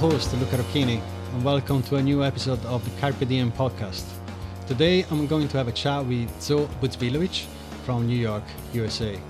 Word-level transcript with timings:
Host, 0.00 0.32
Luca 0.32 0.56
Rocchini, 0.56 0.98
and 1.34 1.44
welcome 1.44 1.82
to 1.82 1.96
a 1.96 2.02
new 2.02 2.24
episode 2.24 2.64
of 2.64 2.82
the 2.86 3.00
Carpe 3.02 3.28
Diem 3.28 3.52
podcast. 3.52 4.04
Today 4.66 5.04
I'm 5.10 5.26
going 5.26 5.46
to 5.48 5.58
have 5.58 5.68
a 5.68 5.72
chat 5.72 6.06
with 6.06 6.30
Zoe 6.40 6.66
Budzilowicz 6.80 7.44
from 7.84 8.06
New 8.06 8.16
York, 8.16 8.42
USA. 8.72 9.20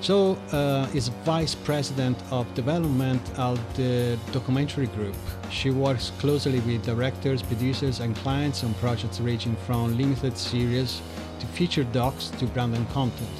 Zoe 0.00 0.38
uh, 0.52 0.86
is 0.94 1.08
Vice 1.24 1.56
President 1.56 2.16
of 2.30 2.46
Development 2.54 3.20
at 3.36 3.58
the 3.74 4.16
Documentary 4.30 4.86
Group. 4.86 5.16
She 5.50 5.72
works 5.72 6.12
closely 6.20 6.60
with 6.60 6.84
directors, 6.84 7.42
producers, 7.42 7.98
and 7.98 8.14
clients 8.18 8.62
on 8.62 8.72
projects 8.74 9.18
ranging 9.18 9.56
from 9.66 9.98
limited 9.98 10.38
series 10.38 11.02
to 11.40 11.46
feature 11.46 11.82
docs 11.82 12.28
to 12.38 12.46
branded 12.46 12.88
content. 12.90 13.36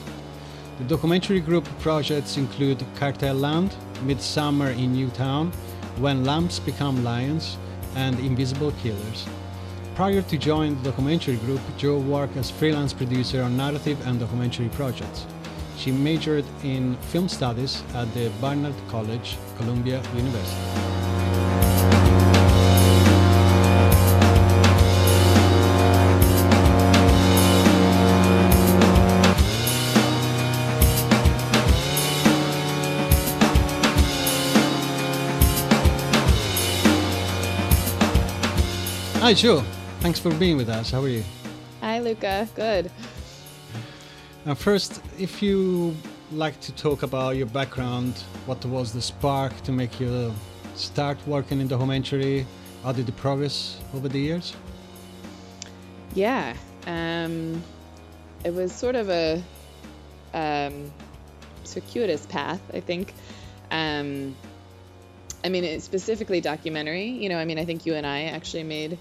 The 0.78 0.84
documentary 0.86 1.38
group 1.38 1.66
projects 1.78 2.36
include 2.36 2.84
Cartel 2.96 3.36
Land, 3.36 3.76
Midsummer 4.02 4.70
in 4.70 4.92
Newtown, 4.92 5.52
When 5.98 6.24
Lambs 6.24 6.58
Become 6.58 7.02
Lions, 7.04 7.56
and 7.96 8.18
Invisible 8.20 8.72
Killers. 8.82 9.26
Prior 9.94 10.22
to 10.22 10.38
joining 10.38 10.76
the 10.82 10.90
documentary 10.90 11.36
group, 11.36 11.60
Joe 11.78 11.98
worked 11.98 12.36
as 12.36 12.50
freelance 12.50 12.92
producer 12.92 13.42
on 13.42 13.56
narrative 13.56 14.06
and 14.06 14.20
documentary 14.20 14.68
projects. 14.68 15.26
She 15.78 15.90
majored 15.90 16.44
in 16.62 16.96
film 17.12 17.28
studies 17.28 17.82
at 17.94 18.12
the 18.14 18.30
Barnard 18.40 18.74
College, 18.88 19.38
Columbia 19.56 20.02
University. 20.14 20.95
Hi, 39.26 39.34
Joe. 39.34 39.64
Thanks 39.98 40.20
for 40.20 40.32
being 40.32 40.56
with 40.56 40.68
us. 40.68 40.92
How 40.92 41.02
are 41.02 41.08
you? 41.08 41.24
Hi, 41.80 41.98
Luca. 41.98 42.48
Good. 42.54 42.92
Uh, 44.46 44.54
first, 44.54 45.02
if 45.18 45.42
you 45.42 45.96
like 46.30 46.60
to 46.60 46.70
talk 46.70 47.02
about 47.02 47.34
your 47.34 47.46
background, 47.46 48.14
what 48.46 48.64
was 48.64 48.92
the 48.92 49.02
spark 49.02 49.52
to 49.64 49.72
make 49.72 49.98
you 49.98 50.32
start 50.76 51.18
working 51.26 51.60
in 51.60 51.66
the 51.66 51.74
documentary? 51.74 52.46
How 52.84 52.92
did 52.92 53.06
the 53.06 53.10
progress 53.10 53.80
over 53.96 54.08
the 54.08 54.20
years? 54.20 54.54
Yeah. 56.14 56.54
Um, 56.86 57.64
it 58.44 58.54
was 58.54 58.72
sort 58.72 58.94
of 58.94 59.10
a 59.10 59.42
um, 60.34 60.92
circuitous 61.64 62.26
path, 62.26 62.60
I 62.72 62.78
think. 62.78 63.12
Um, 63.72 64.36
I 65.44 65.48
mean, 65.48 65.64
it's 65.64 65.84
specifically 65.84 66.40
documentary. 66.40 67.06
You 67.08 67.28
know, 67.28 67.38
I 67.38 67.44
mean, 67.44 67.58
I 67.58 67.64
think 67.64 67.86
you 67.86 67.94
and 67.94 68.06
I 68.06 68.24
actually 68.24 68.62
made 68.62 68.98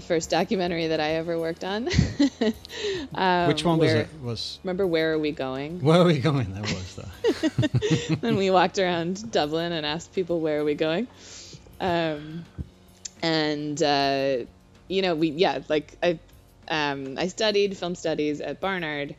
the 0.00 0.06
first 0.06 0.30
documentary 0.30 0.88
that 0.88 1.00
I 1.00 1.12
ever 1.12 1.38
worked 1.38 1.64
on. 1.64 1.88
um, 3.14 3.48
Which 3.48 3.64
one 3.64 3.78
was 3.78 3.92
it? 3.92 4.08
Was 4.22 4.58
Remember 4.64 4.86
Where 4.86 5.12
Are 5.12 5.18
We 5.18 5.32
Going? 5.32 5.80
where 5.80 6.00
are 6.00 6.04
we 6.04 6.18
going? 6.18 6.52
That 6.54 6.62
was 6.62 6.96
that. 6.96 8.16
when 8.20 8.36
we 8.36 8.50
walked 8.50 8.78
around 8.78 9.30
Dublin 9.30 9.72
and 9.72 9.84
asked 9.84 10.14
people 10.14 10.40
where 10.40 10.60
are 10.60 10.64
we 10.64 10.74
going. 10.74 11.06
Um, 11.80 12.44
and 13.22 13.82
uh, 13.82 14.38
you 14.88 15.02
know, 15.02 15.14
we 15.14 15.30
yeah, 15.30 15.60
like 15.68 15.96
I 16.02 16.18
um, 16.68 17.16
I 17.18 17.28
studied 17.28 17.76
film 17.76 17.94
studies 17.94 18.40
at 18.40 18.60
Barnard. 18.60 19.14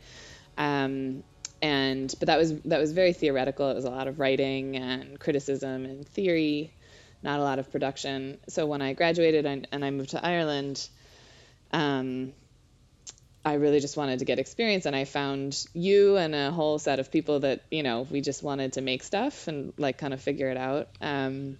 Um, 0.57 1.23
and 1.61 2.13
but 2.19 2.25
that 2.25 2.38
was 2.38 2.59
that 2.61 2.79
was 2.79 2.91
very 2.91 3.13
theoretical. 3.13 3.69
It 3.69 3.75
was 3.75 3.85
a 3.85 3.89
lot 3.89 4.07
of 4.07 4.19
writing 4.19 4.75
and 4.78 5.19
criticism 5.19 5.85
and 5.85 6.07
theory, 6.07 6.73
not 7.23 7.39
a 7.39 7.43
lot 7.43 7.59
of 7.59 7.71
production. 7.71 8.39
So 8.47 8.65
when 8.65 8.81
I 8.81 8.93
graduated 8.93 9.45
and, 9.45 9.67
and 9.71 9.85
I 9.85 9.91
moved 9.91 10.11
to 10.11 10.25
Ireland, 10.25 10.87
um, 11.71 12.33
I 13.43 13.53
really 13.53 13.79
just 13.79 13.97
wanted 13.97 14.19
to 14.19 14.25
get 14.25 14.37
experience, 14.37 14.85
and 14.85 14.95
I 14.95 15.05
found 15.05 15.65
you 15.73 16.17
and 16.17 16.35
a 16.35 16.51
whole 16.51 16.77
set 16.77 16.99
of 16.99 17.11
people 17.11 17.39
that 17.39 17.63
you 17.71 17.81
know 17.81 18.05
we 18.09 18.21
just 18.21 18.43
wanted 18.43 18.73
to 18.73 18.81
make 18.81 19.01
stuff 19.03 19.47
and 19.47 19.73
like 19.77 19.97
kind 19.97 20.13
of 20.13 20.21
figure 20.21 20.49
it 20.49 20.57
out. 20.57 20.89
Um, 21.01 21.57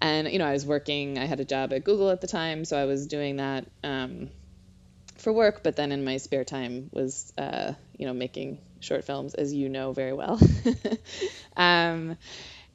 and 0.00 0.32
you 0.32 0.38
know, 0.38 0.46
I 0.46 0.52
was 0.52 0.64
working. 0.64 1.18
I 1.18 1.26
had 1.26 1.40
a 1.40 1.44
job 1.44 1.72
at 1.72 1.84
Google 1.84 2.10
at 2.10 2.22
the 2.22 2.26
time, 2.26 2.64
so 2.64 2.78
I 2.78 2.86
was 2.86 3.06
doing 3.06 3.36
that 3.36 3.66
um, 3.84 4.30
for 5.18 5.32
work. 5.32 5.62
But 5.62 5.76
then 5.76 5.92
in 5.92 6.02
my 6.02 6.16
spare 6.16 6.44
time 6.44 6.88
was 6.92 7.32
uh, 7.36 7.74
you 7.98 8.06
know 8.06 8.14
making 8.14 8.58
short 8.80 9.04
films, 9.04 9.34
as 9.34 9.52
you 9.52 9.68
know 9.68 9.92
very 9.92 10.14
well. 10.14 10.40
um, 11.58 12.16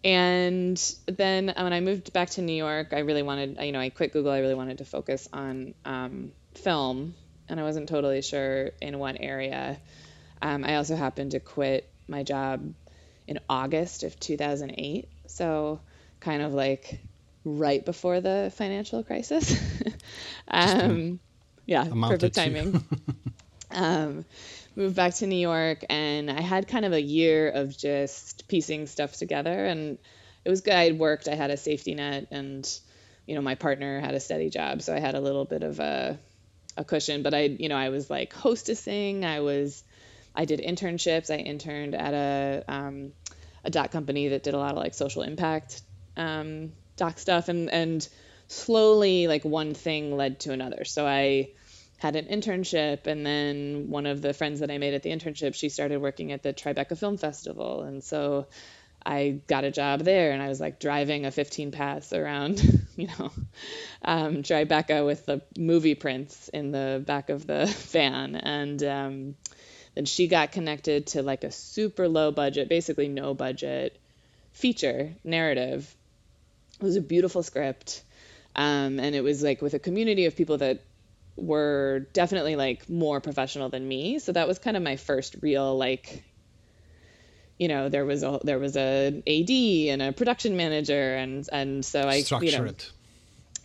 and 0.07 0.95
then 1.05 1.49
uh, 1.49 1.63
when 1.63 1.73
I 1.73 1.81
moved 1.81 2.13
back 2.13 2.29
to 2.31 2.41
New 2.41 2.53
York, 2.53 2.93
I 2.93 2.99
really 2.99 3.23
wanted, 3.23 3.57
you 3.59 3.73
know, 3.73 3.81
I 3.81 3.89
quit 3.89 4.13
Google. 4.13 4.31
I 4.31 4.39
really 4.39 4.55
wanted 4.55 4.77
to 4.77 4.85
focus 4.85 5.27
on 5.33 5.73
um, 5.83 6.31
film, 6.55 7.13
and 7.49 7.59
I 7.59 7.63
wasn't 7.63 7.89
totally 7.89 8.21
sure 8.21 8.71
in 8.81 8.99
what 8.99 9.17
area. 9.19 9.77
Um, 10.41 10.63
I 10.63 10.77
also 10.77 10.95
happened 10.95 11.31
to 11.31 11.41
quit 11.41 11.91
my 12.07 12.23
job 12.23 12.73
in 13.27 13.39
August 13.49 14.03
of 14.03 14.17
2008, 14.17 15.09
so 15.25 15.81
kind 16.21 16.41
of 16.41 16.53
like 16.53 17.01
right 17.43 17.83
before 17.83 18.21
the 18.21 18.49
financial 18.55 19.03
crisis. 19.03 19.59
um, 20.47 21.19
yeah, 21.65 21.83
perfect 21.83 22.35
timing. 22.35 22.81
um, 23.71 24.23
moved 24.77 24.95
back 24.95 25.15
to 25.15 25.27
New 25.27 25.39
York, 25.39 25.83
and 25.89 26.29
I 26.29 26.39
had 26.39 26.67
kind 26.67 26.85
of 26.85 26.93
a 26.93 27.01
year 27.01 27.49
of 27.49 27.75
just 27.75 28.47
piecing 28.47 28.85
stuff 28.85 29.13
together, 29.13 29.65
and 29.65 29.97
it 30.45 30.49
was 30.49 30.61
good. 30.61 30.75
I 30.75 30.83
had 30.83 30.99
worked, 30.99 31.27
I 31.27 31.33
had 31.33 31.49
a 31.49 31.57
safety 31.57 31.95
net, 31.95 32.27
and 32.31 32.79
you 33.25 33.35
know 33.35 33.41
my 33.41 33.55
partner 33.55 33.99
had 33.99 34.13
a 34.13 34.19
steady 34.19 34.49
job, 34.49 34.83
so 34.83 34.95
I 34.95 34.99
had 34.99 35.15
a 35.15 35.19
little 35.19 35.45
bit 35.45 35.63
of 35.63 35.79
a 35.79 36.19
a 36.77 36.85
cushion. 36.85 37.23
But 37.23 37.33
I, 37.33 37.41
you 37.41 37.69
know, 37.69 37.75
I 37.75 37.89
was 37.89 38.09
like 38.09 38.33
hostessing. 38.33 39.23
I 39.25 39.39
was, 39.39 39.83
I 40.35 40.45
did 40.45 40.59
internships. 40.59 41.33
I 41.33 41.37
interned 41.37 41.95
at 41.95 42.13
a 42.13 42.63
um, 42.67 43.13
a 43.65 43.71
doc 43.71 43.91
company 43.91 44.29
that 44.29 44.43
did 44.43 44.53
a 44.53 44.59
lot 44.59 44.71
of 44.71 44.77
like 44.77 44.93
social 44.93 45.23
impact 45.23 45.81
um, 46.15 46.71
doc 46.97 47.17
stuff, 47.17 47.49
and 47.49 47.69
and 47.71 48.07
slowly 48.47 49.27
like 49.27 49.43
one 49.43 49.73
thing 49.73 50.15
led 50.15 50.39
to 50.41 50.53
another. 50.53 50.85
So 50.85 51.05
I 51.05 51.49
had 51.97 52.15
an 52.15 52.25
internship 52.25 53.07
and 53.07 53.25
then 53.25 53.89
one 53.89 54.05
of 54.05 54.21
the 54.21 54.33
friends 54.33 54.59
that 54.59 54.69
I 54.69 54.77
made 54.77 54.93
at 54.93 55.03
the 55.03 55.09
internship, 55.09 55.55
she 55.55 55.69
started 55.69 55.99
working 55.99 56.31
at 56.31 56.43
the 56.43 56.53
Tribeca 56.53 56.97
Film 56.97 57.17
Festival. 57.17 57.81
And 57.81 58.03
so 58.03 58.47
I 59.03 59.39
got 59.47 59.63
a 59.63 59.71
job 59.71 60.01
there 60.01 60.31
and 60.31 60.41
I 60.41 60.47
was 60.47 60.59
like 60.59 60.79
driving 60.79 61.25
a 61.25 61.31
15 61.31 61.71
pass 61.71 62.13
around, 62.13 62.61
you 62.95 63.07
know, 63.07 63.31
um, 64.03 64.43
Tribeca 64.43 65.05
with 65.05 65.25
the 65.25 65.41
movie 65.57 65.95
prints 65.95 66.49
in 66.49 66.71
the 66.71 67.03
back 67.05 67.29
of 67.29 67.47
the 67.47 67.65
van. 67.91 68.35
And 68.35 68.83
um, 68.83 69.35
then 69.95 70.05
she 70.05 70.27
got 70.27 70.51
connected 70.51 71.07
to 71.07 71.23
like 71.23 71.43
a 71.43 71.51
super 71.51 72.07
low 72.07 72.31
budget, 72.31 72.69
basically 72.69 73.07
no 73.07 73.33
budget 73.33 73.99
feature 74.51 75.13
narrative. 75.23 75.95
It 76.79 76.83
was 76.83 76.95
a 76.95 77.01
beautiful 77.01 77.41
script. 77.41 78.03
Um, 78.55 78.99
and 78.99 79.15
it 79.15 79.21
was 79.21 79.41
like 79.41 79.61
with 79.61 79.73
a 79.73 79.79
community 79.79 80.25
of 80.25 80.35
people 80.35 80.57
that 80.59 80.81
were 81.37 82.07
definitely 82.13 82.55
like 82.55 82.89
more 82.89 83.21
professional 83.21 83.69
than 83.69 83.87
me. 83.87 84.19
So 84.19 84.31
that 84.31 84.47
was 84.47 84.59
kind 84.59 84.75
of 84.75 84.83
my 84.83 84.95
first 84.95 85.37
real 85.41 85.77
like 85.77 86.23
you 87.57 87.67
know, 87.67 87.89
there 87.89 88.05
was 88.05 88.23
a 88.23 88.39
there 88.43 88.59
was 88.59 88.77
a 88.77 89.07
AD 89.25 89.49
and 89.93 90.01
a 90.01 90.11
production 90.11 90.57
manager 90.57 91.15
and 91.15 91.47
and 91.51 91.85
so 91.85 92.07
I 92.07 92.21
Structure 92.21 92.45
you 92.45 92.57
know 92.57 92.63
it. 92.65 92.91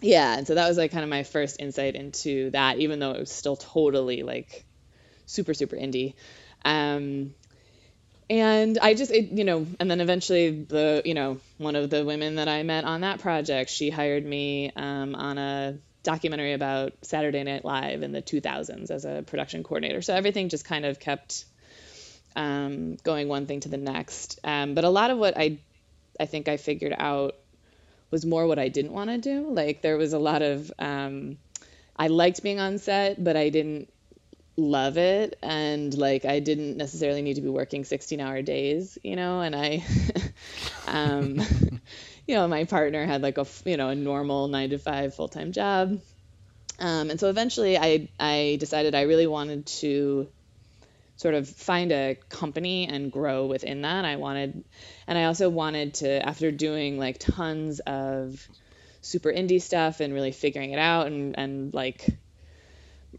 yeah, 0.01 0.39
and 0.39 0.47
so 0.47 0.55
that 0.55 0.69
was 0.69 0.79
like 0.79 0.93
kind 0.93 1.05
of 1.05 1.11
my 1.11 1.25
first 1.25 1.61
insight 1.61 1.95
into 1.95 2.51
that 2.51 2.79
even 2.79 3.01
though 3.01 3.13
it 3.13 3.21
was 3.21 3.31
still 3.31 3.57
totally 3.57 4.23
like 4.23 4.65
super 5.27 5.55
super 5.55 5.77
indie. 5.77 6.15
Um 6.65 7.35
and 8.31 8.79
I 8.81 8.95
just, 8.95 9.11
it, 9.11 9.31
you 9.33 9.45
know, 9.45 9.67
and 9.79 9.91
then 9.91 10.01
eventually 10.01 10.65
the, 10.65 11.03
you 11.05 11.13
know, 11.13 11.39
one 11.59 11.77
of 11.77 11.91
the 11.91 12.03
women 12.03 12.37
that 12.37 12.49
I 12.49 12.63
met 12.63 12.85
on 12.85 13.03
that 13.03 13.19
project, 13.19 13.69
she 13.69 13.91
hired 13.91 14.25
me 14.25 14.73
um, 14.75 15.15
on 15.15 15.37
a 15.37 15.77
documentary 16.03 16.53
about 16.53 16.93
Saturday 17.03 17.43
Night 17.43 17.65
Live 17.65 18.03
in 18.03 18.13
the 18.13 18.23
2000s 18.23 18.91
as 18.91 19.05
a 19.05 19.23
production 19.27 19.63
coordinator. 19.63 20.03
So 20.03 20.15
everything 20.15 20.49
just 20.49 20.65
kind 20.65 20.85
of 20.85 20.99
kept 20.99 21.45
um, 22.35 22.97
going 22.97 23.29
one 23.29 23.47
thing 23.47 23.61
to 23.61 23.69
the 23.69 23.77
next. 23.77 24.41
Um, 24.45 24.75
but 24.75 24.85
a 24.85 24.89
lot 24.89 25.11
of 25.11 25.19
what 25.19 25.37
I, 25.37 25.59
I 26.19 26.27
think 26.27 26.49
I 26.49 26.57
figured 26.57 26.95
out 26.97 27.37
was 28.11 28.27
more 28.27 28.47
what 28.47 28.59
I 28.59 28.69
didn't 28.69 28.93
want 28.93 29.11
to 29.11 29.19
do. 29.19 29.51
Like 29.51 29.83
there 29.83 29.97
was 29.97 30.13
a 30.13 30.19
lot 30.19 30.43
of, 30.43 30.73
um, 30.79 31.39
I 31.97 32.09
liked 32.09 32.43
being 32.43 32.61
on 32.61 32.79
set, 32.79 33.23
but 33.23 33.37
I 33.37 33.49
didn't 33.49 33.89
love 34.57 34.99
it 34.99 35.39
and 35.43 35.97
like 35.97 36.27
I 36.27 36.41
didn't 36.41 36.77
necessarily 36.77 37.23
need 37.23 37.35
to 37.35 37.41
be 37.41 37.49
working 37.49 37.85
16 37.85 38.21
hour 38.21 38.43
days, 38.43 38.99
you 39.03 39.17
know, 39.17 39.41
and 39.41 39.57
I 39.57 39.83
um 40.87 41.41
you 42.27 42.35
know, 42.35 42.47
my 42.49 42.65
partner 42.65 43.05
had 43.07 43.23
like 43.23 43.39
a, 43.39 43.47
you 43.65 43.77
know, 43.77 43.89
a 43.89 43.95
normal 43.95 44.49
9 44.49 44.71
to 44.71 44.79
5 44.79 45.15
full-time 45.15 45.53
job. 45.53 46.01
Um 46.79 47.11
and 47.11 47.21
so 47.21 47.29
eventually 47.29 47.77
I 47.79 48.09
I 48.19 48.57
decided 48.59 48.95
I 48.95 49.03
really 49.03 49.27
wanted 49.27 49.67
to 49.81 50.29
sort 51.23 51.35
of 51.35 51.49
find 51.49 51.93
a 51.93 52.19
company 52.29 52.89
and 52.89 53.13
grow 53.13 53.47
within 53.47 53.83
that. 53.83 54.05
I 54.05 54.17
wanted, 54.17 54.65
and 55.07 55.17
I 55.17 55.25
also 55.25 55.49
wanted 55.49 55.95
to, 55.95 56.27
after 56.27 56.51
doing 56.51 56.99
like 56.99 57.19
tons 57.19 57.81
of 57.81 58.47
super 59.03 59.33
indie 59.33 59.63
stuff 59.63 60.01
and 60.01 60.13
really 60.13 60.33
figuring 60.33 60.73
it 60.73 60.81
out 60.81 61.07
and, 61.07 61.39
and 61.39 61.73
like, 61.73 62.07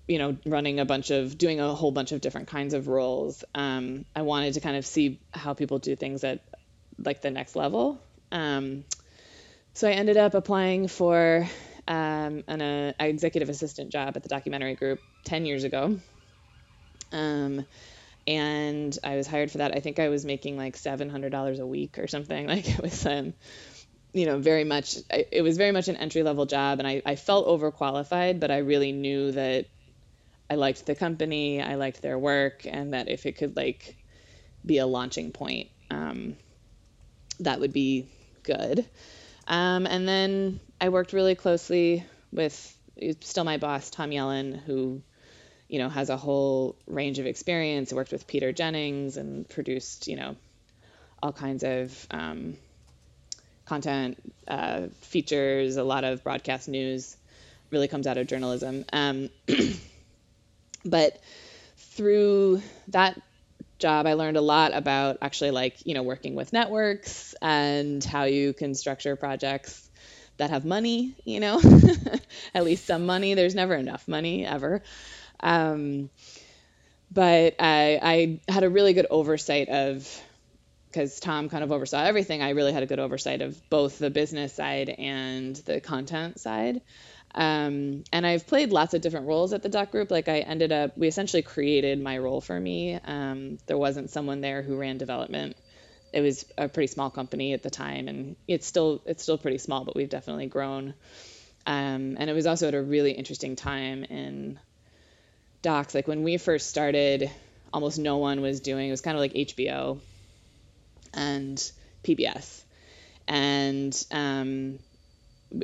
you 0.06 0.18
know, 0.18 0.36
running 0.46 0.82
a 0.82 0.86
bunch 0.86 1.12
of, 1.12 1.38
doing 1.38 1.62
a 1.62 1.74
whole 1.74 1.92
bunch 1.92 2.12
of 2.12 2.20
different 2.20 2.50
kinds 2.50 2.74
of 2.74 2.90
roles, 2.90 3.44
um, 3.56 4.04
I 4.14 4.24
wanted 4.24 4.56
to 4.56 4.60
kind 4.60 4.76
of 4.76 4.86
see 4.86 5.22
how 5.32 5.54
people 5.54 5.80
do 5.80 5.96
things 5.96 6.26
at 6.26 6.42
like 6.98 7.22
the 7.22 7.32
next 7.32 7.56
level. 7.56 8.02
Um, 8.34 8.84
so 9.74 9.88
I 9.88 9.92
ended 9.92 10.18
up 10.18 10.34
applying 10.34 10.88
for 10.88 11.48
um, 11.88 12.44
an 12.48 12.62
uh, 12.62 12.94
executive 13.00 13.48
assistant 13.48 13.92
job 13.92 14.18
at 14.18 14.24
the 14.24 14.30
documentary 14.30 14.76
group 14.76 15.00
10 15.26 15.46
years 15.46 15.64
ago. 15.64 16.00
Um, 17.12 17.66
and 18.26 18.98
I 19.04 19.16
was 19.16 19.28
hired 19.28 19.52
for 19.52 19.60
that. 19.60 19.76
I 19.76 19.80
think 19.80 20.00
I 20.00 20.10
was 20.10 20.26
making 20.26 20.58
like 20.58 20.76
$700 20.76 21.60
a 21.60 21.66
week 21.66 22.00
or 22.00 22.08
something. 22.08 22.48
Like 22.54 22.68
it 22.68 22.82
was, 22.82 23.06
um, 23.06 23.34
you 24.14 24.26
know, 24.26 24.40
very 24.40 24.64
much, 24.64 24.98
it 25.10 25.44
was 25.44 25.58
very 25.58 25.72
much 25.72 25.88
an 25.88 25.98
entry 25.98 26.24
level 26.24 26.46
job. 26.46 26.80
And 26.80 26.88
I, 26.88 27.02
I 27.06 27.16
felt 27.16 27.48
overqualified, 27.48 28.40
but 28.40 28.52
I 28.52 28.60
really 28.60 28.92
knew 28.92 29.32
that 29.32 29.66
I 30.50 30.56
liked 30.56 30.86
the 30.86 30.96
company, 30.96 31.62
I 31.62 31.76
liked 31.76 32.02
their 32.02 32.18
work, 32.18 32.66
and 32.66 32.94
that 32.94 33.10
if 33.10 33.26
it 33.26 33.38
could 33.38 33.56
like 33.56 33.98
be 34.66 34.78
a 34.78 34.86
launching 34.86 35.32
point, 35.32 35.70
um, 35.90 36.38
that 37.40 37.60
would 37.60 37.74
be 37.74 38.08
good. 38.44 38.86
Um, 39.48 39.86
and 39.86 40.08
then 40.08 40.60
I 40.80 40.90
worked 40.90 41.14
really 41.14 41.36
closely 41.36 42.06
with 42.32 42.78
still 43.22 43.44
my 43.44 43.58
boss, 43.58 43.90
Tom 43.90 44.12
Yellin, 44.12 44.60
who 44.66 45.02
you 45.68 45.80
know 45.80 45.90
has 45.90 46.10
a 46.10 46.18
whole 46.18 46.76
range 46.88 47.20
of 47.20 47.26
experience. 47.26 47.92
I 47.92 47.96
worked 47.96 48.12
with 48.12 48.28
Peter 48.28 48.52
Jennings 48.52 49.18
and 49.18 49.48
produced 49.48 50.08
you 50.08 50.16
know 50.16 50.36
all 51.22 51.34
kinds 51.34 51.64
of 51.64 52.08
um, 52.12 52.58
content, 53.66 54.18
uh, 54.48 54.88
features, 55.02 55.78
a 55.78 55.84
lot 55.84 56.04
of 56.04 56.24
broadcast 56.24 56.68
news. 56.68 57.18
Really 57.72 57.88
comes 57.88 58.08
out 58.08 58.18
of 58.18 58.28
journalism. 58.28 58.86
Um, 58.94 59.30
but 60.86 61.20
through 61.78 62.62
that 62.90 63.20
job, 63.84 64.08
I 64.08 64.14
learned 64.14 64.38
a 64.38 64.42
lot 64.42 64.74
about 64.74 65.20
actually 65.22 65.52
like, 65.52 65.86
you 65.86 65.94
know, 65.94 66.04
working 66.04 66.36
with 66.36 66.54
networks 66.54 67.36
and 67.42 68.04
how 68.04 68.24
you 68.24 68.54
can 68.54 68.74
structure 68.74 69.16
projects 69.16 69.92
that 70.38 70.50
have 70.50 70.66
money, 70.66 71.16
you 71.26 71.40
know, 71.42 71.62
at 72.56 72.64
least 72.64 72.88
some 72.88 73.06
money. 73.06 73.36
There's 73.36 73.56
never 73.56 73.76
enough 73.76 74.08
money 74.08 74.46
ever. 74.46 74.82
Um, 75.42 76.10
but 77.12 77.56
I, 77.60 78.40
I 78.48 78.52
had 78.52 78.64
a 78.64 78.70
really 78.70 78.94
good 78.94 79.08
oversight 79.10 79.70
of, 79.70 80.10
because 80.88 81.20
Tom 81.20 81.50
kind 81.50 81.64
of 81.64 81.72
oversaw 81.72 82.04
everything, 82.04 82.42
I 82.42 82.52
really 82.52 82.74
had 82.74 82.84
a 82.84 82.88
good 82.88 83.00
oversight 83.00 83.42
of 83.42 83.70
both 83.70 84.00
the 84.00 84.10
business 84.10 84.54
side 84.54 84.90
and 84.90 85.56
the 85.58 85.82
content 85.82 86.40
side. 86.40 86.82
Um, 87.36 88.04
and 88.12 88.28
I've 88.28 88.46
played 88.46 88.72
lots 88.72 88.94
of 88.94 89.02
different 89.02 89.28
roles 89.28 89.54
at 89.54 89.64
the 89.64 89.70
doc 89.70 89.92
group. 89.92 90.12
Like 90.12 90.28
I 90.28 90.40
ended 90.40 90.72
up, 90.72 90.98
we 90.98 91.08
essentially 91.08 91.42
created 91.42 92.00
my 92.02 92.18
role 92.18 92.42
for 92.42 92.60
me. 92.60 92.96
Um, 92.96 93.58
there 93.66 93.78
wasn't 93.78 94.12
someone 94.12 94.42
there 94.42 94.62
who 94.62 94.78
ran 94.78 94.98
development. 94.98 95.58
It 96.12 96.22
was 96.22 96.46
a 96.58 96.70
pretty 96.70 96.88
small 96.88 97.10
company 97.10 97.54
at 97.54 97.64
the 97.64 97.72
time, 97.72 98.08
and 98.08 98.36
it's 98.48 98.68
still 98.68 99.02
it's 99.08 99.24
still 99.24 99.40
pretty 99.40 99.58
small, 99.58 99.84
but 99.84 99.96
we've 99.96 100.10
definitely 100.10 100.46
grown. 100.46 100.94
Um, 101.66 102.18
and 102.20 102.30
it 102.30 102.34
was 102.34 102.46
also 102.46 102.68
at 102.68 102.76
a 102.76 102.82
really 102.82 103.14
interesting 103.14 103.56
time 103.56 104.04
in 104.04 104.60
docs. 105.64 105.96
Like 105.96 106.08
when 106.08 106.22
we 106.22 106.38
first 106.38 106.70
started, 106.70 107.32
almost 107.74 107.98
no 107.98 108.18
one 108.18 108.42
was 108.42 108.60
doing. 108.60 108.90
It 108.90 108.92
was 108.92 109.02
kind 109.02 109.18
of 109.18 109.22
like 109.22 109.34
HBO 109.34 110.00
and 111.16 111.72
PBS, 112.04 112.64
and 113.28 114.06
um, 114.12 114.78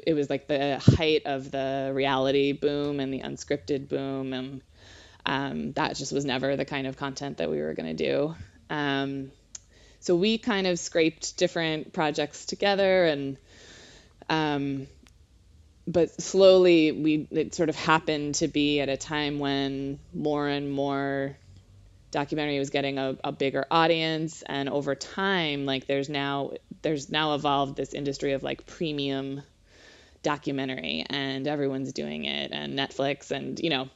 it 0.05 0.13
was 0.13 0.29
like 0.29 0.47
the 0.47 0.79
height 0.79 1.23
of 1.25 1.51
the 1.51 1.91
reality 1.93 2.51
boom 2.51 2.99
and 2.99 3.13
the 3.13 3.21
unscripted 3.21 3.87
boom 3.87 4.33
and 4.33 4.61
um, 5.25 5.73
that 5.73 5.95
just 5.95 6.11
was 6.11 6.25
never 6.25 6.55
the 6.55 6.65
kind 6.65 6.87
of 6.87 6.97
content 6.97 7.37
that 7.37 7.49
we 7.49 7.61
were 7.61 7.73
going 7.73 7.95
to 7.95 8.03
do. 8.03 8.35
Um, 8.69 9.31
so 9.99 10.15
we 10.15 10.37
kind 10.37 10.65
of 10.65 10.79
scraped 10.79 11.37
different 11.37 11.93
projects 11.93 12.45
together 12.45 13.05
and 13.05 13.37
um, 14.29 14.87
but 15.87 16.21
slowly 16.21 16.91
we 16.91 17.27
it 17.31 17.55
sort 17.55 17.69
of 17.69 17.75
happened 17.75 18.35
to 18.35 18.47
be 18.47 18.79
at 18.79 18.89
a 18.89 18.97
time 18.97 19.39
when 19.39 19.99
more 20.13 20.47
and 20.47 20.71
more 20.71 21.35
documentary 22.11 22.59
was 22.59 22.69
getting 22.69 22.97
a, 22.97 23.17
a 23.23 23.31
bigger 23.31 23.65
audience 23.69 24.43
and 24.43 24.69
over 24.69 24.95
time 24.95 25.65
like 25.65 25.85
there's 25.87 26.09
now 26.09 26.51
there's 26.81 27.09
now 27.09 27.35
evolved 27.35 27.75
this 27.75 27.93
industry 27.93 28.33
of 28.33 28.43
like 28.43 28.65
premium 28.65 29.41
documentary 30.21 31.05
and 31.09 31.47
everyone's 31.47 31.93
doing 31.93 32.25
it 32.25 32.51
and 32.51 32.77
Netflix 32.77 33.31
and 33.31 33.59
you 33.59 33.69
know 33.69 33.89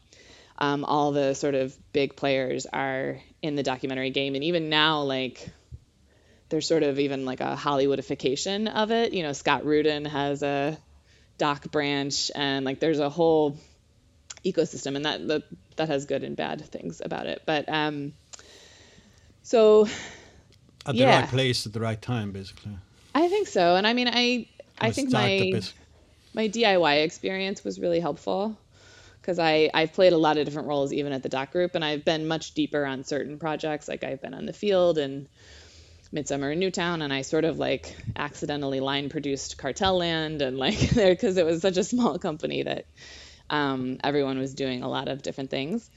um, 0.57 0.85
all 0.85 1.11
the 1.11 1.33
sort 1.33 1.55
of 1.55 1.75
big 1.91 2.15
players 2.15 2.65
are 2.65 3.19
in 3.41 3.55
the 3.55 3.63
documentary 3.63 4.11
game. 4.11 4.35
And 4.35 4.43
even 4.43 4.69
now 4.69 5.01
like 5.01 5.49
there's 6.49 6.67
sort 6.67 6.83
of 6.83 6.99
even 6.99 7.25
like 7.25 7.41
a 7.41 7.55
Hollywoodification 7.55 8.73
of 8.73 8.91
it. 8.91 9.13
You 9.13 9.23
know 9.23 9.33
Scott 9.33 9.65
Rudin 9.65 10.05
has 10.05 10.43
a 10.43 10.77
doc 11.37 11.71
branch 11.71 12.31
and 12.35 12.65
like 12.65 12.79
there's 12.79 12.99
a 12.99 13.09
whole 13.09 13.57
ecosystem 14.45 14.95
and 14.95 15.05
that 15.05 15.27
that, 15.27 15.43
that 15.77 15.89
has 15.89 16.05
good 16.05 16.23
and 16.23 16.35
bad 16.35 16.61
things 16.65 17.01
about 17.03 17.25
it. 17.25 17.41
But 17.45 17.67
um 17.67 18.13
so 19.41 19.87
at 20.85 20.93
the 20.93 21.01
yeah. 21.01 21.21
right 21.21 21.29
place 21.29 21.65
at 21.65 21.73
the 21.73 21.79
right 21.79 22.01
time 22.01 22.31
basically. 22.31 22.77
I 23.15 23.27
think 23.27 23.47
so. 23.47 23.75
And 23.75 23.87
I 23.87 23.93
mean 23.93 24.07
I 24.07 24.47
I 24.79 24.91
think 24.91 25.11
my 25.11 25.61
my 26.33 26.47
DIY 26.47 27.03
experience 27.03 27.63
was 27.63 27.79
really 27.79 27.99
helpful 27.99 28.57
because 29.21 29.39
I 29.39 29.69
I've 29.73 29.93
played 29.93 30.13
a 30.13 30.17
lot 30.17 30.37
of 30.37 30.45
different 30.45 30.67
roles 30.67 30.91
even 30.93 31.13
at 31.13 31.23
the 31.23 31.29
doc 31.29 31.51
group 31.51 31.75
and 31.75 31.83
I've 31.83 32.03
been 32.03 32.27
much 32.27 32.53
deeper 32.53 32.85
on 32.85 33.03
certain 33.03 33.39
projects 33.39 33.87
like 33.87 34.03
I've 34.03 34.21
been 34.21 34.33
on 34.33 34.45
the 34.45 34.53
field 34.53 34.97
and 34.97 35.27
Midsummer 36.11 36.51
in 36.51 36.59
Newtown 36.59 37.01
and 37.01 37.11
I 37.11 37.23
sort 37.23 37.43
of 37.43 37.57
like 37.57 37.95
accidentally 38.15 38.79
line 38.79 39.09
produced 39.09 39.57
Cartel 39.57 39.97
Land 39.97 40.41
and 40.41 40.57
like 40.57 40.79
there 40.91 41.13
because 41.13 41.37
it 41.37 41.45
was 41.45 41.61
such 41.61 41.77
a 41.77 41.83
small 41.83 42.19
company 42.19 42.63
that 42.63 42.85
um, 43.49 43.97
everyone 44.03 44.37
was 44.39 44.53
doing 44.53 44.83
a 44.83 44.89
lot 44.89 45.07
of 45.07 45.21
different 45.21 45.49
things. 45.49 45.89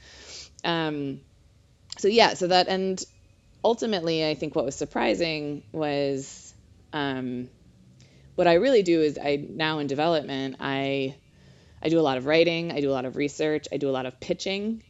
Um, 0.63 1.21
so 1.97 2.07
yeah, 2.07 2.33
so 2.33 2.47
that 2.47 2.67
and 2.67 3.03
ultimately 3.63 4.27
I 4.27 4.33
think 4.35 4.55
what 4.55 4.65
was 4.65 4.75
surprising 4.75 5.63
was 5.71 6.53
um, 6.93 7.49
what 8.37 8.47
I 8.47 8.53
really 8.53 8.83
do 8.83 9.01
is 9.01 9.17
I 9.17 9.43
now 9.49 9.79
in 9.79 9.87
development 9.87 10.57
I 10.59 11.15
I 11.81 11.89
do 11.89 11.99
a 11.99 12.01
lot 12.01 12.17
of 12.17 12.25
writing, 12.27 12.71
I 12.71 12.81
do 12.81 12.91
a 12.91 12.93
lot 12.93 13.05
of 13.05 13.15
research, 13.15 13.67
I 13.71 13.77
do 13.77 13.89
a 13.89 13.91
lot 13.91 14.05
of 14.05 14.19
pitching. 14.19 14.83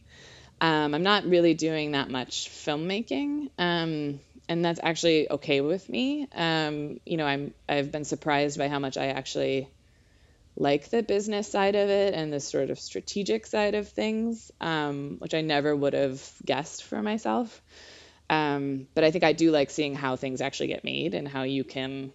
Um, 0.60 0.94
I'm 0.94 1.02
not 1.02 1.24
really 1.24 1.54
doing 1.54 1.92
that 1.92 2.10
much 2.10 2.50
filmmaking, 2.50 3.50
um, 3.58 4.20
and 4.48 4.64
that's 4.64 4.80
actually 4.82 5.30
okay 5.30 5.60
with 5.62 5.88
me. 5.88 6.28
Um, 6.34 7.00
you 7.06 7.16
know, 7.16 7.26
I'm 7.26 7.54
I've 7.66 7.90
been 7.90 8.04
surprised 8.04 8.58
by 8.58 8.68
how 8.68 8.80
much 8.80 8.98
I 8.98 9.06
actually 9.08 9.68
like 10.54 10.90
the 10.90 11.02
business 11.02 11.50
side 11.50 11.74
of 11.74 11.88
it 11.88 12.12
and 12.12 12.30
the 12.30 12.40
sort 12.40 12.68
of 12.68 12.78
strategic 12.78 13.46
side 13.46 13.74
of 13.74 13.88
things, 13.88 14.52
um, 14.60 15.16
which 15.20 15.32
I 15.32 15.40
never 15.40 15.74
would 15.74 15.94
have 15.94 16.22
guessed 16.44 16.84
for 16.84 17.00
myself. 17.00 17.62
Um, 18.28 18.88
but 18.94 19.04
I 19.04 19.10
think 19.10 19.24
I 19.24 19.32
do 19.32 19.52
like 19.52 19.70
seeing 19.70 19.94
how 19.94 20.16
things 20.16 20.42
actually 20.42 20.66
get 20.66 20.84
made 20.84 21.14
and 21.14 21.26
how 21.26 21.44
you 21.44 21.64
can 21.64 22.12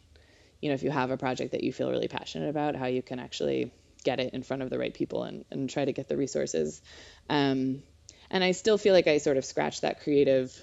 you 0.64 0.70
know, 0.70 0.76
if 0.76 0.84
you 0.84 0.92
have 0.92 1.12
a 1.12 1.18
project 1.18 1.52
that 1.52 1.62
you 1.62 1.74
feel 1.74 1.92
really 1.92 2.08
passionate 2.08 2.48
about, 2.48 2.78
how 2.78 2.86
you 2.86 3.02
can 3.02 3.20
actually 3.20 3.70
get 4.06 4.22
it 4.22 4.34
in 4.34 4.44
front 4.44 4.62
of 4.62 4.70
the 4.70 4.80
right 4.80 4.94
people 4.94 5.24
and, 5.24 5.44
and 5.52 5.70
try 5.70 5.84
to 5.84 5.92
get 5.92 6.08
the 6.08 6.16
resources. 6.16 6.82
Um, 7.30 7.84
and 8.30 8.46
I 8.46 8.54
still 8.54 8.78
feel 8.78 8.94
like 8.94 9.08
I 9.08 9.18
sort 9.18 9.36
of 9.36 9.44
scratched 9.44 9.82
that 9.82 10.02
creative 10.04 10.58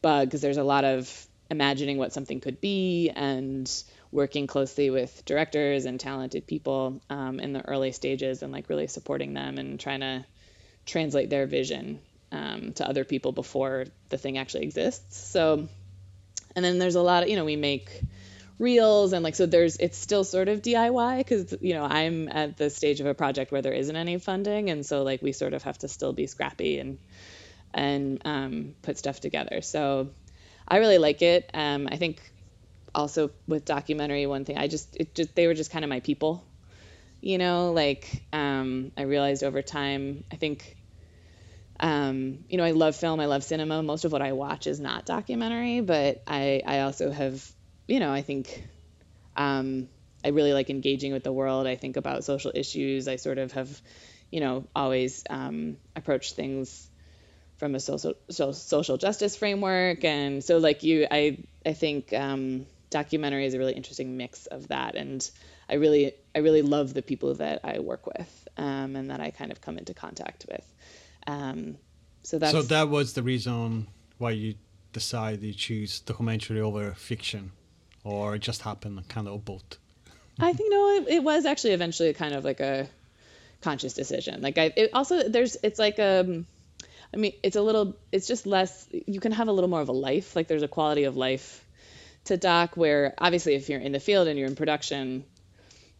bug 0.00 0.28
because 0.28 0.42
there's 0.42 0.58
a 0.58 0.62
lot 0.62 0.84
of 0.84 1.26
imagining 1.50 1.98
what 1.98 2.12
something 2.12 2.38
could 2.38 2.60
be 2.60 3.10
and 3.10 3.68
working 4.12 4.46
closely 4.46 4.90
with 4.90 5.24
directors 5.24 5.84
and 5.84 5.98
talented 5.98 6.46
people 6.46 7.02
um, 7.10 7.40
in 7.40 7.52
the 7.52 7.66
early 7.66 7.90
stages 7.90 8.44
and 8.44 8.52
like 8.52 8.68
really 8.68 8.86
supporting 8.86 9.34
them 9.34 9.58
and 9.58 9.80
trying 9.80 10.00
to 10.00 10.24
translate 10.86 11.30
their 11.30 11.46
vision 11.46 11.98
um, 12.30 12.72
to 12.74 12.88
other 12.88 13.02
people 13.02 13.32
before 13.32 13.86
the 14.08 14.18
thing 14.18 14.38
actually 14.38 14.62
exists. 14.62 15.18
So, 15.30 15.66
and 16.54 16.64
then 16.64 16.78
there's 16.78 16.94
a 16.94 17.02
lot 17.02 17.24
of, 17.24 17.28
you 17.28 17.34
know, 17.34 17.44
we 17.44 17.56
make 17.56 18.02
reels 18.62 19.12
and 19.12 19.22
like 19.24 19.34
so 19.34 19.44
there's 19.44 19.76
it's 19.76 19.98
still 19.98 20.24
sort 20.24 20.48
of 20.48 20.62
DIY 20.62 21.18
because 21.18 21.54
you 21.60 21.74
know 21.74 21.84
I'm 21.84 22.28
at 22.28 22.56
the 22.56 22.70
stage 22.70 23.00
of 23.00 23.06
a 23.06 23.14
project 23.14 23.52
where 23.52 23.60
there 23.60 23.72
isn't 23.72 23.94
any 23.94 24.18
funding 24.18 24.70
and 24.70 24.86
so 24.86 25.02
like 25.02 25.20
we 25.20 25.32
sort 25.32 25.52
of 25.52 25.64
have 25.64 25.78
to 25.78 25.88
still 25.88 26.12
be 26.12 26.26
scrappy 26.26 26.78
and 26.78 26.98
and 27.74 28.20
um, 28.26 28.74
put 28.82 28.98
stuff 28.98 29.18
together. 29.20 29.62
So 29.62 30.10
I 30.68 30.76
really 30.76 30.98
like 30.98 31.22
it. 31.22 31.50
Um, 31.54 31.88
I 31.90 31.96
think 31.96 32.20
also 32.94 33.30
with 33.48 33.64
documentary 33.64 34.26
one 34.26 34.44
thing 34.44 34.58
I 34.58 34.68
just 34.68 34.96
it 34.96 35.14
just 35.14 35.34
they 35.34 35.46
were 35.46 35.54
just 35.54 35.70
kind 35.70 35.84
of 35.84 35.88
my 35.88 36.00
people. 36.00 36.44
You 37.20 37.38
know, 37.38 37.72
like 37.72 38.24
um, 38.32 38.92
I 38.96 39.02
realized 39.02 39.44
over 39.44 39.62
time 39.62 40.24
I 40.32 40.36
think 40.36 40.76
um, 41.82 42.44
you 42.48 42.58
know, 42.58 42.64
I 42.64 42.70
love 42.70 42.94
film, 42.94 43.18
I 43.18 43.26
love 43.26 43.42
cinema. 43.42 43.82
Most 43.82 44.04
of 44.04 44.12
what 44.12 44.22
I 44.22 44.32
watch 44.32 44.68
is 44.68 44.78
not 44.78 45.04
documentary, 45.04 45.80
but 45.80 46.22
I, 46.28 46.62
I 46.64 46.80
also 46.80 47.10
have, 47.10 47.44
you 47.86 48.00
know, 48.00 48.12
I 48.12 48.22
think 48.22 48.64
um, 49.36 49.88
I 50.24 50.28
really 50.28 50.52
like 50.52 50.70
engaging 50.70 51.12
with 51.12 51.24
the 51.24 51.32
world. 51.32 51.66
I 51.66 51.76
think 51.76 51.96
about 51.96 52.24
social 52.24 52.52
issues. 52.54 53.08
I 53.08 53.16
sort 53.16 53.38
of 53.38 53.52
have, 53.52 53.80
you 54.30 54.40
know, 54.40 54.66
always 54.74 55.24
um, 55.28 55.76
approached 55.96 56.34
things 56.34 56.88
from 57.56 57.74
a 57.74 57.80
social 57.80 58.14
so, 58.28 58.52
social 58.52 58.96
justice 58.96 59.36
framework, 59.36 60.04
and 60.04 60.42
so 60.42 60.58
like 60.58 60.82
you, 60.82 61.06
I 61.10 61.38
I 61.64 61.72
think 61.74 62.12
um, 62.12 62.66
documentary 62.90 63.46
is 63.46 63.54
a 63.54 63.58
really 63.58 63.74
interesting 63.74 64.16
mix 64.16 64.46
of 64.46 64.68
that, 64.68 64.94
and 64.96 65.28
I 65.68 65.74
really 65.74 66.12
I 66.34 66.40
really 66.40 66.62
love 66.62 66.94
the 66.94 67.02
people 67.02 67.34
that 67.34 67.60
I 67.64 67.78
work 67.78 68.06
with 68.06 68.48
um, 68.56 68.96
and 68.96 69.10
that 69.10 69.20
I 69.20 69.30
kind 69.30 69.52
of 69.52 69.60
come 69.60 69.78
into 69.78 69.94
contact 69.94 70.46
with. 70.48 70.72
Um, 71.26 71.76
so 72.22 72.38
that's 72.38 72.52
so 72.52 72.62
that 72.62 72.88
was 72.88 73.14
the 73.14 73.22
reason 73.22 73.88
why 74.18 74.32
you 74.32 74.54
decided 74.92 75.40
to 75.40 75.52
choose 75.52 76.00
documentary 76.00 76.60
over 76.60 76.92
fiction, 76.94 77.52
or 78.04 78.34
it 78.34 78.40
just 78.40 78.62
happened 78.62 79.08
kind 79.08 79.28
of 79.28 79.44
both. 79.44 79.78
I 80.40 80.52
think 80.52 80.72
no, 80.72 80.96
it, 80.96 81.08
it, 81.08 81.22
was 81.22 81.44
actually 81.44 81.72
eventually 81.72 82.12
kind 82.14 82.34
of 82.34 82.44
like 82.44 82.60
a 82.60 82.88
conscious 83.60 83.92
decision. 83.92 84.40
Like 84.40 84.58
I, 84.58 84.72
it 84.76 84.90
also 84.92 85.28
there's 85.28 85.56
it's 85.62 85.78
like 85.78 85.98
um, 85.98 86.46
I 87.12 87.16
mean 87.18 87.34
it's 87.42 87.56
a 87.56 87.62
little 87.62 87.96
it's 88.10 88.26
just 88.26 88.46
less. 88.46 88.88
You 88.90 89.20
can 89.20 89.32
have 89.32 89.48
a 89.48 89.52
little 89.52 89.70
more 89.70 89.80
of 89.80 89.88
a 89.88 89.92
life. 89.92 90.34
Like 90.34 90.48
there's 90.48 90.62
a 90.62 90.68
quality 90.68 91.04
of 91.04 91.16
life 91.16 91.64
to 92.24 92.36
doc 92.36 92.76
where 92.76 93.14
obviously 93.18 93.54
if 93.54 93.68
you're 93.68 93.80
in 93.80 93.92
the 93.92 94.00
field 94.00 94.28
and 94.28 94.38
you're 94.38 94.48
in 94.48 94.56
production, 94.56 95.24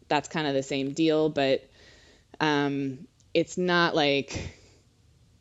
that's 0.09 0.28
kind 0.28 0.47
of 0.47 0.54
the 0.54 0.62
same 0.62 0.92
deal, 0.92 1.28
but 1.28 1.68
um, 2.40 3.06
it's 3.35 3.59
not 3.59 3.94
like 3.94 4.56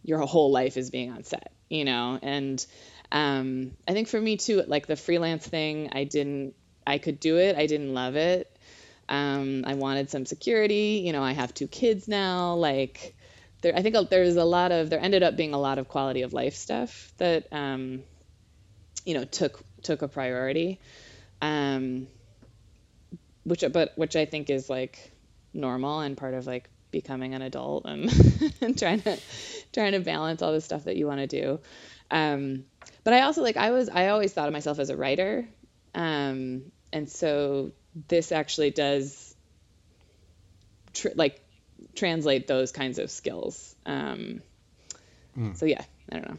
your 0.03 0.19
whole 0.19 0.51
life 0.51 0.77
is 0.77 0.89
being 0.89 1.11
on 1.11 1.23
set, 1.23 1.51
you 1.69 1.85
know? 1.85 2.17
And 2.21 2.65
um, 3.11 3.71
I 3.87 3.93
think 3.93 4.07
for 4.07 4.19
me 4.19 4.37
too, 4.37 4.63
like 4.67 4.87
the 4.87 4.95
freelance 4.95 5.45
thing, 5.45 5.89
I 5.93 6.05
didn't, 6.05 6.53
I 6.85 6.97
could 6.97 7.19
do 7.19 7.37
it. 7.37 7.55
I 7.55 7.67
didn't 7.67 7.93
love 7.93 8.15
it. 8.15 8.55
Um, 9.09 9.63
I 9.65 9.73
wanted 9.73 10.09
some 10.09 10.25
security. 10.25 11.03
You 11.05 11.11
know, 11.11 11.23
I 11.23 11.33
have 11.33 11.53
two 11.53 11.67
kids 11.67 12.07
now. 12.07 12.55
Like, 12.55 13.15
there, 13.61 13.75
I 13.75 13.81
think 13.81 14.09
there's 14.09 14.37
a 14.37 14.45
lot 14.45 14.71
of, 14.71 14.89
there 14.89 14.99
ended 14.99 15.23
up 15.23 15.35
being 15.35 15.53
a 15.53 15.59
lot 15.59 15.77
of 15.77 15.89
quality 15.89 16.21
of 16.21 16.33
life 16.33 16.55
stuff 16.55 17.11
that, 17.17 17.47
um, 17.51 18.03
you 19.05 19.13
know, 19.15 19.25
took 19.25 19.63
took 19.81 20.01
a 20.03 20.07
priority. 20.07 20.79
Um, 21.41 22.07
which, 23.43 23.63
but 23.73 23.93
which 23.95 24.15
I 24.15 24.25
think 24.25 24.49
is 24.49 24.69
like 24.69 25.11
normal 25.53 26.01
and 26.01 26.15
part 26.15 26.35
of 26.35 26.45
like 26.45 26.69
becoming 26.91 27.33
an 27.33 27.41
adult 27.41 27.85
and, 27.85 28.11
and 28.61 28.77
trying 28.77 29.01
to 29.01 29.17
trying 29.73 29.93
to 29.93 29.99
balance 29.99 30.41
all 30.41 30.51
the 30.51 30.61
stuff 30.61 30.83
that 30.85 30.95
you 30.97 31.07
want 31.07 31.19
to 31.19 31.27
do. 31.27 31.59
Um, 32.11 32.65
but 33.03 33.13
I 33.13 33.21
also 33.21 33.41
like 33.41 33.57
I 33.57 33.71
was 33.71 33.89
I 33.89 34.09
always 34.09 34.33
thought 34.33 34.47
of 34.47 34.53
myself 34.53 34.77
as 34.79 34.89
a 34.89 34.97
writer, 34.97 35.47
um, 35.95 36.63
and 36.93 37.09
so 37.09 37.71
this 38.07 38.31
actually 38.31 38.71
does 38.71 39.35
tr- 40.93 41.15
like 41.15 41.41
translate 41.95 42.47
those 42.47 42.71
kinds 42.71 42.99
of 42.99 43.09
skills. 43.09 43.75
Um, 43.85 44.41
mm. 45.37 45.57
So 45.57 45.65
yeah, 45.65 45.83
I 46.11 46.15
don't 46.15 46.29
know. 46.29 46.37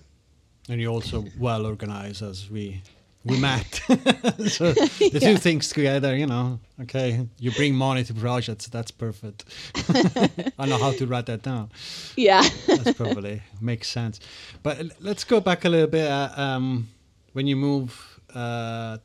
And 0.69 0.81
you're 0.81 0.93
also 0.93 1.25
well 1.39 1.67
organized, 1.67 2.23
as 2.23 2.49
we 2.49 2.83
we 3.25 3.39
met. 3.39 3.75
so 4.49 4.73
the 4.73 5.11
yeah. 5.13 5.19
two 5.21 5.37
things 5.37 5.69
together, 5.69 6.17
you 6.17 6.27
know. 6.27 6.59
Okay, 6.81 7.27
you 7.39 7.53
bring 7.53 7.75
money 7.75 8.03
to 8.05 8.15
projects. 8.15 8.67
That's 8.67 8.91
perfect. 8.91 9.45
I 10.59 10.67
know 10.67 10.79
how 10.79 10.93
to 10.93 11.07
write 11.07 11.27
that 11.27 11.43
down. 11.43 11.71
Yeah, 12.17 12.43
that's 12.67 12.95
probably 12.95 13.43
makes 13.61 13.89
sense. 13.89 14.19
But 14.63 14.87
let's 15.01 15.25
go 15.25 15.41
back 15.41 15.65
a 15.65 15.69
little 15.69 15.87
bit. 15.87 16.11
Uh, 16.11 16.31
um, 16.37 16.89
when 17.33 17.47
you 17.47 17.57
move 17.57 18.21
uh, 18.35 18.99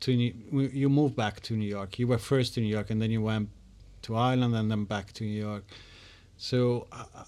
to 0.00 0.16
New, 0.16 0.32
you 0.72 0.88
moved 0.88 1.14
back 1.14 1.40
to 1.42 1.54
New 1.54 1.68
York. 1.68 1.98
You 1.98 2.08
were 2.08 2.18
first 2.18 2.54
to 2.54 2.60
New 2.60 2.66
York, 2.68 2.90
and 2.90 3.00
then 3.00 3.10
you 3.10 3.22
went 3.22 3.50
to 4.02 4.16
Ireland, 4.16 4.56
and 4.56 4.70
then 4.70 4.84
back 4.84 5.12
to 5.14 5.24
New 5.24 5.40
York. 5.40 5.64
So, 6.36 6.86
uh, 6.90 7.24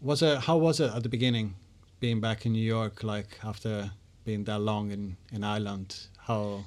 was 0.00 0.22
it 0.22 0.38
how 0.38 0.56
was 0.56 0.80
it 0.80 0.90
at 0.94 1.02
the 1.02 1.08
beginning, 1.10 1.54
being 2.00 2.20
back 2.20 2.46
in 2.46 2.52
New 2.52 2.64
York, 2.64 3.04
like 3.04 3.38
after 3.44 3.90
being 4.26 4.44
that 4.44 4.58
long 4.58 4.90
in 4.90 5.16
in 5.32 5.42
Ireland? 5.44 5.96
How 6.18 6.64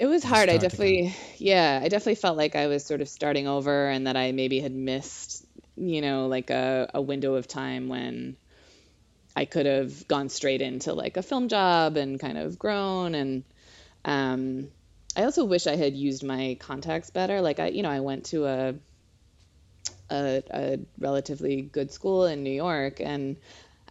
it 0.00 0.06
was 0.06 0.24
hard. 0.24 0.48
I 0.48 0.56
definitely, 0.56 1.00
again? 1.00 1.14
yeah, 1.36 1.80
I 1.82 1.88
definitely 1.88 2.14
felt 2.14 2.38
like 2.38 2.56
I 2.56 2.66
was 2.66 2.84
sort 2.84 3.02
of 3.02 3.08
starting 3.08 3.46
over, 3.46 3.86
and 3.86 4.06
that 4.06 4.16
I 4.16 4.32
maybe 4.32 4.58
had 4.58 4.72
missed, 4.72 5.44
you 5.76 6.00
know, 6.00 6.26
like 6.26 6.48
a, 6.50 6.90
a 6.94 7.02
window 7.02 7.34
of 7.34 7.46
time 7.46 7.88
when 7.88 8.36
I 9.36 9.44
could 9.44 9.66
have 9.66 10.08
gone 10.08 10.30
straight 10.30 10.62
into 10.62 10.94
like 10.94 11.18
a 11.18 11.22
film 11.22 11.48
job 11.48 11.98
and 11.98 12.18
kind 12.18 12.38
of 12.38 12.58
grown. 12.58 13.14
And 13.14 13.44
um, 14.06 14.68
I 15.14 15.24
also 15.24 15.44
wish 15.44 15.66
I 15.66 15.76
had 15.76 15.94
used 15.94 16.24
my 16.24 16.56
contacts 16.58 17.10
better. 17.10 17.42
Like 17.42 17.60
I, 17.60 17.68
you 17.68 17.82
know, 17.82 17.90
I 17.90 18.00
went 18.00 18.24
to 18.26 18.46
a 18.46 18.74
a, 20.10 20.42
a 20.50 20.78
relatively 20.98 21.62
good 21.62 21.92
school 21.92 22.24
in 22.24 22.42
New 22.42 22.52
York, 22.52 23.00
and 23.00 23.36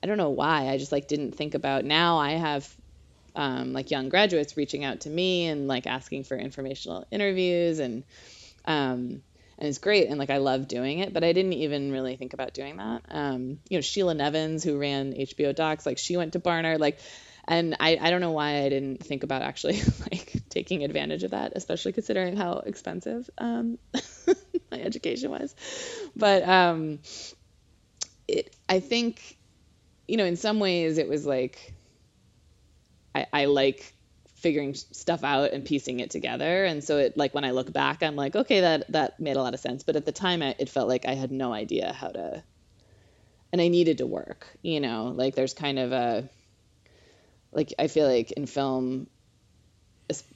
I 0.01 0.07
don't 0.07 0.17
know 0.17 0.29
why. 0.29 0.69
I 0.69 0.77
just 0.77 0.91
like 0.91 1.07
didn't 1.07 1.33
think 1.33 1.55
about. 1.55 1.85
Now 1.85 2.17
I 2.17 2.31
have 2.31 2.75
um, 3.35 3.73
like 3.73 3.91
young 3.91 4.09
graduates 4.09 4.57
reaching 4.57 4.83
out 4.83 5.01
to 5.01 5.09
me 5.09 5.47
and 5.47 5.67
like 5.67 5.87
asking 5.87 6.23
for 6.23 6.37
informational 6.37 7.05
interviews 7.11 7.79
and 7.79 8.03
um, 8.65 9.21
and 9.57 9.67
it's 9.67 9.77
great 9.77 10.07
and 10.07 10.17
like 10.17 10.29
I 10.29 10.37
love 10.37 10.67
doing 10.67 10.99
it, 10.99 11.13
but 11.13 11.23
I 11.23 11.33
didn't 11.33 11.53
even 11.53 11.91
really 11.91 12.15
think 12.15 12.33
about 12.33 12.53
doing 12.53 12.77
that. 12.77 13.01
Um, 13.09 13.59
you 13.69 13.77
know, 13.77 13.81
Sheila 13.81 14.13
Nevins 14.13 14.63
who 14.63 14.77
ran 14.77 15.13
HBO 15.13 15.53
Docs, 15.53 15.85
like 15.85 15.97
she 15.97 16.17
went 16.17 16.33
to 16.33 16.39
Barnard, 16.39 16.79
like, 16.79 16.99
and 17.47 17.75
I 17.79 17.97
I 18.01 18.09
don't 18.09 18.21
know 18.21 18.31
why 18.31 18.63
I 18.63 18.69
didn't 18.69 19.03
think 19.03 19.23
about 19.23 19.41
actually 19.41 19.81
like 20.11 20.33
taking 20.49 20.83
advantage 20.83 21.23
of 21.23 21.31
that, 21.31 21.53
especially 21.55 21.91
considering 21.91 22.37
how 22.37 22.59
expensive 22.65 23.29
um, 23.37 23.77
my 24.71 24.79
education 24.79 25.31
was. 25.31 25.55
But 26.15 26.47
um, 26.47 26.99
it 28.27 28.55
I 28.69 28.79
think 28.79 29.38
you 30.09 30.17
know, 30.17 30.25
in 30.25 30.35
some 30.35 30.59
ways 30.59 30.97
it 30.97 31.07
was 31.07 31.25
like 31.25 31.73
I, 33.13 33.27
I 33.31 33.45
like 33.45 33.93
figuring 34.35 34.73
stuff 34.73 35.23
out 35.23 35.51
and 35.51 35.65
piecing 35.65 35.99
it 35.99 36.09
together. 36.09 36.65
And 36.65 36.83
so 36.83 36.97
it 36.97 37.17
like 37.17 37.33
when 37.33 37.43
I 37.43 37.51
look 37.51 37.71
back, 37.71 38.01
I'm 38.03 38.15
like, 38.15 38.35
okay, 38.35 38.61
that 38.61 38.91
that 38.91 39.19
made 39.19 39.35
a 39.35 39.41
lot 39.41 39.53
of 39.53 39.59
sense. 39.59 39.83
But 39.83 39.95
at 39.95 40.05
the 40.05 40.11
time, 40.11 40.41
it 40.41 40.69
felt 40.69 40.87
like 40.87 41.05
I 41.05 41.13
had 41.13 41.31
no 41.31 41.53
idea 41.53 41.93
how 41.93 42.09
to, 42.09 42.43
and 43.51 43.61
I 43.61 43.67
needed 43.67 43.99
to 43.99 44.07
work. 44.07 44.47
You 44.61 44.79
know, 44.79 45.13
like 45.15 45.35
there's 45.35 45.53
kind 45.53 45.79
of 45.79 45.91
a, 45.91 46.29
like 47.51 47.73
I 47.77 47.87
feel 47.87 48.07
like 48.07 48.31
in 48.31 48.45
film, 48.45 49.07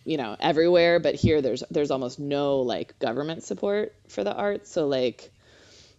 you 0.06 0.18
know, 0.18 0.36
everywhere, 0.39 1.00
but 1.00 1.15
here 1.15 1.42
there's 1.42 1.63
there's 1.72 1.92
almost 1.92 2.20
no 2.20 2.60
like 2.60 3.00
government 3.00 3.44
support 3.44 3.96
for 4.08 4.24
the 4.24 4.34
arts. 4.34 4.72
So 4.72 4.88
like 4.88 5.32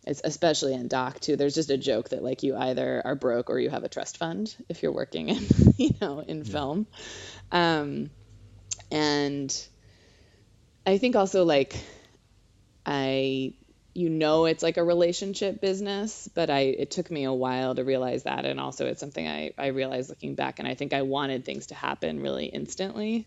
it's 0.07 0.21
especially 0.25 0.75
in 0.75 0.89
doc 0.89 1.21
too 1.21 1.37
there's 1.37 1.55
just 1.55 1.71
a 1.71 1.77
joke 1.77 2.11
that 2.11 2.23
like 2.23 2.43
you 2.43 2.57
either 2.57 3.03
are 3.05 3.15
broke 3.15 3.51
or 3.51 3.59
you 3.59 3.71
have 3.71 3.85
a 3.85 3.89
trust 3.89 4.17
fund 4.17 4.55
if 4.69 4.83
you're 4.83 4.93
working 4.93 5.29
in 5.29 5.47
you 5.77 5.91
know 6.01 6.21
in 6.21 6.39
yeah. 6.39 6.45
film. 6.45 6.87
Um, 7.53 8.11
and 8.91 9.67
i 10.87 10.99
think 10.99 11.17
also 11.17 11.45
like 11.45 11.77
i 12.85 13.53
you 13.95 14.11
know 14.11 14.45
it's 14.45 14.63
like 14.63 14.77
a 14.77 14.85
relationship 14.85 15.61
business 15.61 16.29
but 16.35 16.51
i 16.51 16.61
it 16.61 16.91
took 16.91 17.11
me 17.11 17.25
a 17.25 17.33
while 17.33 17.75
to 17.75 17.85
realize 17.85 18.25
that 18.25 18.45
and 18.45 18.61
also 18.61 18.87
it's 18.87 19.01
something 19.01 19.27
i 19.27 19.53
i 19.57 19.69
realized 19.69 20.11
looking 20.11 20.35
back 20.35 20.59
and 20.59 20.69
i 20.69 20.75
think 20.75 20.93
i 20.93 21.03
wanted 21.03 21.45
things 21.45 21.67
to 21.67 21.75
happen 21.75 22.21
really 22.21 22.47
instantly. 22.47 23.27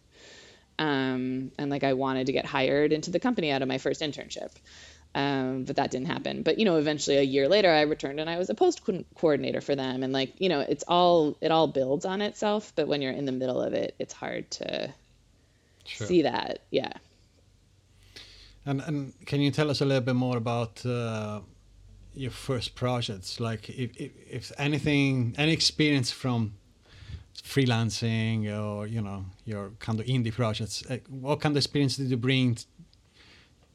Um, 0.80 1.52
and 1.58 1.72
like 1.72 1.84
i 1.84 1.94
wanted 1.94 2.28
to 2.28 2.34
get 2.34 2.46
hired 2.46 2.94
into 2.94 3.10
the 3.10 3.20
company 3.20 3.50
out 3.50 3.64
of 3.64 3.68
my 3.68 3.80
first 3.80 4.02
internship 4.02 4.52
um, 5.16 5.64
but 5.64 5.76
that 5.78 5.92
didn't 5.92 6.08
happen. 6.08 6.44
But 6.44 6.60
you 6.60 6.66
know, 6.66 6.78
eventually 6.78 7.18
a 7.18 7.24
year 7.24 7.48
later, 7.48 7.72
I 7.72 7.82
returned 7.82 8.20
and 8.20 8.30
I 8.30 8.38
was 8.38 8.50
a 8.50 8.56
post 8.56 8.82
coordinator 9.16 9.62
for 9.62 9.76
them. 9.76 10.04
And 10.04 10.14
like 10.14 10.34
you 10.40 10.50
know, 10.50 10.60
it's 10.60 10.84
all 10.88 11.38
it 11.42 11.52
all 11.52 11.68
builds 11.68 12.06
on 12.06 12.22
itself. 12.22 12.72
But 12.76 12.88
when 12.88 13.02
you're 13.02 13.14
in 13.14 13.26
the 13.26 13.32
middle 13.32 13.62
of 13.62 13.74
it, 13.74 13.96
it's 14.00 14.14
hard 14.14 14.50
to 14.52 14.94
sure. 15.86 16.08
see 16.08 16.22
that. 16.24 16.60
Yeah. 16.72 16.94
And 18.66 18.82
and 18.82 19.14
can 19.26 19.42
you 19.42 19.52
tell 19.52 19.72
us 19.72 19.82
a 19.82 19.86
little 19.86 20.04
bit 20.04 20.16
more 20.16 20.38
about 20.38 20.86
uh, 20.86 21.40
your 22.14 22.32
first 22.32 22.76
projects? 22.76 23.40
Like 23.40 23.70
if, 23.70 23.96
if 23.98 24.12
if 24.30 24.52
anything, 24.58 25.34
any 25.38 25.54
experience 25.54 26.12
from 26.12 26.54
freelancing 27.44 28.46
or 28.54 28.86
you 28.88 29.02
know 29.02 29.26
your 29.46 29.72
kind 29.80 30.00
of 30.00 30.06
indie 30.06 30.34
projects, 30.34 30.84
what 31.10 31.40
kind 31.40 31.54
of 31.54 31.58
experience 31.58 31.98
did 31.98 32.10
you 32.10 32.18
bring 32.18 32.58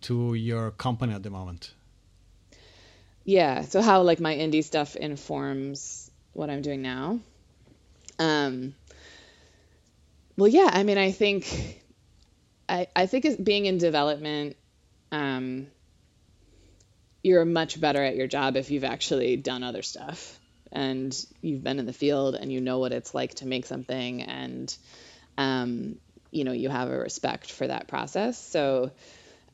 to 0.03 0.35
your 0.35 0.71
company 0.73 1.15
at 1.15 1.23
the 1.23 1.31
moment? 1.31 1.73
Yeah, 3.25 3.63
so 3.63 3.81
how 3.81 4.03
like 4.03 4.21
my 4.21 4.35
indie 4.35 4.65
stuff 4.65 4.97
informs 4.97 6.11
what 6.33 6.51
I'm 6.51 6.63
doing 6.63 6.83
now. 6.83 7.21
Um, 8.19 8.75
well, 10.37 10.49
yeah, 10.49 10.69
I 10.73 10.83
mean, 10.83 10.99
I 10.99 11.13
think, 11.13 11.83
I, 12.69 12.89
I 12.97 13.07
think 13.07 13.43
being 13.43 13.67
in 13.67 13.79
development, 13.79 14.57
um, 15.11 15.69
you're 17.23 17.45
much 17.45 17.81
better 17.81 18.03
at 18.03 18.17
your 18.17 18.27
job 18.27 18.57
if 18.57 18.71
you've 18.71 18.85
actually 18.85 19.37
done 19.37 19.63
other 19.63 19.83
stuff 19.83 20.39
and 20.73 21.27
you've 21.41 21.63
been 21.63 21.79
in 21.79 21.87
the 21.87 21.93
field 21.93 22.35
and 22.35 22.53
you 22.53 22.61
know 22.61 22.79
what 22.79 22.93
it's 22.93 23.15
like 23.15 23.35
to 23.35 23.47
make 23.47 23.67
something 23.67 24.23
and 24.23 24.77
um, 25.39 25.97
you 26.31 26.45
know 26.45 26.53
you 26.53 26.69
have 26.69 26.91
a 26.91 26.99
respect 26.99 27.51
for 27.51 27.67
that 27.67 27.87
process 27.87 28.39
so 28.39 28.91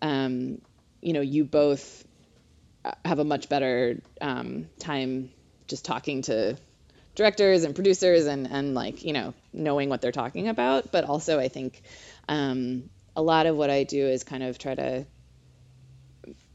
um, 0.02 0.60
you 1.00 1.12
know 1.12 1.20
you 1.20 1.44
both 1.44 2.04
have 3.04 3.18
a 3.18 3.24
much 3.24 3.48
better 3.48 4.00
um, 4.20 4.68
time 4.78 5.30
just 5.66 5.84
talking 5.84 6.22
to 6.22 6.56
directors 7.14 7.64
and 7.64 7.74
producers 7.74 8.26
and 8.26 8.46
and 8.46 8.74
like 8.74 9.04
you 9.04 9.12
know 9.12 9.34
knowing 9.52 9.88
what 9.88 10.00
they're 10.00 10.12
talking 10.12 10.48
about. 10.48 10.90
But 10.92 11.04
also 11.04 11.38
i 11.38 11.48
think 11.48 11.82
um, 12.28 12.90
a 13.16 13.22
lot 13.22 13.46
of 13.46 13.56
what 13.56 13.70
i 13.70 13.84
do 13.84 14.06
is 14.06 14.24
kind 14.24 14.42
of 14.42 14.58
try 14.58 14.74
to 14.74 15.06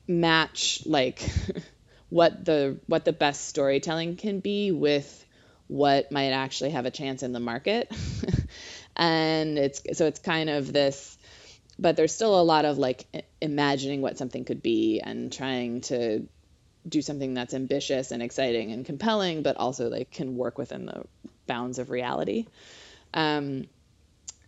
match 0.08 0.84
like 0.86 1.22
what 2.10 2.46
the 2.46 2.80
what 2.88 3.06
the 3.06 3.14
best 3.14 3.48
storytelling 3.48 4.16
can 4.16 4.40
be 4.40 4.72
with 4.72 5.26
what 5.68 6.12
might 6.12 6.32
actually 6.32 6.72
have 6.72 6.86
a 6.86 6.92
chance 6.92 7.24
in 7.24 7.32
the 7.32 7.40
market. 7.40 7.92
And 8.96 9.58
it's 9.58 9.82
so 9.94 10.06
it's 10.06 10.20
kind 10.20 10.50
of 10.50 10.72
this 10.72 11.18
but 11.80 11.96
there's 11.96 12.14
still 12.14 12.40
a 12.40 12.44
lot 12.44 12.66
of 12.66 12.78
like 12.78 13.06
imagining 13.42 14.02
what 14.02 14.18
something 14.18 14.46
could 14.46 14.62
be 14.62 15.00
and 15.00 15.32
trying 15.32 15.82
to 15.82 16.28
do 16.88 17.02
something 17.02 17.34
that's 17.34 17.54
ambitious 17.54 18.12
and 18.12 18.22
exciting 18.22 18.72
and 18.72 18.86
compelling 18.86 19.42
but 19.42 19.58
also 19.58 19.90
like 19.90 20.12
can 20.12 20.36
work 20.36 20.58
within 20.58 20.86
the 20.86 21.04
bounds 21.48 21.80
of 21.80 21.90
reality 21.90 22.46
um, 23.14 23.66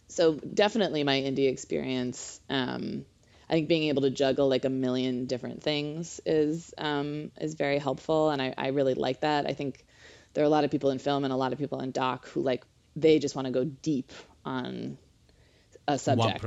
so 0.08 0.34
definitely 0.34 1.03
my 1.03 1.15
indie 1.15 1.50
experience 1.50 2.39
um, 2.50 3.05
I 3.50 3.53
think 3.53 3.67
being 3.67 3.84
able 3.89 4.03
to 4.03 4.10
juggle 4.10 4.50
like 4.50 4.65
a 4.65 4.70
million 4.70 5.25
different 5.25 5.62
things 5.62 6.20
is 6.25 6.74
um, 6.77 7.32
is 7.39 7.53
very 7.53 7.77
helpful, 7.77 8.32
and 8.32 8.41
I, 8.41 8.53
I 8.58 8.67
really 8.70 8.96
like 8.96 9.22
that. 9.22 9.46
I 9.46 9.53
think 9.53 9.86
there 10.34 10.44
are 10.44 10.48
a 10.48 10.50
lot 10.50 10.63
of 10.63 10.72
people 10.72 10.89
in 10.89 11.00
film 11.00 11.24
and 11.24 11.32
a 11.32 11.36
lot 11.36 11.53
of 11.53 11.60
people 11.60 11.79
in 11.82 11.91
doc 11.91 12.27
who 12.29 12.41
like 12.41 12.65
they 12.96 13.20
just 13.20 13.36
want 13.36 13.46
to 13.46 13.51
go 13.51 13.63
deep 13.63 14.12
on 14.44 14.98
a 15.87 15.97
subject, 15.97 16.41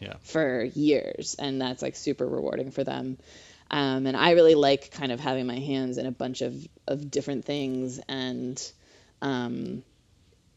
yeah, 0.00 0.14
for 0.20 0.62
years, 0.62 1.36
and 1.38 1.60
that's 1.60 1.82
like 1.82 1.96
super 1.96 2.26
rewarding 2.26 2.70
for 2.70 2.84
them. 2.84 3.18
Um, 3.70 4.06
and 4.06 4.16
I 4.16 4.32
really 4.32 4.54
like 4.54 4.90
kind 4.92 5.12
of 5.12 5.20
having 5.20 5.46
my 5.46 5.58
hands 5.58 5.98
in 5.98 6.06
a 6.06 6.12
bunch 6.12 6.40
of 6.40 6.54
of 6.86 7.10
different 7.10 7.44
things 7.44 8.00
and 8.08 8.72
um, 9.20 9.82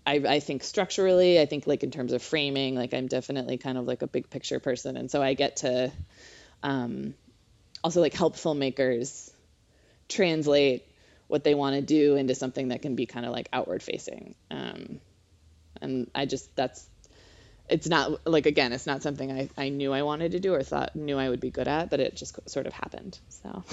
I, 0.05 0.15
I 0.15 0.39
think 0.39 0.63
structurally, 0.63 1.39
I 1.39 1.45
think 1.45 1.67
like 1.67 1.83
in 1.83 1.91
terms 1.91 2.13
of 2.13 2.23
framing, 2.23 2.75
like 2.75 2.93
I'm 2.93 3.07
definitely 3.07 3.57
kind 3.57 3.77
of 3.77 3.85
like 3.85 4.01
a 4.01 4.07
big 4.07 4.29
picture 4.29 4.59
person, 4.59 4.97
and 4.97 5.11
so 5.11 5.21
I 5.21 5.35
get 5.35 5.57
to 5.57 5.91
um, 6.63 7.13
also 7.83 8.01
like 8.01 8.13
help 8.13 8.35
filmmakers 8.35 9.31
translate 10.09 10.85
what 11.27 11.43
they 11.43 11.53
want 11.53 11.75
to 11.75 11.81
do 11.81 12.15
into 12.15 12.35
something 12.35 12.69
that 12.69 12.81
can 12.81 12.95
be 12.95 13.05
kind 13.05 13.25
of 13.25 13.31
like 13.31 13.47
outward 13.53 13.83
facing. 13.83 14.35
Um, 14.49 14.99
and 15.81 16.09
I 16.15 16.25
just 16.25 16.55
that's 16.55 16.85
it's 17.71 17.87
not 17.87 18.27
like 18.27 18.45
again, 18.45 18.73
it's 18.73 18.85
not 18.85 19.01
something 19.01 19.31
I, 19.31 19.49
I 19.57 19.69
knew 19.69 19.93
I 19.93 20.03
wanted 20.03 20.33
to 20.33 20.39
do 20.39 20.53
or 20.53 20.63
thought 20.63 20.95
knew 20.95 21.17
I 21.17 21.29
would 21.29 21.39
be 21.39 21.49
good 21.49 21.67
at, 21.67 21.89
but 21.89 21.99
it 21.99 22.15
just 22.15 22.37
sort 22.49 22.67
of 22.67 22.73
happened. 22.73 23.19
So. 23.29 23.63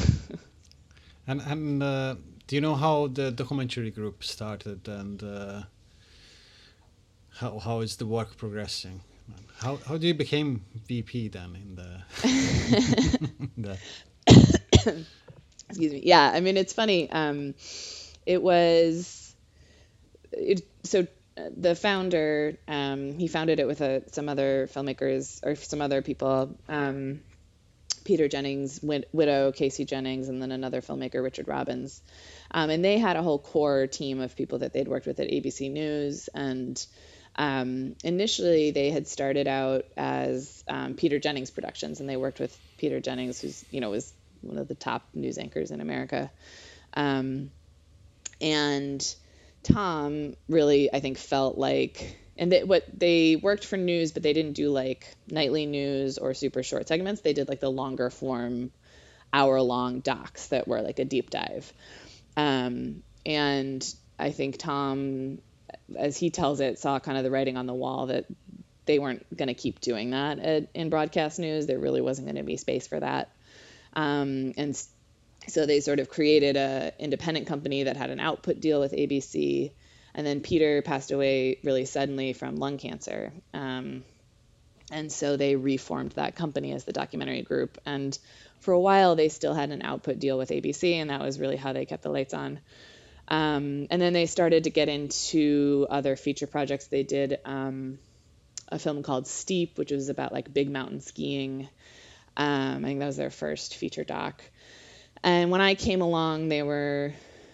and 1.27 1.41
and 1.41 1.83
uh, 1.83 2.15
do 2.47 2.57
you 2.57 2.61
know 2.61 2.75
how 2.75 3.09
the 3.09 3.31
documentary 3.31 3.91
group 3.91 4.25
started 4.25 4.89
and? 4.89 5.23
Uh 5.23 5.63
how 7.39 7.59
how 7.59 7.81
is 7.81 7.97
the 7.97 8.07
work 8.07 8.37
progressing? 8.37 9.01
How 9.59 9.77
how 9.87 9.97
do 9.97 10.07
you 10.07 10.15
became 10.15 10.65
VP 10.87 11.29
then 11.29 11.55
in 11.55 11.75
the, 11.77 12.03
the... 13.57 13.79
excuse 15.69 15.93
me 15.93 16.01
yeah 16.05 16.33
I 16.35 16.41
mean 16.41 16.57
it's 16.57 16.73
funny 16.73 17.11
um, 17.11 17.55
it 18.27 18.43
was 18.43 19.35
it, 20.33 20.67
so 20.83 21.07
the 21.57 21.75
founder 21.75 22.57
um, 22.67 23.19
he 23.19 23.29
founded 23.29 23.61
it 23.61 23.67
with 23.67 23.81
a, 23.81 23.97
uh, 23.97 24.01
some 24.13 24.29
other 24.29 24.69
filmmakers 24.73 25.45
or 25.45 25.55
some 25.55 25.81
other 25.81 26.03
people 26.03 26.57
um, 26.69 27.21
Peter 28.05 28.29
Jennings 28.29 28.81
wid- 28.83 29.07
widow 29.13 29.53
Kayce 29.53 29.87
Jennings 29.87 30.29
and 30.29 30.41
then 30.41 30.53
another 30.53 30.81
filmmaker 30.81 31.23
Richard 31.23 31.49
Robbins 31.49 32.03
um, 32.51 32.71
and 32.71 32.85
they 32.85 32.99
had 32.99 33.17
a 33.17 33.23
whole 33.23 33.39
core 33.39 33.87
team 33.87 34.21
of 34.21 34.37
people 34.37 34.59
that 34.61 34.73
they'd 34.73 34.89
worked 34.89 35.07
with 35.07 35.21
at 35.21 35.29
ABC 35.29 35.71
News 35.71 36.29
and 36.35 36.85
um, 37.39 37.95
initially, 38.03 38.73
they 38.73 38.91
had 38.91 39.07
started 39.07 39.47
out 39.47 39.85
as 39.97 40.65
um, 40.67 40.95
Peter 40.95 41.21
Jennings 41.21 41.53
Productions, 41.53 42.01
and 42.01 42.09
they 42.09 42.17
worked 42.17 42.41
with 42.41 42.59
Peter 42.79 42.99
Jennings, 42.99 43.41
who's 43.41 43.65
you 43.71 43.81
know 43.81 43.91
was 43.91 44.13
one 44.41 44.59
of 44.59 44.67
the 44.67 44.75
top 44.75 45.07
news 45.15 45.39
anchors 45.39 45.71
in 45.71 45.81
America. 45.81 46.33
Um, 46.95 47.53
and 48.41 49.15
Tom 49.63 50.35
really, 50.49 50.93
I 50.93 51.01
think, 51.01 51.19
felt 51.19 51.59
like, 51.59 52.19
and 52.37 52.53
they, 52.53 52.65
what 52.65 52.85
they 52.99 53.37
worked 53.37 53.65
for 53.65 53.77
news, 53.77 54.13
but 54.13 54.23
they 54.23 54.33
didn't 54.33 54.55
do 54.55 54.71
like 54.71 55.07
nightly 55.29 55.67
news 55.67 56.19
or 56.19 56.35
super 56.35 56.63
short 56.63 56.89
segments. 56.89 57.21
They 57.21 57.33
did 57.33 57.49
like 57.49 57.61
the 57.61 57.71
longer 57.71 58.11
form, 58.11 58.71
hour 59.33 59.61
long 59.61 60.01
docs 60.01 60.49
that 60.49 60.69
were 60.69 60.81
like 60.81 60.99
a 60.99 61.05
deep 61.05 61.31
dive. 61.31 61.73
Um, 62.37 63.03
and 63.27 63.85
I 64.19 64.31
think 64.31 64.59
Tom 64.59 65.39
as 65.97 66.17
he 66.17 66.31
tells 66.31 66.61
it, 66.61 66.79
saw 66.79 66.99
kind 66.99 67.19
of 67.19 67.25
the 67.25 67.31
writing 67.31 67.57
on 67.57 67.67
the 67.67 67.75
wall 67.75 68.07
that 68.07 68.27
they 68.87 68.99
weren't 68.99 69.25
going 69.37 69.49
to 69.49 69.55
keep 69.55 69.81
doing 69.81 70.11
that 70.11 70.39
at, 70.39 70.69
in 70.75 70.91
broadcast 70.91 71.39
news. 71.39 71.67
There 71.67 71.79
really 71.79 72.01
wasn't 72.01 72.27
going 72.27 72.37
to 72.37 72.43
be 72.43 72.57
space 72.57 72.87
for 72.87 72.99
that. 73.01 73.31
Um, 73.95 74.55
and 74.57 74.81
so 75.51 75.67
they 75.67 75.81
sort 75.81 76.01
of 76.01 76.09
created 76.09 76.57
a 76.57 76.93
independent 76.99 77.47
company 77.47 77.85
that 77.85 77.97
had 77.97 78.11
an 78.11 78.21
output 78.21 78.61
deal 78.61 78.81
with 78.81 78.93
ABC. 78.93 79.73
And 80.15 80.27
then 80.27 80.41
Peter 80.41 80.83
passed 80.83 81.13
away 81.13 81.59
really 81.63 81.85
suddenly 81.85 82.33
from 82.33 82.57
lung 82.57 82.79
cancer. 82.79 83.33
Um, 83.55 84.05
and 84.91 85.13
so 85.13 85.37
they 85.37 85.55
reformed 85.57 86.13
that 86.13 86.35
company 86.35 86.73
as 86.73 86.85
the 86.85 86.93
documentary 86.93 87.43
group. 87.43 87.79
And 87.85 88.19
for 88.61 88.73
a 88.73 88.81
while, 88.81 89.17
they 89.17 89.29
still 89.29 89.55
had 89.55 89.71
an 89.71 89.83
output 89.83 90.19
deal 90.19 90.39
with 90.39 90.51
ABC, 90.51 90.95
and 90.95 91.11
that 91.11 91.21
was 91.21 91.39
really 91.39 91.57
how 91.57 91.73
they 91.73 91.85
kept 91.85 92.03
the 92.03 92.11
lights 92.11 92.35
on. 92.35 92.61
Um, 93.29 93.87
and 93.91 94.01
then 94.01 94.15
they 94.15 94.27
started 94.27 94.65
to 94.65 94.71
get 94.71 94.89
into 94.89 95.87
other 95.91 96.17
feature 96.17 96.47
projects. 96.47 96.87
They 96.87 97.03
did 97.03 97.39
um, 97.45 97.99
a 98.69 98.79
film 98.79 99.03
called 99.03 99.27
Steep, 99.27 99.77
which 99.77 99.93
was 99.93 100.09
about 100.09 100.33
like 100.33 100.53
big 100.53 100.71
mountain 100.71 101.01
skiing. 101.01 101.69
Um, 102.37 102.85
I 102.85 102.89
think 102.89 103.01
that 103.01 103.07
was 103.07 103.17
their 103.17 103.31
first 103.31 103.77
feature 103.77 104.05
doc. 104.05 104.43
And 105.23 105.51
when 105.51 105.61
I 105.61 105.75
came 105.75 106.01
along, 106.01 106.49
they 106.49 106.63
were, 106.63 107.13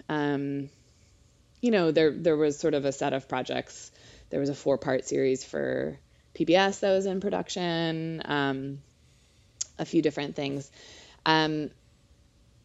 um, 0.09 0.68
you 1.61 1.70
know, 1.70 1.90
there 1.90 2.11
there 2.11 2.37
was 2.37 2.59
sort 2.59 2.74
of 2.74 2.85
a 2.85 2.92
set 2.92 3.12
of 3.12 3.29
projects. 3.29 3.90
There 4.31 4.40
was 4.40 4.48
a 4.48 4.55
four 4.55 4.79
part 4.79 5.07
series 5.07 5.44
for 5.44 5.98
PBS 6.35 6.81
that 6.81 6.90
was 6.90 7.07
in 7.07 7.20
production, 7.20 8.22
um, 8.24 8.79
a 9.79 9.85
few 9.85 10.03
different 10.03 10.37
things, 10.37 10.70
um, 11.24 11.70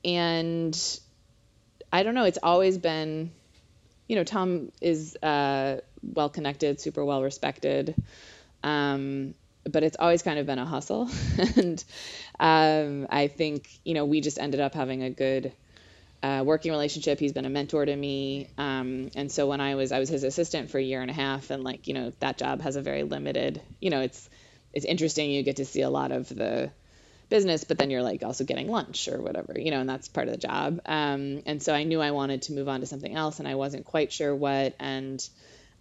and 0.04 1.00
I 1.92 2.04
don't 2.04 2.16
know. 2.16 2.26
It's 2.26 2.40
always 2.42 2.78
been, 2.78 3.32
you 4.08 4.16
know, 4.16 4.24
Tom 4.24 4.72
is 4.82 5.16
uh, 5.22 5.82
well 6.04 6.30
connected, 6.30 6.80
super 6.82 7.06
well 7.06 7.24
respected, 7.24 7.96
um, 8.64 9.34
but 9.70 9.84
it's 9.84 9.98
always 10.00 10.22
kind 10.22 10.40
of 10.40 10.46
been 10.46 10.60
a 10.60 10.66
hustle. 10.66 11.10
and 11.56 11.84
um, 12.40 13.08
I 13.10 13.28
think, 13.28 13.70
you 13.84 13.94
know, 13.94 14.06
we 14.06 14.22
just 14.22 14.40
ended 14.40 14.60
up 14.60 14.74
having 14.74 15.04
a 15.04 15.10
good 15.10 15.54
uh, 16.22 16.44
working 16.46 16.72
relationship. 16.72 17.20
He's 17.20 17.34
been 17.34 17.46
a 17.46 17.50
mentor 17.50 17.86
to 17.86 17.96
me, 17.96 18.50
um, 18.58 19.10
and 19.16 19.32
so 19.32 19.48
when 19.48 19.62
I 19.62 19.76
was, 19.76 19.92
I 19.92 20.00
was 20.00 20.10
his 20.10 20.24
assistant 20.24 20.70
for 20.70 20.78
a 20.78 20.84
year 20.84 21.02
and 21.02 21.10
a 21.10 21.14
half, 21.14 21.50
and 21.50 21.64
like, 21.64 21.88
you 21.88 21.94
know, 21.94 22.12
that 22.20 22.38
job 22.38 22.62
has 22.62 22.76
a 22.76 22.82
very 22.82 23.04
limited, 23.04 23.62
you 23.80 23.90
know, 23.90 24.02
it's 24.02 24.30
it's 24.74 24.86
interesting. 24.86 25.32
You 25.32 25.44
get 25.44 25.58
to 25.58 25.66
see 25.66 25.82
a 25.82 25.90
lot 25.90 26.12
of 26.12 26.30
the 26.30 26.72
business, 27.30 27.64
but 27.64 27.78
then 27.78 27.90
you're 27.90 28.04
like 28.04 28.24
also 28.24 28.44
getting 28.44 28.68
lunch 28.68 29.08
or 29.08 29.22
whatever, 29.22 29.54
you 29.58 29.72
know, 29.72 29.80
and 29.80 29.90
that's 29.90 30.08
part 30.08 30.28
of 30.28 30.34
the 30.34 30.40
job. 30.40 30.82
Um, 30.86 31.44
and 31.46 31.62
so 31.62 31.74
I 31.74 31.84
knew 31.84 32.02
I 32.02 32.12
wanted 32.12 32.44
to 32.44 32.54
move 32.54 32.68
on 32.68 32.82
to 32.82 32.86
something 32.86 33.16
else, 33.16 33.40
and 33.40 33.48
I 33.48 33.56
wasn't 33.56 33.86
quite 33.86 34.12
sure 34.12 34.36
what. 34.36 34.76
And 34.80 35.28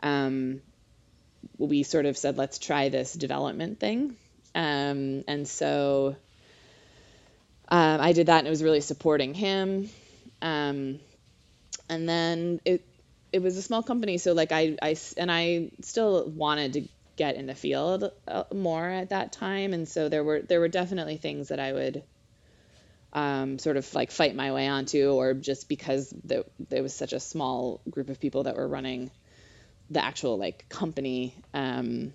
um, 0.02 0.60
we 1.58 1.82
sort 1.82 2.06
of 2.06 2.16
said, 2.16 2.36
let's 2.36 2.58
try 2.58 2.88
this 2.88 3.12
development 3.12 3.80
thing. 3.80 4.16
Um, 4.54 5.24
and 5.28 5.46
so 5.46 6.16
um, 7.68 8.00
I 8.00 8.12
did 8.12 8.26
that, 8.26 8.38
and 8.38 8.46
it 8.46 8.50
was 8.50 8.62
really 8.62 8.80
supporting 8.80 9.34
him. 9.34 9.90
Um, 10.40 11.00
and 11.88 12.08
then 12.08 12.60
it 12.64 12.84
it 13.30 13.42
was 13.42 13.56
a 13.56 13.62
small 13.62 13.82
company, 13.82 14.18
so 14.18 14.32
like 14.32 14.52
I 14.52 14.76
I 14.80 14.96
and 15.16 15.30
I 15.30 15.70
still 15.82 16.28
wanted 16.28 16.72
to 16.74 16.88
get 17.16 17.36
in 17.36 17.46
the 17.46 17.54
field 17.54 18.10
uh, 18.26 18.44
more 18.54 18.88
at 18.88 19.10
that 19.10 19.32
time, 19.32 19.74
and 19.74 19.88
so 19.88 20.08
there 20.08 20.24
were 20.24 20.40
there 20.40 20.60
were 20.60 20.68
definitely 20.68 21.16
things 21.16 21.48
that 21.48 21.60
I 21.60 21.72
would 21.72 22.02
um, 23.12 23.58
sort 23.58 23.76
of 23.76 23.92
like 23.94 24.10
fight 24.10 24.34
my 24.34 24.52
way 24.52 24.68
onto, 24.68 25.10
or 25.10 25.34
just 25.34 25.68
because 25.68 26.08
the, 26.24 26.44
there 26.68 26.82
was 26.82 26.94
such 26.94 27.12
a 27.12 27.20
small 27.20 27.80
group 27.90 28.08
of 28.08 28.20
people 28.20 28.44
that 28.44 28.56
were 28.56 28.68
running 28.68 29.10
the 29.90 30.04
actual 30.04 30.38
like 30.38 30.68
company. 30.68 31.34
Um, 31.54 32.12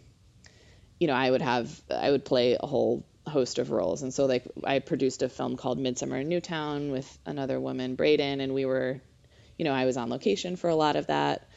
you 1.00 1.08
know, 1.08 1.14
I 1.14 1.30
would 1.30 1.42
have 1.42 1.82
I 1.90 2.12
would 2.12 2.26
play 2.26 2.58
a 2.60 2.66
whole 2.66 3.06
host 3.28 3.60
of 3.60 3.72
roles. 3.72 4.02
And 4.02 4.14
so 4.14 4.26
like 4.26 4.46
I 4.64 4.80
produced 4.80 5.22
a 5.22 5.30
film 5.30 5.58
called 5.58 5.80
Midsummer 5.80 6.18
in 6.18 6.30
Newtown 6.30 6.92
with 6.92 7.18
another 7.26 7.60
woman, 7.60 7.96
Braden, 7.96 8.42
and 8.42 8.54
we 8.54 8.66
were, 8.66 9.02
you 9.58 9.66
know, 9.66 9.74
I 9.74 9.86
was 9.86 9.98
on 9.98 10.10
location 10.10 10.56
for 10.56 10.70
a 10.70 10.76
lot 10.76 10.96
of 10.96 11.08
that. 11.08 11.48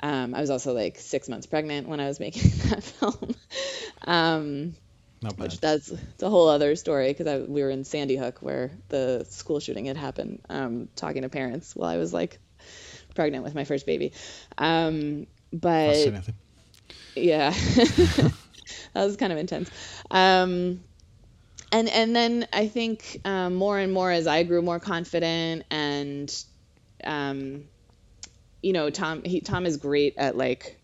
Um, 0.00 0.34
I 0.34 0.40
was 0.40 0.50
also 0.50 0.72
like 0.72 0.98
six 0.98 1.28
months 1.28 1.46
pregnant 1.46 1.88
when 1.88 2.00
I 2.00 2.08
was 2.08 2.18
making 2.26 2.50
that 2.70 2.82
film. 2.82 3.34
um, 4.04 4.74
which 5.36 5.60
that's 5.60 5.90
it's 5.90 6.22
a 6.22 6.28
whole 6.28 6.48
other 6.48 6.74
story 6.74 7.12
because 7.12 7.48
we 7.48 7.62
were 7.62 7.70
in 7.70 7.84
Sandy 7.84 8.16
Hook 8.16 8.38
where 8.40 8.72
the 8.88 9.24
school 9.30 9.60
shooting 9.60 9.86
had 9.86 9.96
happened, 9.96 10.40
um, 10.48 10.88
talking 10.96 11.22
to 11.22 11.28
parents 11.28 11.76
while 11.76 11.88
I 11.88 11.98
was 11.98 12.12
like 12.12 12.40
pregnant 13.14 13.44
with 13.44 13.54
my 13.54 13.64
first 13.64 13.86
baby. 13.86 14.12
Um, 14.58 15.26
but 15.52 15.96
yeah, 17.14 17.50
that 17.50 18.32
was 18.94 19.16
kind 19.16 19.32
of 19.32 19.38
intense. 19.38 19.70
Um, 20.10 20.82
and 21.70 21.88
and 21.88 22.14
then 22.14 22.46
I 22.52 22.68
think 22.68 23.20
um, 23.24 23.54
more 23.54 23.78
and 23.78 23.92
more 23.92 24.10
as 24.10 24.26
I 24.26 24.42
grew 24.42 24.62
more 24.62 24.80
confident 24.80 25.64
and 25.70 26.44
um, 27.04 27.64
you 28.62 28.72
know 28.72 28.90
Tom 28.90 29.22
he 29.24 29.40
Tom 29.40 29.66
is 29.66 29.76
great 29.76 30.14
at 30.18 30.36
like 30.36 30.78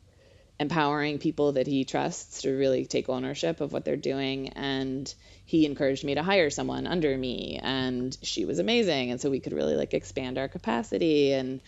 empowering 0.61 1.19
people 1.19 1.53
that 1.53 1.67
he 1.67 1.85
trusts 1.85 2.43
to 2.43 2.51
really 2.51 2.85
take 2.85 3.09
ownership 3.09 3.61
of 3.61 3.73
what 3.73 3.85
they're 3.85 3.97
doing. 3.97 4.49
And 4.51 5.13
he 5.45 5.67
encouraged 5.67 6.05
me 6.05 6.17
to 6.17 6.23
hire 6.23 6.51
someone 6.51 6.87
under 6.87 7.17
me. 7.17 7.61
And 7.63 8.17
she 8.23 8.45
was 8.45 8.59
amazing. 8.59 9.11
And 9.11 9.21
so 9.21 9.31
we 9.31 9.41
could 9.41 9.53
really 9.53 9.77
like 9.77 9.95
expand 9.95 10.37
our 10.37 10.49
capacity. 10.49 11.33
And 11.33 11.61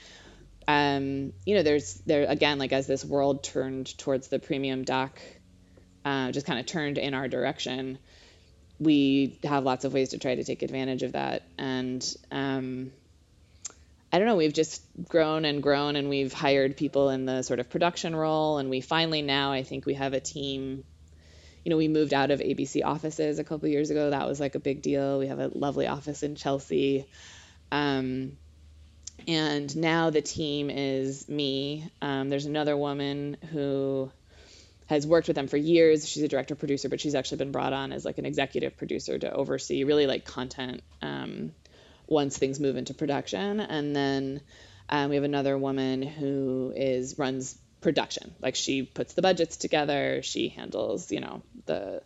um, 0.71 1.33
you 1.45 1.55
know 1.57 1.63
there's 1.63 1.95
there 2.07 2.25
again 2.29 2.59
like 2.59 2.73
as 2.73 2.87
this 2.87 3.05
world 3.05 3.43
turned 3.43 3.97
towards 3.99 4.29
the 4.29 4.39
premium 4.39 4.85
doc 4.85 5.19
uh, 6.05 6.31
just 6.33 6.47
kind 6.47 6.61
of 6.61 6.67
turned 6.67 6.99
in 6.99 7.15
our 7.15 7.29
direction 7.29 7.99
we 8.79 9.39
have 9.45 9.65
lots 9.65 9.85
of 9.85 9.93
ways 9.93 10.11
to 10.11 10.19
try 10.19 10.35
to 10.35 10.45
take 10.45 10.63
advantage 10.63 11.03
of 11.03 11.13
that 11.13 11.43
and 11.59 12.17
um, 12.31 12.91
I 14.13 14.19
don't 14.19 14.27
know, 14.27 14.37
we've 14.37 14.53
just 14.53 14.83
grown 15.09 15.45
and 15.45 15.63
grown 15.63 15.95
and 15.95 16.09
we've 16.09 16.33
hired 16.33 16.77
people 16.77 17.11
in 17.11 17.27
the 17.27 17.43
sort 17.43 17.61
of 17.61 17.71
production 17.71 18.17
role. 18.17 18.59
And 18.59 18.69
we 18.69 18.81
finally 18.81 19.23
now, 19.23 19.53
I 19.53 19.63
think 19.63 19.87
we 19.87 19.95
have 19.95 20.15
a 20.15 20.21
team. 20.21 20.83
You 21.65 21.71
know, 21.71 21.77
we 21.77 21.87
moved 21.87 22.13
out 22.13 22.33
of 22.33 22.41
ABC 22.41 22.85
offices 22.85 23.39
a 23.39 23.45
couple 23.45 23.69
years 23.69 23.91
ago. 23.91 24.11
That 24.11 24.27
was 24.27 24.41
like 24.41 24.57
a 24.57 24.59
big 24.59 24.83
deal. 24.83 25.21
We 25.21 25.29
have 25.29 25.39
a 25.39 25.49
lovely 25.49 25.87
office 25.87 26.25
in 26.25 26.35
Chelsea. 26.35 27.07
Um, 27.71 28.37
and 29.29 29.75
now 29.77 30.11
the 30.11 30.23
team 30.23 30.71
is 30.71 31.29
me. 31.29 31.91
Um, 32.03 32.29
there's 32.31 32.47
another 32.47 32.77
woman 32.77 33.37
who 33.53 34.11
has 34.87 35.07
worked 35.07 35.29
with 35.29 35.37
them 35.37 35.47
for 35.47 35.57
years. 35.57 36.09
She's 36.09 36.23
a 36.23 36.29
director 36.29 36.55
producer, 36.55 36.89
but 36.89 37.01
she's 37.01 37.15
actually 37.15 37.39
been 37.39 37.53
brought 37.53 37.73
on 37.73 37.93
as 37.93 38.05
like 38.05 38.19
an 38.19 38.27
executive 38.27 38.77
producer 38.77 39.19
to 39.19 39.33
oversee 39.33 39.85
really 39.85 40.07
like 40.07 40.25
content 40.25 40.83
um, 41.01 41.53
once 42.09 42.37
things 42.37 42.59
move 42.59 42.77
into 42.77 42.93
production. 42.93 43.61
And 43.61 43.95
then 43.95 44.41
um, 44.89 45.11
we 45.11 45.15
have 45.15 45.25
another 45.25 45.57
woman 45.57 46.03
who 46.03 46.73
is 46.75 47.19
runs 47.19 47.57
production. 47.81 48.35
Like 48.41 48.57
she 48.57 48.83
puts 48.83 49.15
the 49.15 49.23
budgets 49.23 49.57
together, 49.57 50.23
she 50.23 50.49
handles, 50.49 51.11
you 51.13 51.21
know, 51.21 51.43
the 51.67 52.03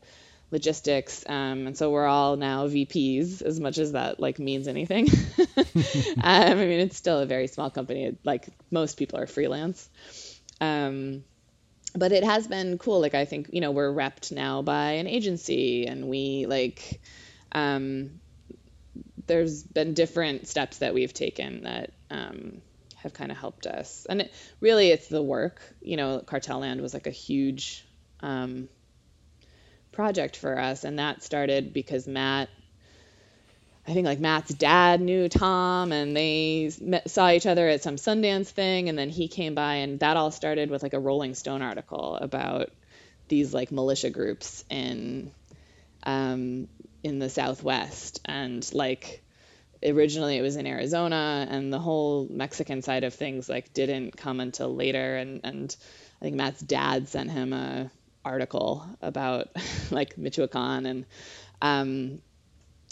logistics. 0.54 1.24
Um, 1.28 1.66
and 1.66 1.76
so 1.76 1.90
we're 1.90 2.06
all 2.06 2.36
now 2.36 2.68
VPs, 2.68 3.42
as 3.42 3.58
much 3.58 3.76
as 3.76 3.92
that 3.92 4.20
like 4.20 4.38
means 4.38 4.68
anything. 4.68 5.08
um, 5.56 6.22
I 6.22 6.54
mean, 6.54 6.80
it's 6.80 6.96
still 6.96 7.18
a 7.18 7.26
very 7.26 7.48
small 7.48 7.70
company. 7.70 8.16
Like 8.22 8.48
most 8.70 8.96
people 8.96 9.18
are 9.18 9.26
freelance. 9.26 9.88
Um, 10.60 11.24
but 11.96 12.12
it 12.12 12.22
has 12.22 12.46
been 12.46 12.78
cool. 12.78 13.00
Like 13.00 13.14
I 13.14 13.24
think 13.24 13.50
you 13.52 13.60
know 13.60 13.72
we're 13.72 13.92
repped 13.92 14.30
now 14.32 14.62
by 14.62 14.92
an 14.92 15.08
agency, 15.08 15.86
and 15.86 16.08
we 16.08 16.46
like 16.46 17.00
um, 17.50 18.20
there's 19.26 19.64
been 19.64 19.92
different 19.92 20.46
steps 20.46 20.78
that 20.78 20.94
we've 20.94 21.12
taken 21.12 21.64
that 21.64 21.90
um, 22.10 22.62
have 22.94 23.12
kind 23.12 23.32
of 23.32 23.38
helped 23.38 23.66
us. 23.66 24.06
And 24.08 24.22
it, 24.22 24.32
really, 24.60 24.90
it's 24.90 25.08
the 25.08 25.22
work. 25.22 25.60
You 25.82 25.96
know, 25.96 26.20
Cartel 26.20 26.60
Land 26.60 26.80
was 26.80 26.94
like 26.94 27.08
a 27.08 27.12
huge 27.12 27.84
um, 28.20 28.68
project 29.94 30.37
for 30.37 30.59
us, 30.59 30.85
and 30.85 30.98
that 30.98 31.22
started 31.22 31.72
because 31.72 32.07
Matt. 32.07 32.48
I 33.87 33.92
think 33.92 34.07
like 34.07 34.18
Matt's 34.18 34.54
dad 34.54 35.02
knew 35.02 35.28
Tom, 35.28 35.92
and 35.92 36.16
they 36.16 36.70
met, 36.80 37.11
saw 37.11 37.30
each 37.30 37.46
other 37.46 37.68
at 37.68 37.83
some 37.83 37.96
Sundance 37.96 38.48
thing, 38.48 38.88
and 38.88 38.98
then 38.98 39.11
he 39.11 39.28
came 39.28 39.54
by, 39.54 39.76
and 39.76 40.00
that 40.00 40.16
all 40.16 40.30
started 40.30 40.70
with 40.70 40.83
like 40.83 40.94
a 40.94 40.98
Rolling 40.98 41.35
Stone 41.35 41.61
article 41.61 42.16
about 42.16 42.70
these 43.28 43.52
like 43.52 43.70
militia 43.70 44.11
groups 44.11 44.64
in 44.70 45.30
um, 46.04 46.68
in 47.02 47.18
the 47.18 47.28
Southwest, 47.28 48.20
and 48.24 48.68
like 48.72 49.22
originally 49.85 50.38
it 50.38 50.42
was 50.42 50.57
in 50.57 50.66
Arizona, 50.66 51.46
and 51.50 51.70
the 51.72 51.78
whole 51.78 52.26
Mexican 52.30 52.80
side 52.80 53.04
of 53.04 53.12
things 53.12 53.48
like 53.50 53.74
didn't 53.74 54.16
come 54.16 54.40
until 54.40 54.74
later, 54.74 55.16
and 55.16 55.40
and 55.44 55.76
I 56.20 56.24
think 56.24 56.37
Matt's 56.37 56.61
dad 56.61 57.09
sent 57.09 57.30
him 57.30 57.52
a 57.52 57.90
article 58.24 58.87
about 59.00 59.48
like 59.90 60.16
Michoacan 60.18 60.87
and 60.87 61.06
um, 61.62 62.20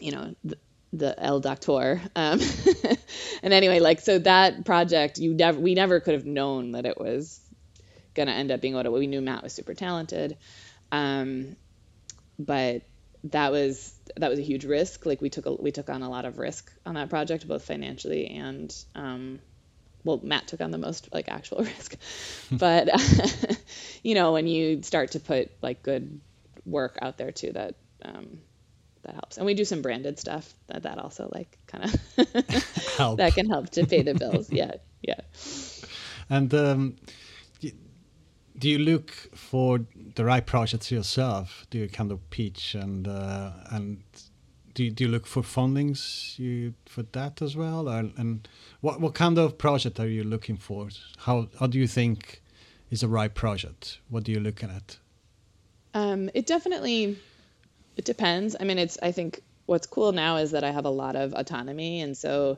you 0.01 0.13
know. 0.13 0.35
The, 0.45 0.59
the 0.95 1.19
El 1.19 1.41
Doctor. 1.41 2.03
Um, 2.15 2.39
and 3.43 3.55
anyway, 3.55 3.81
like 3.81 4.01
so 4.01 4.19
that 4.19 4.65
project, 4.65 5.19
you 5.19 5.33
never 5.35 5.59
we 5.59 5.75
never 5.75 6.01
could 6.01 6.15
have 6.15 6.27
known 6.27 6.73
that 6.73 6.85
it 6.85 6.99
was 6.99 7.41
gonna 8.15 8.33
end 8.33 8.51
up 8.51 8.61
being 8.61 8.75
what 8.75 8.87
it. 8.87 8.93
We 8.93 9.07
knew 9.07 9.21
Matt 9.21 9.43
was 9.43 9.53
super 9.53 9.75
talented, 9.75 10.37
um, 10.91 11.57
but 12.39 12.83
that 13.25 13.53
was 13.53 13.95
that 14.17 14.29
was 14.29 14.39
a 14.39 14.43
huge 14.43 14.65
risk. 14.65 15.07
Like 15.07 15.23
we 15.23 15.31
took 15.31 15.47
a, 15.47 15.55
we 15.55 15.73
took 15.73 15.89
on 15.89 16.03
a 16.03 16.11
lot 16.11 16.25
of 16.25 16.39
risk 16.39 16.73
on 16.85 16.95
that 16.95 17.09
project, 17.09 17.47
both 17.47 17.65
financially 17.65 18.27
and 18.27 18.75
um, 18.95 19.41
well, 20.05 20.21
Matt 20.23 20.49
took 20.49 20.61
on 20.61 20.71
the 20.71 20.79
most 20.79 21.09
like 21.13 21.29
actual 21.29 21.59
risk. 21.65 21.97
but 22.51 22.89
you 24.03 24.15
know, 24.15 24.33
when 24.33 24.47
you 24.47 24.83
start 24.83 25.13
to 25.13 25.21
put 25.21 25.51
like 25.63 25.83
good 25.83 26.21
work 26.65 26.99
out 27.03 27.19
there 27.19 27.33
too, 27.33 27.53
that 27.53 27.75
um, 28.05 28.39
that 29.03 29.15
helps. 29.15 29.37
And 29.37 29.47
we 29.47 29.55
do 29.55 29.65
some 29.65 29.83
branded 29.83 30.19
stuff 30.19 30.55
that 30.69 30.83
that 30.85 30.99
also 30.99 31.29
like 31.33 31.59
kind 31.67 31.85
of 31.85 31.93
that 33.17 33.33
can 33.35 33.49
help 33.49 33.71
to 33.71 33.87
pay 33.87 34.03
the 34.03 34.15
bills. 34.15 34.51
yeah, 34.51 34.73
yeah. 35.03 35.21
And 36.31 36.53
um, 36.55 36.97
do 38.59 38.69
you 38.69 38.79
look 38.79 39.11
for 39.35 39.81
the 40.15 40.25
right 40.25 40.45
projects 40.45 40.91
yourself? 40.91 41.67
Do 41.71 41.79
you 41.79 41.89
kind 41.89 42.13
of 42.13 42.31
pitch 42.31 42.75
and 42.75 43.09
uh, 43.09 43.53
and 43.71 44.03
do 44.75 44.85
you, 44.85 44.91
do 44.91 45.05
you 45.05 45.11
look 45.11 45.27
for 45.27 45.43
fundings 45.43 46.39
you 46.39 46.75
for 46.87 47.03
that 47.13 47.43
as 47.43 47.57
well? 47.57 47.89
Or, 47.89 48.11
and 48.17 48.49
what 48.81 49.01
what 49.01 49.15
kind 49.15 49.39
of 49.39 49.59
project 49.59 50.01
are 50.01 50.09
you 50.09 50.25
looking 50.25 50.57
for? 50.57 50.89
How 51.19 51.49
how 51.59 51.67
do 51.67 51.79
you 51.79 51.87
think 51.87 52.43
is 52.91 53.03
a 53.03 53.09
right 53.09 53.35
project? 53.35 53.99
What 54.09 54.29
are 54.29 54.31
you 54.31 54.41
looking 54.41 54.71
at? 54.71 54.99
Um, 55.95 56.31
it 56.35 56.47
definitely 56.47 57.19
it 57.97 58.05
depends. 58.05 58.57
I 58.59 58.65
mean, 58.65 58.79
it's 58.79 58.99
I 59.03 59.13
think 59.13 59.41
what's 59.67 59.87
cool 59.87 60.13
now 60.13 60.37
is 60.37 60.53
that 60.53 60.65
I 60.65 60.71
have 60.71 60.85
a 60.85 60.91
lot 60.91 61.17
of 61.17 61.35
autonomy, 61.35 62.01
and 62.01 62.17
so 62.17 62.57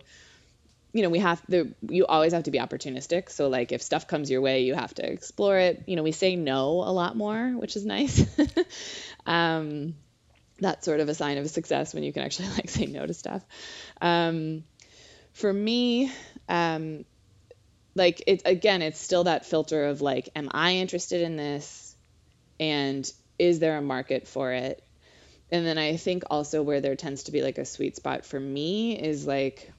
you 0.92 1.02
know 1.02 1.10
we 1.10 1.18
have 1.18 1.42
the 1.48 1.74
you 1.88 2.06
always 2.06 2.32
have 2.32 2.44
to 2.44 2.52
be 2.52 2.58
opportunistic 2.58 3.28
so 3.28 3.48
like 3.48 3.72
if 3.72 3.82
stuff 3.82 4.06
comes 4.06 4.30
your 4.30 4.40
way 4.40 4.62
you 4.62 4.74
have 4.74 4.94
to 4.94 5.04
explore 5.04 5.58
it 5.58 5.82
you 5.86 5.96
know 5.96 6.04
we 6.04 6.12
say 6.12 6.36
no 6.36 6.84
a 6.84 6.92
lot 6.92 7.16
more 7.16 7.48
which 7.50 7.74
is 7.74 7.84
nice 7.84 8.24
um, 9.26 9.96
that's 10.64 10.84
sort 10.84 11.00
of 11.00 11.08
a 11.08 11.14
sign 11.14 11.38
of 11.38 11.48
success 11.48 11.94
when 11.94 12.02
you 12.02 12.12
can 12.12 12.22
actually 12.22 12.48
like 12.56 12.68
say 12.68 12.86
no 12.86 13.06
to 13.06 13.14
stuff. 13.14 13.44
Um, 14.00 14.64
for 15.32 15.52
me 15.52 16.12
um, 16.48 17.04
like 17.94 18.22
it 18.26 18.42
again 18.44 18.82
it's 18.82 19.00
still 19.00 19.24
that 19.24 19.46
filter 19.46 19.86
of 19.86 20.00
like 20.00 20.28
am 20.36 20.48
i 20.52 20.76
interested 20.76 21.22
in 21.22 21.36
this? 21.36 21.94
And 22.60 23.10
is 23.38 23.58
there 23.58 23.76
a 23.76 23.82
market 23.82 24.28
for 24.28 24.52
it? 24.52 24.82
And 25.50 25.66
then 25.66 25.78
i 25.78 25.96
think 25.96 26.24
also 26.30 26.62
where 26.62 26.80
there 26.80 26.96
tends 26.96 27.24
to 27.24 27.32
be 27.32 27.42
like 27.42 27.58
a 27.58 27.64
sweet 27.64 27.96
spot 27.96 28.24
for 28.24 28.40
me 28.40 28.98
is 28.98 29.26
like 29.26 29.72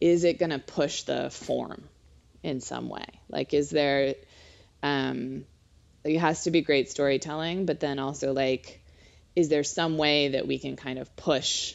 is 0.00 0.24
it 0.24 0.38
going 0.38 0.50
to 0.50 0.58
push 0.58 1.02
the 1.02 1.30
form 1.30 1.88
in 2.42 2.60
some 2.60 2.88
way? 2.90 3.06
Like, 3.28 3.54
is 3.54 3.70
there, 3.70 4.14
um, 4.82 5.46
it 6.04 6.18
has 6.18 6.44
to 6.44 6.50
be 6.50 6.60
great 6.60 6.90
storytelling, 6.90 7.64
but 7.66 7.80
then 7.80 7.98
also 7.98 8.32
like, 8.32 8.83
is 9.36 9.48
there 9.48 9.64
some 9.64 9.96
way 9.96 10.28
that 10.28 10.46
we 10.46 10.58
can 10.58 10.76
kind 10.76 10.98
of 10.98 11.14
push 11.16 11.74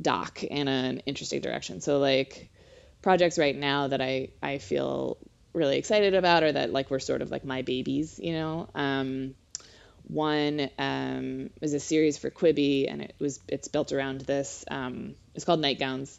doc 0.00 0.42
in 0.42 0.68
an 0.68 1.00
interesting 1.06 1.40
direction? 1.40 1.80
So 1.80 1.98
like 1.98 2.50
projects 3.02 3.38
right 3.38 3.56
now 3.56 3.88
that 3.88 4.00
I, 4.00 4.28
I 4.42 4.58
feel 4.58 5.18
really 5.52 5.78
excited 5.78 6.14
about 6.14 6.42
or 6.42 6.52
that 6.52 6.72
like 6.72 6.90
were 6.90 7.00
sort 7.00 7.22
of 7.22 7.30
like 7.30 7.44
my 7.44 7.62
babies, 7.62 8.18
you 8.22 8.32
know, 8.32 8.68
um, 8.74 9.34
one 10.08 10.70
um, 10.78 11.50
is 11.60 11.74
a 11.74 11.80
series 11.80 12.18
for 12.18 12.30
Quibi, 12.30 12.90
and 12.90 13.02
it 13.02 13.14
was 13.18 13.40
it's 13.48 13.68
built 13.68 13.92
around 13.92 14.20
this. 14.20 14.64
Um, 14.70 15.14
it's 15.34 15.44
called 15.44 15.60
Nightgowns, 15.60 16.18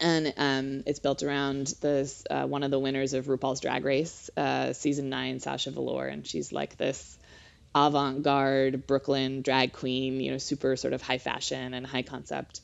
and 0.00 0.34
um, 0.36 0.82
it's 0.86 0.98
built 0.98 1.22
around 1.22 1.68
this 1.80 2.24
uh, 2.30 2.46
one 2.46 2.62
of 2.62 2.70
the 2.70 2.78
winners 2.78 3.14
of 3.14 3.26
RuPaul's 3.26 3.60
Drag 3.60 3.84
Race 3.84 4.28
uh, 4.36 4.72
season 4.72 5.08
nine, 5.08 5.40
Sasha 5.40 5.70
Velour, 5.70 6.06
and 6.06 6.26
she's 6.26 6.52
like 6.52 6.76
this 6.76 7.18
avant-garde 7.74 8.86
Brooklyn 8.86 9.42
drag 9.42 9.72
queen, 9.72 10.20
you 10.20 10.32
know, 10.32 10.38
super 10.38 10.76
sort 10.76 10.92
of 10.92 11.02
high 11.02 11.18
fashion 11.18 11.74
and 11.74 11.86
high 11.86 12.02
concept. 12.02 12.60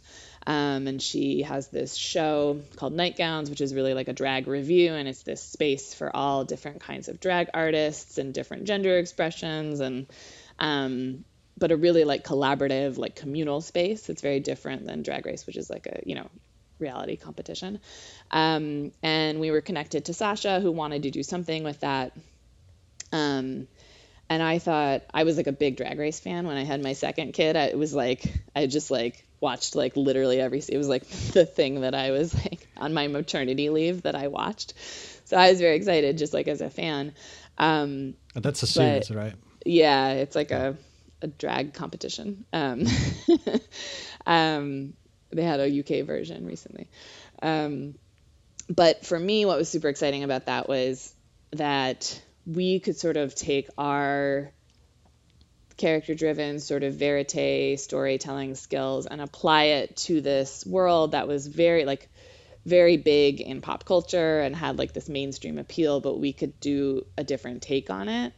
Um, 0.47 0.87
and 0.87 1.03
she 1.03 1.43
has 1.43 1.69
this 1.69 1.97
show 1.97 2.61
called 2.77 2.95
Nightgowns, 2.95 3.51
which 3.51 3.61
is 3.61 3.75
really 3.75 3.95
like 3.95 4.07
a 4.09 4.13
drag 4.13 4.47
review, 4.47 4.95
and 4.95 5.09
it's 5.09 5.23
this 5.23 5.43
space 5.43 5.93
for 5.93 6.15
all 6.15 6.45
different 6.45 6.81
kinds 6.81 7.09
of 7.09 7.19
drag 7.19 7.49
artists 7.53 8.19
and 8.19 8.33
different 8.33 8.65
gender 8.65 8.97
expressions, 8.99 9.81
and 9.81 10.07
um, 10.61 11.25
but 11.59 11.73
a 11.73 11.77
really 11.77 12.05
like 12.05 12.23
collaborative, 12.23 12.97
like 12.97 13.17
communal 13.17 13.61
space. 13.61 14.09
It's 14.09 14.23
very 14.23 14.39
different 14.39 14.87
than 14.87 15.03
Drag 15.03 15.27
Race, 15.27 15.47
which 15.47 15.57
is 15.57 15.69
like 15.69 15.87
a 15.87 16.01
you 16.07 16.15
know 16.15 16.29
reality 16.79 17.17
competition. 17.17 17.81
Um, 18.31 18.93
and 19.03 19.41
we 19.41 19.51
were 19.51 19.61
connected 19.63 20.05
to 20.07 20.15
Sasha, 20.15 20.61
who 20.61 20.71
wanted 20.71 21.05
to 21.05 21.11
do 21.11 21.25
something 21.25 21.65
with 21.65 21.81
that. 21.81 22.13
Um, 23.13 23.67
and 24.29 24.43
I 24.43 24.59
thought 24.59 25.03
I 25.13 25.25
was 25.25 25.37
like 25.37 25.47
a 25.47 25.53
big 25.53 25.77
Drag 25.77 25.99
Race 25.99 26.21
fan 26.21 26.47
when 26.47 26.57
I 26.57 26.65
had 26.65 26.83
my 26.83 26.95
second 26.95 27.33
kid. 27.33 27.57
I, 27.57 27.67
it 27.67 27.79
was 27.79 27.95
like 27.95 28.25
I 28.55 28.67
just 28.67 28.91
like 28.91 29.25
watched 29.41 29.75
like 29.77 29.97
literally 29.97 30.41
every. 30.41 30.63
It 30.69 30.79
was 30.79 30.89
like 30.89 31.07
the 31.33 31.47
thing 31.47 31.83
that 31.83 31.95
I 31.95 32.11
was 32.11 32.35
like 32.45 32.67
on 32.77 32.95
my 32.95 33.09
maternity 33.09 33.71
leave 33.71 34.03
that 34.03 34.15
I 34.15 34.29
watched. 34.29 34.75
So 35.27 35.37
I 35.37 35.51
was 35.51 35.61
very 35.61 35.77
excited, 35.77 36.19
just 36.19 36.33
like 36.33 36.49
as 36.49 36.61
a 36.61 36.71
fan. 36.71 37.15
Um, 37.59 38.15
that's 38.35 38.63
a 38.63 38.67
series, 38.67 39.09
but, 39.09 39.17
right? 39.17 39.35
Yeah, 39.65 40.11
it's 40.11 40.37
like 40.37 40.51
a 40.51 40.77
a 41.23 41.27
drag 41.27 41.75
competition. 41.75 42.45
Um, 42.53 42.87
um, 44.27 44.95
they 45.31 45.43
had 45.43 45.61
a 45.61 45.81
UK 45.81 46.07
version 46.07 46.47
recently. 46.47 46.89
Um, 47.43 47.95
but 48.69 49.05
for 49.07 49.19
me, 49.19 49.45
what 49.45 49.59
was 49.59 49.69
super 49.69 49.89
exciting 49.89 50.25
about 50.25 50.47
that 50.47 50.69
was 50.69 51.15
that 51.53 52.21
we 52.47 52.81
could 52.81 52.97
sort 52.97 53.17
of 53.17 53.35
take 53.35 53.69
our 53.77 54.53
character 55.77 56.15
driven 56.15 56.59
sort 56.59 56.83
of 56.83 56.95
verite 56.95 57.79
storytelling 57.79 58.55
skills 58.55 59.07
and 59.07 59.21
apply 59.21 59.65
it 59.65 59.97
to 59.97 60.21
this 60.21 60.65
world 60.65 61.13
that 61.13 61.29
was 61.29 61.47
very 61.47 61.85
like 61.85 62.09
very 62.65 62.97
big 62.97 63.41
in 63.41 63.61
pop 63.61 63.85
culture 63.85 64.41
and 64.41 64.57
had 64.57 64.79
like 64.79 64.93
this 64.93 65.09
mainstream 65.09 65.59
appeal 65.59 66.01
but 66.01 66.19
we 66.19 66.33
could 66.33 66.59
do 66.61 67.05
a 67.17 67.25
different 67.25 67.63
take 67.63 67.91
on 67.91 68.09
it. 68.09 68.33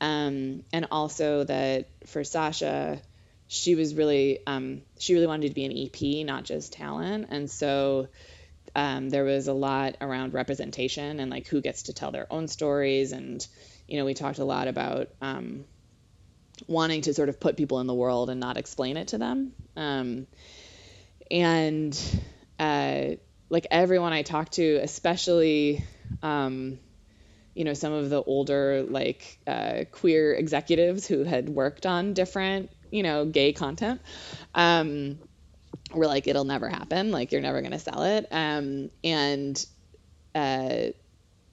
Um, 0.00 0.62
and 0.72 0.88
also 0.90 1.44
that 1.44 1.88
for 2.06 2.22
sasha 2.22 3.00
she 3.48 3.74
was 3.74 3.94
really 3.94 4.40
um, 4.46 4.82
she 4.98 5.14
really 5.14 5.26
wanted 5.26 5.48
to 5.48 5.54
be 5.54 5.64
an 5.64 5.72
ep 5.72 6.26
not 6.26 6.44
just 6.44 6.72
talent. 6.72 7.28
And 7.30 7.50
so 7.50 8.08
um, 8.76 9.10
there 9.10 9.24
was 9.24 9.48
a 9.48 9.52
lot 9.52 9.96
around 10.00 10.34
representation 10.34 11.18
and 11.18 11.30
like 11.30 11.48
who 11.48 11.60
gets 11.60 11.84
to 11.84 11.92
tell 11.92 12.12
their 12.12 12.32
own 12.32 12.46
stories. 12.46 13.10
And 13.12 13.44
you 13.88 13.98
know 13.98 14.04
we 14.04 14.14
talked 14.14 14.38
a 14.38 14.44
lot 14.44 14.68
about 14.68 15.08
um, 15.20 15.64
wanting 16.68 17.00
to 17.02 17.14
sort 17.14 17.28
of 17.28 17.40
put 17.40 17.56
people 17.56 17.80
in 17.80 17.88
the 17.88 17.94
world 17.94 18.30
and 18.30 18.38
not 18.38 18.56
explain 18.56 18.96
it 18.96 19.08
to 19.08 19.18
them. 19.18 19.52
Um, 19.76 20.26
and 21.30 21.98
uh, 22.58 23.16
like 23.48 23.66
everyone 23.70 24.12
i 24.12 24.22
talked 24.22 24.52
to 24.52 24.76
especially 24.82 25.84
um, 26.22 26.78
you 27.54 27.64
know 27.64 27.74
some 27.74 27.92
of 27.92 28.10
the 28.10 28.22
older 28.22 28.84
like 28.88 29.38
uh, 29.46 29.84
queer 29.92 30.34
executives 30.34 31.06
who 31.06 31.24
had 31.24 31.48
worked 31.48 31.86
on 31.86 32.14
different 32.14 32.70
you 32.90 33.02
know 33.02 33.24
gay 33.24 33.52
content 33.52 34.00
um, 34.54 35.18
we're 35.92 36.06
like 36.06 36.26
it'll 36.26 36.44
never 36.44 36.68
happen. 36.68 37.10
Like 37.10 37.32
you're 37.32 37.40
never 37.40 37.60
going 37.60 37.72
to 37.72 37.78
sell 37.78 38.02
it. 38.02 38.26
Um, 38.30 38.90
and 39.02 39.66
uh, 40.34 40.92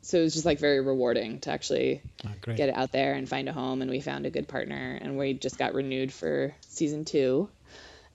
so 0.01 0.19
it 0.19 0.23
was 0.23 0.33
just 0.33 0.45
like 0.45 0.59
very 0.59 0.81
rewarding 0.81 1.39
to 1.41 1.51
actually 1.51 2.01
oh, 2.25 2.31
get 2.55 2.69
it 2.69 2.75
out 2.75 2.91
there 2.91 3.13
and 3.13 3.27
find 3.27 3.47
a 3.47 3.53
home. 3.53 3.81
And 3.81 3.89
we 3.89 4.01
found 4.01 4.25
a 4.25 4.29
good 4.29 4.47
partner 4.47 4.99
and 5.01 5.17
we 5.17 5.33
just 5.33 5.57
got 5.57 5.73
renewed 5.73 6.11
for 6.11 6.53
season 6.61 7.05
two. 7.05 7.49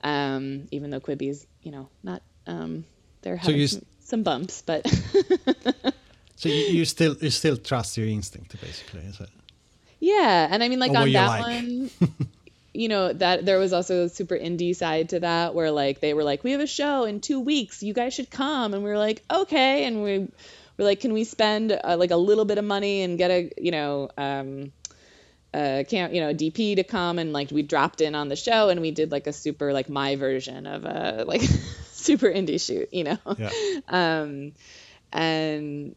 Um, 0.01 0.67
even 0.71 0.91
though 0.91 1.01
quibi's 1.01 1.45
you 1.61 1.71
know 1.71 1.89
not 2.03 2.21
um, 2.47 2.85
they're 3.21 3.35
having 3.35 3.67
so 3.67 3.79
some, 3.79 3.85
some, 3.99 4.23
bumps 4.23 4.61
but 4.61 4.87
so 6.37 6.47
you, 6.47 6.55
you, 6.55 6.85
still 6.85 7.17
you 7.19 7.29
still 7.29 7.57
trust 7.57 7.97
your 7.97 8.07
instinct 8.07 8.59
basically 8.61 9.01
is 9.01 9.19
it? 9.19 9.29
Yeah. 9.99 10.47
And 10.49 10.63
i 10.63 10.69
mean 10.69 10.79
like 10.79 10.95
on 10.95 11.11
that 11.11 11.27
like? 11.27 11.41
one 11.41 11.89
you 12.73 12.87
know 12.87 13.11
that 13.13 13.45
there 13.45 13.57
was 13.57 13.73
also 13.73 14.03
a 14.03 14.09
super 14.09 14.35
indie 14.35 14.75
side 14.75 15.09
to 15.09 15.19
that 15.21 15.55
where 15.55 15.71
like 15.71 15.99
they 15.99 16.13
were 16.13 16.23
like 16.23 16.43
we 16.43 16.51
have 16.51 16.61
a 16.61 16.67
show 16.67 17.05
in 17.05 17.19
two 17.19 17.39
weeks. 17.39 17.81
You 17.81 17.93
guys 17.93 18.13
should 18.13 18.29
come. 18.29 18.73
And 18.73 18.83
we 18.83 18.89
were 18.89 18.97
like 18.97 19.23
okay. 19.29 19.85
And 19.85 20.03
we 20.03 20.19
were 20.77 20.83
like 20.85 20.99
can 20.99 21.13
we 21.13 21.23
spend 21.23 21.71
uh, 21.71 21.97
like 21.97 22.11
a 22.11 22.17
little 22.17 22.45
bit 22.45 22.57
of 22.57 22.65
money 22.65 23.01
and 23.01 23.17
get 23.17 23.31
a 23.31 23.51
you 23.57 23.71
know 23.71 24.09
um 24.17 24.71
uh 25.53 25.83
can't 25.89 26.13
you 26.13 26.21
know 26.21 26.33
dp 26.33 26.75
to 26.75 26.83
come? 26.83 27.17
And 27.17 27.33
like 27.33 27.51
we 27.51 27.63
dropped 27.63 28.01
in 28.01 28.13
on 28.13 28.29
the 28.29 28.35
show 28.35 28.69
and 28.69 28.81
we 28.81 28.91
did 28.91 29.11
like 29.11 29.27
a 29.27 29.33
super 29.33 29.73
like 29.73 29.89
my 29.89 30.15
version 30.15 30.67
of 30.67 30.85
a 30.85 31.23
like 31.27 31.41
super 31.91 32.27
indie 32.27 32.63
shoot 32.63 32.93
you 32.93 33.03
know? 33.03 33.17
Yeah. 33.37 33.51
um 33.87 34.51
and 35.11 35.95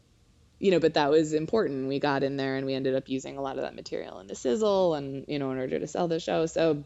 you 0.63 0.71
know, 0.71 0.79
but 0.79 0.93
that 0.93 1.11
was 1.11 1.33
important. 1.33 1.89
We 1.89 1.99
got 1.99 2.23
in 2.23 2.37
there 2.37 2.55
and 2.55 2.65
we 2.65 2.73
ended 2.73 2.95
up 2.95 3.09
using 3.09 3.37
a 3.37 3.41
lot 3.41 3.57
of 3.57 3.63
that 3.63 3.75
material 3.75 4.19
in 4.19 4.27
the 4.27 4.35
sizzle 4.35 4.95
and, 4.95 5.25
you 5.27 5.37
know, 5.37 5.51
in 5.51 5.57
order 5.57 5.77
to 5.77 5.87
sell 5.87 6.07
the 6.07 6.21
show. 6.21 6.45
So 6.45 6.85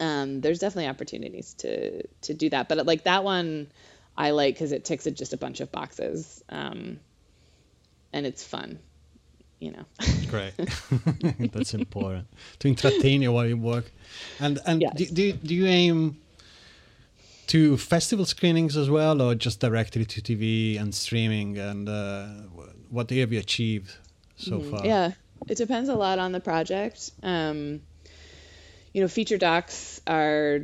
um, 0.00 0.40
there's 0.40 0.58
definitely 0.58 0.88
opportunities 0.88 1.52
to 1.58 2.06
to 2.22 2.32
do 2.32 2.48
that. 2.48 2.66
But 2.70 2.86
like 2.86 3.04
that 3.04 3.24
one 3.24 3.70
I 4.16 4.30
like 4.30 4.54
because 4.54 4.72
it 4.72 4.86
ticks 4.86 5.04
just 5.04 5.34
a 5.34 5.36
bunch 5.36 5.60
of 5.60 5.70
boxes. 5.70 6.42
Um, 6.48 6.98
and 8.14 8.24
it's 8.24 8.42
fun, 8.42 8.78
you 9.60 9.72
know. 9.72 9.84
Great. 10.30 10.54
That's 11.52 11.74
important. 11.74 12.26
To 12.60 12.68
entertain 12.68 13.20
you 13.20 13.32
while 13.32 13.46
you 13.46 13.58
work. 13.58 13.92
And 14.40 14.60
and 14.64 14.80
yes. 14.80 14.94
do, 14.96 15.04
do, 15.04 15.32
do 15.34 15.54
you 15.54 15.66
aim 15.66 16.16
to 17.48 17.76
festival 17.76 18.24
screenings 18.24 18.76
as 18.76 18.88
well, 18.88 19.20
or 19.20 19.34
just 19.34 19.60
directly 19.60 20.04
to 20.04 20.20
TV 20.20 20.80
and 20.80 20.94
streaming? 20.94 21.58
And 21.58 21.88
uh, 21.88 22.26
what 22.90 23.10
have 23.10 23.32
you 23.32 23.38
achieved 23.38 23.96
so 24.36 24.58
mm, 24.58 24.70
far? 24.70 24.86
Yeah, 24.86 25.12
it 25.48 25.56
depends 25.56 25.88
a 25.88 25.94
lot 25.94 26.18
on 26.18 26.32
the 26.32 26.40
project. 26.40 27.10
Um, 27.22 27.80
you 28.92 29.02
know, 29.02 29.08
feature 29.08 29.38
docs 29.38 30.00
are, 30.06 30.60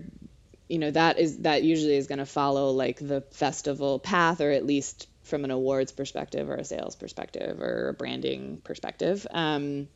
you 0.69 0.79
know, 0.79 0.91
that 0.91 1.19
is 1.19 1.39
that 1.39 1.63
usually 1.63 1.97
is 1.97 2.07
going 2.07 2.19
to 2.19 2.27
follow 2.27 2.71
like 2.71 2.99
the 2.99 3.23
festival 3.33 3.99
path, 3.99 4.41
or 4.41 4.51
at 4.51 4.65
least 4.65 5.09
from 5.23 5.45
an 5.45 5.51
awards 5.51 5.93
perspective, 5.93 6.49
or 6.51 6.57
a 6.57 6.65
sales 6.65 6.97
perspective, 6.97 7.61
or 7.61 7.89
a 7.89 7.95
branding 7.95 8.61
perspective. 8.63 9.27
Um, 9.31 9.89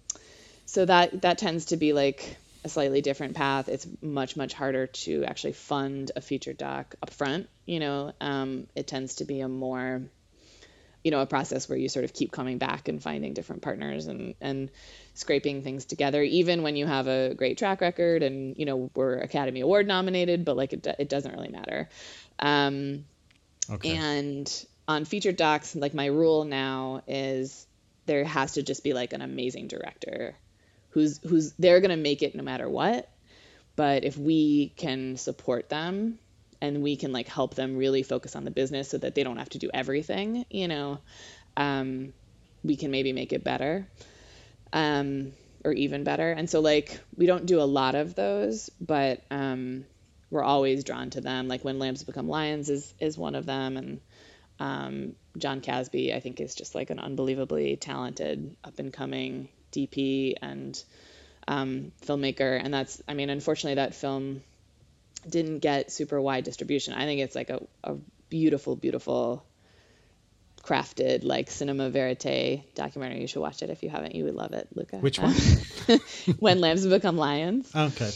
so 0.65 0.85
that 0.85 1.23
that 1.23 1.39
tends 1.39 1.67
to 1.67 1.77
be 1.77 1.93
like 1.93 2.37
a 2.69 2.71
slightly 2.71 3.01
different 3.01 3.35
path. 3.35 3.69
It's 3.69 3.87
much 4.03 4.37
much 4.37 4.53
harder 4.53 4.87
to 4.87 5.25
actually 5.25 5.55
fund 5.55 6.13
a 6.15 6.21
feature 6.21 6.53
doc 6.53 6.95
upfront. 7.05 7.47
You 7.65 7.81
know, 7.81 8.13
um, 8.21 8.67
it 8.75 8.87
tends 8.87 9.17
to 9.17 9.25
be 9.25 9.41
a 9.41 9.49
more 9.49 10.03
you 11.03 11.11
know 11.11 11.21
a 11.21 11.27
process 11.27 11.69
where 11.69 11.79
you 11.79 11.89
sort 11.89 12.05
of 12.05 12.13
keep 12.13 12.31
coming 12.33 12.59
back 12.59 12.89
and 12.89 13.03
finding 13.03 13.33
different 13.33 13.63
partners 13.63 14.07
and 14.07 14.35
and 14.41 14.71
scraping 15.15 15.63
things 15.63 15.85
together 15.85 16.23
even 16.23 16.63
when 16.63 16.77
you 16.77 16.87
have 16.87 17.07
a 17.07 17.35
great 17.35 17.57
track 17.57 17.81
record 17.81 18.23
and 18.23 18.57
you 18.59 18.67
know 18.67 18.91
we're 18.95 19.19
academy 19.19 19.61
award 19.61 19.87
nominated 19.87 20.45
but 20.45 20.57
like 20.57 20.73
it, 20.73 20.87
it 20.99 21.09
doesn't 21.09 21.33
really 21.33 21.49
matter 21.49 21.89
um, 22.41 23.05
okay. 23.71 23.97
and 23.97 24.67
on 24.87 25.05
featured 25.05 25.37
docs 25.37 25.75
like 25.77 25.95
my 25.95 26.07
rule 26.07 26.45
now 26.45 27.03
is 27.07 27.67
there 28.07 28.25
has 28.25 28.55
to 28.55 28.63
just 28.63 28.83
be 28.83 28.93
like 28.93 29.13
an 29.13 29.23
amazing 29.23 29.69
director 29.69 30.35
who's 30.91 31.19
who's 31.19 31.53
they're 31.59 31.81
going 31.81 31.91
to 31.91 31.97
make 31.97 32.23
it 32.23 32.35
no 32.35 32.43
matter 32.43 32.69
what. 32.69 33.11
But 33.77 34.05
if 34.05 34.17
we 34.17 34.73
can 34.77 35.17
support 35.17 35.69
them 35.69 36.19
and 36.61 36.83
we 36.83 36.97
can 36.97 37.13
like 37.13 37.29
help 37.29 37.55
them 37.55 37.77
really 37.77 38.03
focus 38.03 38.35
on 38.35 38.45
the 38.45 38.51
business 38.51 38.89
so 38.89 38.99
that 38.99 39.15
they 39.15 39.23
don't 39.23 39.37
have 39.37 39.51
to 39.51 39.59
do 39.59 39.71
everything 39.73 40.45
you 40.51 40.67
know 40.67 40.99
um, 41.57 42.13
we 42.65 42.77
can 42.77 42.91
maybe 42.91 43.13
make 43.13 43.33
it 43.33 43.45
better 43.45 43.87
um, 44.73 45.33
or 45.65 45.73
even 45.73 46.05
better. 46.05 46.31
And 46.31 46.49
so 46.49 46.61
like 46.61 47.01
we 47.17 47.27
don't 47.27 47.47
do 47.47 47.61
a 47.61 47.65
lot 47.65 47.95
of 47.95 48.15
those 48.15 48.71
but 48.81 49.23
um, 49.31 49.85
we're 50.31 50.43
always 50.43 50.85
drawn 50.85 51.11
to 51.11 51.21
them. 51.21 51.49
Like 51.49 51.65
when 51.65 51.79
lambs 51.79 52.05
become 52.05 52.29
lions 52.29 52.69
is 52.69 52.95
is 53.01 53.17
one 53.19 53.35
of 53.35 53.47
them. 53.47 53.77
And 53.77 54.01
um, 54.61 55.13
Jon 55.37 55.61
Kasbe 55.61 56.15
i 56.15 56.21
think 56.21 56.41
is 56.41 56.55
just 56.55 56.75
like 56.75 56.91
an 56.91 56.99
unbelievably 56.99 57.77
talented 57.77 58.57
up 58.65 58.79
and 58.79 58.93
coming 58.93 59.49
dp 59.73 60.35
and 60.43 60.83
um, 61.47 61.93
filmmaker 62.05 62.61
and 62.63 62.75
that's 62.75 63.03
i 63.09 63.15
mean 63.15 63.31
unfortunately 63.31 63.77
that 63.77 63.95
film 63.95 64.43
didn't 65.29 65.61
get 65.61 65.91
super 65.91 66.21
wide 66.21 66.45
distribution. 66.45 66.95
I 66.95 67.05
think 67.05 67.21
it's 67.21 67.35
like 67.35 67.51
a, 67.51 67.61
a 67.85 67.97
beautiful, 68.29 68.77
beautiful 68.77 69.45
crafted 70.63 71.25
like 71.25 71.51
cinema 71.51 71.89
verite 71.91 72.75
documentary. 72.75 73.21
You 73.21 73.27
should 73.27 73.41
watch 73.41 73.63
it 73.63 73.71
if 73.71 73.83
you 73.83 73.91
haven't. 73.91 74.15
You 74.15 74.25
would 74.25 74.35
love 74.35 74.53
it, 74.53 74.69
Luca. 74.75 74.97
Which 74.99 75.19
one? 75.19 75.35
when 76.39 76.61
lambs 76.61 76.87
become 76.87 77.17
lions. 77.17 77.75
Okay. 77.75 78.11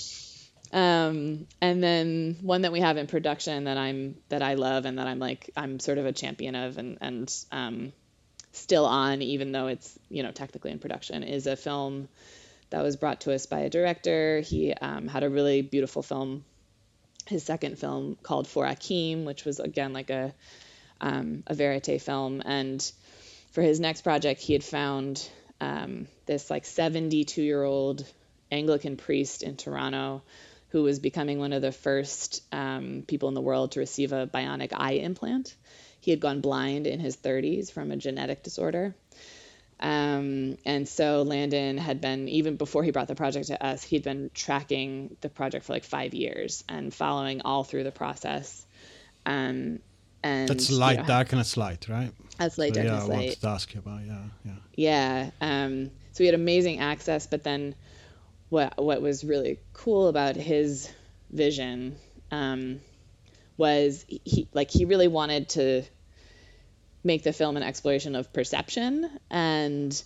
Um, 0.72 1.46
and 1.60 1.82
then 1.82 2.38
one 2.40 2.62
that 2.62 2.72
we 2.72 2.80
have 2.80 2.96
in 2.96 3.06
production 3.06 3.64
that 3.64 3.76
I'm 3.76 4.16
that 4.30 4.42
I 4.42 4.54
love 4.54 4.86
and 4.86 4.98
that 4.98 5.06
I'm 5.06 5.18
like 5.18 5.50
I'm 5.56 5.80
sort 5.80 5.98
of 5.98 6.06
a 6.06 6.12
champion 6.12 6.54
of 6.54 6.78
and 6.78 6.98
and 7.00 7.34
um, 7.50 7.92
still 8.52 8.84
on 8.84 9.22
even 9.22 9.52
though 9.52 9.66
it's 9.66 9.98
you 10.08 10.22
know 10.22 10.30
technically 10.30 10.70
in 10.70 10.78
production 10.78 11.22
is 11.22 11.46
a 11.46 11.56
film 11.56 12.08
that 12.72 12.82
was 12.82 12.96
brought 12.96 13.20
to 13.22 13.34
us 13.34 13.46
by 13.46 13.60
a 13.60 13.70
director. 13.70 14.40
He 14.40 14.72
um, 14.72 15.06
had 15.06 15.22
a 15.22 15.28
really 15.28 15.60
beautiful 15.60 16.02
film, 16.02 16.44
his 17.26 17.42
second 17.42 17.78
film 17.78 18.16
called 18.22 18.48
For 18.48 18.64
Ahkeem, 18.64 19.24
which 19.24 19.44
was 19.44 19.60
again 19.60 19.92
like 19.92 20.10
a 20.10 20.34
um, 21.00 21.42
a 21.46 21.54
verite 21.54 22.00
film. 22.00 22.42
And 22.44 22.92
for 23.52 23.60
his 23.60 23.78
next 23.78 24.02
project, 24.02 24.40
he 24.40 24.54
had 24.54 24.64
found 24.64 25.28
um, 25.60 26.08
this 26.26 26.50
like 26.50 26.64
72 26.64 27.42
year 27.42 27.62
old 27.62 28.06
Anglican 28.50 28.96
priest 28.96 29.42
in 29.42 29.56
Toronto 29.56 30.22
who 30.68 30.82
was 30.82 30.98
becoming 30.98 31.38
one 31.38 31.52
of 31.52 31.60
the 31.60 31.70
first 31.70 32.42
um, 32.50 33.04
people 33.06 33.28
in 33.28 33.34
the 33.34 33.42
world 33.42 33.72
to 33.72 33.80
receive 33.80 34.12
a 34.12 34.26
bionic 34.26 34.72
eye 34.72 34.92
implant. 34.92 35.54
He 36.02 36.10
had 36.10 36.18
gone 36.18 36.40
blind 36.40 36.88
in 36.88 36.98
his 36.98 37.16
30s 37.16 37.70
from 37.70 37.92
a 37.92 37.96
genetic 37.96 38.42
disorder. 38.42 38.92
Um, 39.78 40.58
and 40.66 40.88
so 40.88 41.22
Landon 41.22 41.78
had 41.78 42.00
been, 42.00 42.28
even 42.28 42.56
before 42.56 42.82
he 42.82 42.90
brought 42.90 43.06
the 43.06 43.14
project 43.14 43.46
to 43.46 43.64
us, 43.64 43.84
he'd 43.84 44.02
been 44.02 44.28
tracking 44.34 45.16
the 45.20 45.28
project 45.28 45.64
for 45.64 45.72
like 45.72 45.84
five 45.84 46.12
years 46.12 46.64
and 46.68 46.92
following 46.92 47.42
all 47.42 47.62
through 47.62 47.84
the 47.84 47.92
process. 47.92 48.66
Um, 49.24 49.78
and 50.24 50.48
that's 50.48 50.72
light, 50.72 50.96
you 50.96 51.02
know, 51.02 51.06
darkness, 51.06 51.56
light, 51.56 51.86
right? 51.88 52.10
That's 52.36 52.58
light, 52.58 52.74
so, 52.74 52.82
darkness, 52.82 53.08
yeah, 53.08 53.14
light. 53.14 53.28
Yeah, 53.28 53.34
to 53.34 53.48
ask 53.48 53.72
you 53.72 53.80
about, 53.80 54.00
yeah, 54.04 54.22
yeah. 54.44 54.52
Yeah. 54.74 55.30
Um, 55.40 55.90
so 56.10 56.24
we 56.24 56.26
had 56.26 56.34
amazing 56.34 56.80
access, 56.80 57.28
but 57.28 57.44
then 57.44 57.76
what 58.48 58.82
what 58.82 59.00
was 59.00 59.22
really 59.22 59.60
cool 59.72 60.08
about 60.08 60.34
his 60.34 60.90
vision 61.30 61.96
um, 62.32 62.80
was 63.62 64.04
he 64.08 64.48
like 64.52 64.72
he 64.72 64.86
really 64.86 65.06
wanted 65.06 65.48
to 65.50 65.84
make 67.04 67.22
the 67.22 67.32
film 67.32 67.56
an 67.56 67.62
exploration 67.62 68.16
of 68.16 68.32
perception 68.32 69.08
and 69.30 70.02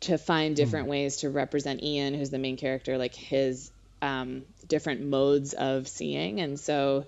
to 0.00 0.16
find 0.16 0.56
different 0.56 0.86
mm. 0.86 0.92
ways 0.92 1.18
to 1.18 1.28
represent 1.28 1.82
Ian, 1.82 2.14
who's 2.14 2.30
the 2.30 2.38
main 2.38 2.56
character, 2.56 2.96
like 2.96 3.14
his 3.14 3.70
um, 4.00 4.46
different 4.66 5.02
modes 5.02 5.52
of 5.52 5.88
seeing. 5.88 6.40
And 6.40 6.58
so, 6.58 7.04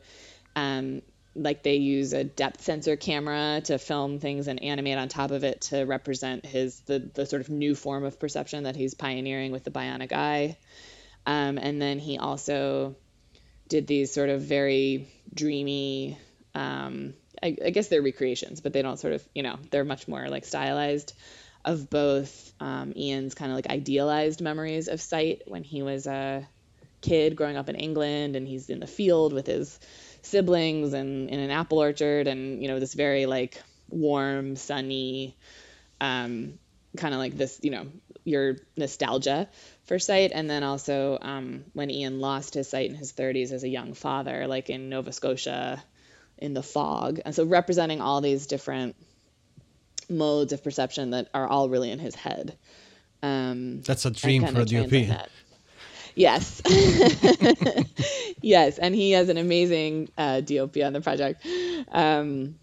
um, 0.55 1.01
like 1.35 1.63
they 1.63 1.77
use 1.77 2.13
a 2.13 2.23
depth 2.23 2.61
sensor 2.61 2.97
camera 2.97 3.63
to 3.65 3.79
film 3.79 4.19
things 4.19 4.49
and 4.49 4.63
animate 4.63 4.99
on 4.99 5.09
top 5.09 5.31
of 5.31 5.43
it 5.43 5.63
to 5.63 5.85
represent 5.85 6.45
his 6.45 6.81
the 6.81 6.99
the 6.99 7.25
sort 7.25 7.41
of 7.41 7.49
new 7.49 7.75
form 7.75 8.05
of 8.05 8.21
perception 8.21 8.65
that 8.65 8.77
he's 8.77 8.93
pioneering 8.93 9.53
with 9.53 9.65
the 9.65 9.71
bionic 9.71 10.13
eye. 10.13 10.59
Um, 11.25 11.57
and 11.57 11.81
then 11.81 11.99
he 11.99 12.19
also 12.19 12.95
did 13.73 13.87
these 13.87 14.13
sort 14.13 14.29
of 14.29 14.43
very 14.43 15.09
dreamy. 15.33 16.19
Um, 16.55 17.15
I, 17.43 17.57
I, 17.65 17.71
guess 17.71 17.89
they're 17.89 18.03
recreations, 18.03 18.61
but 18.61 18.75
they 18.75 18.83
don't 18.83 18.99
sort 18.99 19.15
of 19.15 19.27
you 19.35 19.43
know 19.43 19.59
they're 19.71 19.87
much 19.87 20.07
more 20.07 20.29
like 20.29 20.45
stylized 20.45 21.15
of 21.65 21.89
both 21.89 22.53
um, 22.61 22.93
Ian's 22.95 23.35
kind 23.35 23.51
of 23.51 23.57
like 23.57 23.69
idealized 23.69 24.43
memories 24.43 24.89
of 24.89 25.01
sight 25.01 25.45
when 25.47 25.65
he 25.65 25.83
was 25.83 26.07
a 26.07 26.47
kid 27.01 27.35
growing 27.35 27.57
up 27.57 27.71
in 27.71 27.75
England 27.75 28.37
and 28.37 28.47
he's 28.47 28.69
in 28.69 28.79
the 28.79 28.87
field 28.87 29.33
with 29.33 29.47
his 29.47 29.81
siblings 30.21 30.93
and 30.93 31.31
in 31.31 31.41
an 31.41 31.51
apple 31.51 31.79
orchard 31.79 32.27
and 32.27 32.63
you 32.63 32.69
know 32.69 32.79
this 32.79 32.95
very 32.95 33.27
like 33.27 33.61
warm 33.89 34.55
sunny 34.55 35.37
um, 36.01 36.59
kind 36.97 37.15
of 37.15 37.19
like 37.19 37.37
this 37.37 37.59
you 37.63 37.71
know 37.71 37.87
your 38.25 38.57
nostalgia 38.77 39.49
for 39.85 39.99
sight 39.99 40.31
and 40.33 40.49
then 40.49 40.63
also 40.63 41.19
um, 41.21 41.65
when 41.73 41.91
ian 41.91 42.21
lost 42.21 42.55
his 42.55 42.69
sight 42.69 42.89
in 42.89 42.97
his 42.97 43.13
30s 43.13 43.53
as 43.53 43.65
a 43.65 43.69
young 43.69 43.95
father 43.95 44.47
like 44.47 44.71
in 44.71 44.89
nova 44.89 45.13
scotia 45.13 45.83
in 46.39 46.55
the 46.55 46.63
fog 46.63 47.21
and 47.25 47.35
so 47.35 47.45
representing 47.45 48.01
all 48.01 48.21
these 48.21 48.47
different 48.47 48.97
modes 50.09 50.53
of 50.53 50.63
perception 50.63 51.11
that 51.11 51.29
are 51.35 51.47
all 51.47 51.69
really 51.69 51.91
in 51.91 51.99
his 51.99 52.15
head 52.15 52.57
um, 53.23 53.83
that's 53.83 54.05
a 54.05 54.11
dream 54.11 54.45
for 54.45 54.61
a 54.61 54.65
dop 54.65 55.29
Yes. 56.15 56.61
yes, 58.43 58.79
and 58.79 58.95
he 58.95 59.13
has 59.13 59.29
an 59.29 59.39
amazing 59.39 60.11
uh, 60.19 60.41
DOP 60.41 60.77
on 60.79 60.93
the 60.93 61.01
project. 61.01 61.47
Um, 61.91 62.57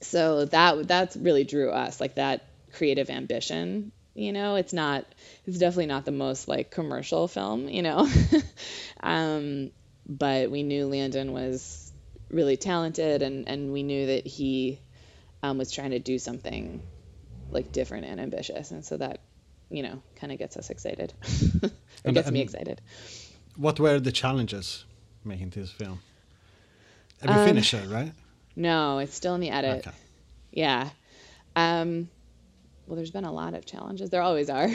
so 0.00 0.44
that 0.44 0.86
that's 0.86 1.16
really 1.16 1.44
drew 1.44 1.70
us 1.70 2.00
like 2.00 2.16
that 2.16 2.44
creative 2.72 3.10
ambition. 3.10 3.92
You 4.18 4.32
know, 4.32 4.56
it's 4.56 4.72
not 4.72 5.04
it's 5.46 5.58
definitely 5.58 5.86
not 5.86 6.04
the 6.04 6.10
most 6.10 6.48
like 6.48 6.72
commercial 6.72 7.28
film. 7.28 7.68
You 7.68 7.82
know, 7.82 8.08
um, 9.00 9.70
but 10.08 10.50
we 10.50 10.64
knew 10.64 10.88
Landon 10.88 11.32
was 11.32 11.92
really 12.28 12.56
talented, 12.56 13.22
and 13.22 13.48
and 13.48 13.72
we 13.72 13.84
knew 13.84 14.06
that 14.06 14.26
he 14.26 14.80
um, 15.44 15.56
was 15.56 15.70
trying 15.70 15.92
to 15.92 16.00
do 16.00 16.18
something 16.18 16.82
like 17.52 17.70
different 17.70 18.06
and 18.06 18.20
ambitious, 18.20 18.72
and 18.72 18.84
so 18.84 18.96
that 18.96 19.20
you 19.70 19.84
know 19.84 20.02
kind 20.16 20.32
of 20.32 20.38
gets 20.40 20.56
us 20.56 20.70
excited. 20.70 21.14
it 22.04 22.12
gets 22.12 22.32
me 22.32 22.40
excited. 22.40 22.80
What 23.56 23.78
were 23.78 24.00
the 24.00 24.12
challenges 24.12 24.84
making 25.24 25.50
this 25.50 25.70
film? 25.70 26.00
Have 27.20 27.30
you 27.30 27.36
um, 27.36 27.44
finished 27.44 27.72
it, 27.72 27.88
right? 27.88 28.12
No, 28.56 28.98
it's 28.98 29.14
still 29.14 29.36
in 29.36 29.40
the 29.40 29.50
edit. 29.50 29.86
Okay. 29.86 29.96
Yeah. 30.50 30.90
Um, 31.54 32.08
well, 32.88 32.96
there's 32.96 33.10
been 33.10 33.24
a 33.24 33.32
lot 33.32 33.52
of 33.52 33.66
challenges. 33.66 34.08
There 34.08 34.22
always 34.22 34.48
are. 34.48 34.68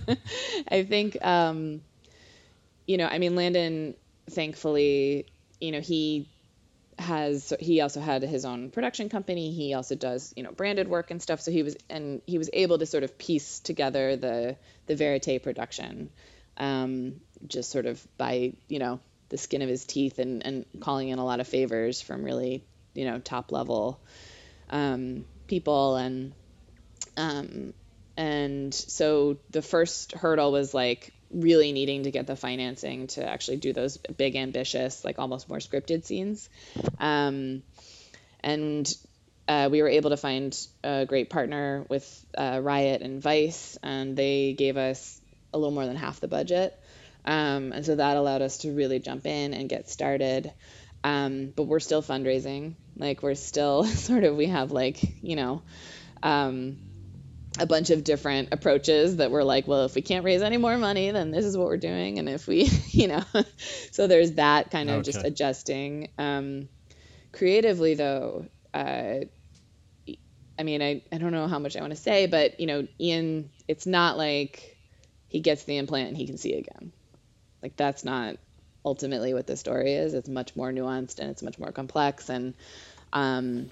I 0.68 0.84
think, 0.84 1.18
um, 1.24 1.82
you 2.86 2.96
know, 2.96 3.06
I 3.06 3.18
mean, 3.18 3.34
Landon, 3.34 3.94
thankfully, 4.30 5.26
you 5.60 5.72
know, 5.72 5.80
he 5.80 6.28
has 6.98 7.52
he 7.58 7.80
also 7.80 8.00
had 8.00 8.22
his 8.22 8.44
own 8.44 8.70
production 8.70 9.08
company 9.08 9.50
he 9.50 9.72
also 9.72 9.94
does 9.94 10.32
you 10.36 10.42
know 10.42 10.52
branded 10.52 10.86
work 10.86 11.10
and 11.10 11.22
stuff 11.22 11.40
so 11.40 11.50
he 11.50 11.62
was 11.62 11.74
and 11.88 12.20
he 12.26 12.36
was 12.36 12.50
able 12.52 12.78
to 12.78 12.84
sort 12.84 13.02
of 13.02 13.16
piece 13.16 13.60
together 13.60 14.14
the 14.14 14.56
the 14.86 14.94
verite 14.94 15.42
production 15.42 16.10
um, 16.58 17.20
just 17.46 17.70
sort 17.70 17.86
of 17.86 18.06
by 18.18 18.52
you 18.68 18.78
know 18.78 19.00
the 19.30 19.38
skin 19.38 19.62
of 19.62 19.68
his 19.70 19.86
teeth 19.86 20.18
and 20.18 20.44
and 20.44 20.66
calling 20.80 21.08
in 21.08 21.18
a 21.18 21.24
lot 21.24 21.40
of 21.40 21.48
favors 21.48 22.02
from 22.02 22.22
really 22.22 22.62
you 22.94 23.06
know 23.06 23.18
top 23.18 23.50
level 23.50 23.98
um, 24.68 25.24
people 25.48 25.96
and 25.96 26.34
um, 27.16 27.74
and 28.16 28.74
so 28.74 29.38
the 29.50 29.62
first 29.62 30.12
hurdle 30.12 30.52
was 30.52 30.74
like 30.74 31.12
really 31.32 31.72
needing 31.72 32.04
to 32.04 32.10
get 32.10 32.26
the 32.26 32.36
financing 32.36 33.06
to 33.08 33.26
actually 33.26 33.56
do 33.56 33.72
those 33.72 33.96
big, 33.96 34.36
ambitious, 34.36 35.04
like 35.04 35.18
almost 35.18 35.48
more 35.48 35.58
scripted 35.58 36.04
scenes. 36.04 36.48
Um, 36.98 37.62
and 38.40 38.92
uh, 39.48 39.68
we 39.70 39.82
were 39.82 39.88
able 39.88 40.10
to 40.10 40.16
find 40.16 40.56
a 40.84 41.06
great 41.06 41.30
partner 41.30 41.84
with 41.88 42.26
uh, 42.36 42.58
Ryot 42.58 43.02
and 43.02 43.22
Vice, 43.22 43.78
and 43.82 44.16
they 44.16 44.52
gave 44.52 44.76
us 44.76 45.20
a 45.52 45.58
little 45.58 45.72
more 45.72 45.86
than 45.86 45.96
half 45.96 46.20
the 46.20 46.28
budget. 46.28 46.78
Um, 47.24 47.72
and 47.72 47.86
so 47.86 47.96
that 47.96 48.16
allowed 48.16 48.42
us 48.42 48.58
to 48.58 48.72
really 48.72 48.98
jump 48.98 49.26
in 49.26 49.54
and 49.54 49.68
get 49.68 49.88
started. 49.88 50.52
Um, 51.04 51.52
but 51.54 51.64
we're 51.64 51.80
still 51.80 52.02
fundraising. 52.02 52.74
Like, 52.96 53.22
we're 53.22 53.34
still 53.34 53.84
sort 54.08 54.24
of, 54.24 54.36
we 54.36 54.46
have 54.46 54.70
like, 54.70 55.02
you 55.22 55.36
know, 55.36 55.62
um, 56.22 56.78
a 57.58 57.66
bunch 57.66 57.90
of 57.90 58.04
different 58.04 58.48
approaches 58.52 59.16
that 59.16 59.30
were 59.30 59.44
like, 59.44 59.68
well, 59.68 59.84
if 59.84 59.94
we 59.94 60.02
can't 60.02 60.24
raise 60.24 60.42
any 60.42 60.56
more 60.56 60.78
money, 60.78 61.10
then 61.10 61.30
this 61.30 61.44
is 61.44 61.56
what 61.56 61.66
we're 61.66 61.76
doing. 61.76 62.18
And 62.18 62.28
if 62.28 62.46
we, 62.46 62.64
you 62.88 63.08
know, 63.08 63.22
so 63.90 64.06
there's 64.06 64.32
that 64.32 64.70
kind 64.70 64.88
of 64.90 64.96
okay. 65.00 65.12
just 65.12 65.24
adjusting. 65.24 66.08
Um, 66.18 66.68
creatively, 67.32 67.94
though, 67.94 68.46
uh, 68.72 69.20
I 70.58 70.62
mean, 70.62 70.82
I, 70.82 71.02
I 71.10 71.18
don't 71.18 71.32
know 71.32 71.48
how 71.48 71.58
much 71.58 71.76
I 71.76 71.80
want 71.80 71.92
to 71.92 72.00
say, 72.00 72.26
but, 72.26 72.60
you 72.60 72.66
know, 72.66 72.86
Ian, 73.00 73.50
it's 73.68 73.86
not 73.86 74.16
like 74.16 74.78
he 75.28 75.40
gets 75.40 75.64
the 75.64 75.76
implant 75.76 76.08
and 76.08 76.16
he 76.16 76.26
can 76.26 76.38
see 76.38 76.54
again. 76.54 76.92
Like, 77.62 77.76
that's 77.76 78.04
not 78.04 78.36
ultimately 78.84 79.34
what 79.34 79.46
the 79.46 79.56
story 79.56 79.92
is. 79.94 80.14
It's 80.14 80.28
much 80.28 80.56
more 80.56 80.70
nuanced 80.70 81.18
and 81.18 81.30
it's 81.30 81.42
much 81.42 81.58
more 81.58 81.72
complex. 81.72 82.28
And, 82.28 82.54
um, 83.12 83.70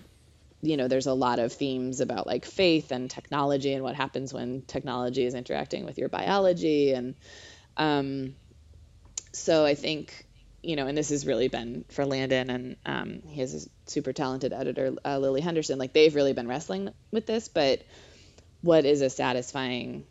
you 0.63 0.77
know, 0.77 0.89
there's 0.89 1.07
a 1.07 1.15
lot 1.15 1.39
of 1.39 1.53
themes 1.53 2.01
about 2.01 2.27
like 2.27 2.45
faith 2.45 2.93
and 2.93 3.11
technology 3.11 3.73
and 3.73 3.83
what 3.83 3.95
happens 3.95 4.33
when 4.33 4.63
technology 4.63 5.25
is 5.25 5.35
interacting 5.35 5.87
with 5.87 5.97
your 5.97 6.09
biology. 6.09 6.93
And 6.93 7.15
um, 7.77 8.35
so 9.33 9.65
I 9.65 9.75
think, 9.75 10.27
you 10.63 10.77
know, 10.77 10.87
and 10.87 10.97
this 10.97 11.09
has 11.09 11.27
really 11.27 11.49
been 11.49 11.87
for 11.89 12.05
Landon 12.05 12.51
and 12.51 12.77
um, 12.85 13.23
he 13.27 13.41
has 13.41 13.55
a 13.55 13.91
super 13.91 14.13
talented 14.13 14.53
editor, 14.53 14.95
uh, 15.05 15.19
Lily 15.19 15.41
Henderson, 15.41 15.79
like 15.79 15.95
they've 15.95 16.15
really 16.15 16.35
been 16.35 16.49
wrestling 16.49 16.91
with 17.11 17.27
this, 17.27 17.49
but 17.49 17.83
what 18.61 18.85
is 18.85 19.01
a 19.01 19.09
satisfying 19.09 20.05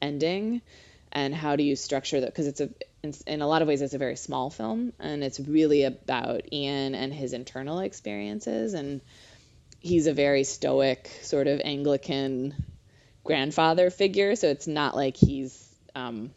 ending 0.00 0.62
and 1.10 1.34
how 1.34 1.56
do 1.56 1.64
you 1.64 1.74
structure 1.74 2.20
that? 2.20 2.26
Because 2.26 2.46
it's 2.46 2.60
a, 2.60 2.70
in, 3.02 3.12
in 3.26 3.42
a 3.42 3.48
lot 3.48 3.62
of 3.62 3.68
ways, 3.68 3.82
it's 3.82 3.94
a 3.94 3.98
very 3.98 4.16
small 4.16 4.50
film 4.50 4.92
and 5.00 5.24
it's 5.24 5.40
really 5.40 5.82
about 5.82 6.52
Ian 6.52 6.94
and 6.94 7.12
his 7.12 7.32
internal 7.32 7.80
experiences 7.80 8.74
and, 8.74 9.00
he's 9.84 10.06
a 10.06 10.14
very 10.14 10.44
stoic 10.44 11.10
sort 11.20 11.46
of 11.46 11.60
Anglican 11.62 12.54
grandfather 13.22 13.90
figure. 13.90 14.34
So 14.34 14.48
it's 14.48 14.66
not 14.66 14.96
like 14.96 15.14
he's, 15.14 15.62
um, 15.94 16.30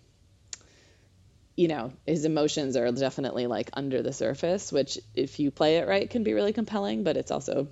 you 1.56 1.70
know, 1.70 1.94
his 2.06 2.26
emotions 2.26 2.76
are 2.76 2.92
definitely 2.92 3.48
like 3.48 3.70
under 3.72 4.02
the 4.02 4.12
surface, 4.12 4.70
which 4.74 5.00
if 5.16 5.40
you 5.40 5.50
play 5.50 5.78
it 5.78 5.88
right 5.88 6.10
can 6.10 6.26
be 6.26 6.34
really 6.34 6.52
compelling, 6.52 7.06
but 7.06 7.16
it's 7.16 7.32
also, 7.32 7.70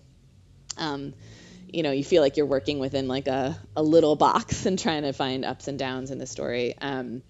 um, 0.77 1.13
you 1.67 1.83
know, 1.83 1.91
you 1.91 2.05
feel 2.05 2.21
like 2.21 2.37
you're 2.37 2.45
working 2.45 2.79
within 2.79 3.09
like 3.09 3.27
a, 3.27 3.59
a 3.75 3.83
little 3.83 4.15
box 4.15 4.65
and 4.65 4.79
trying 4.79 5.03
to 5.03 5.11
find 5.11 5.43
ups 5.43 5.67
and 5.67 5.77
downs 5.77 6.09
in 6.09 6.19
the 6.19 6.27
story. 6.27 6.73
Um, 6.79 7.21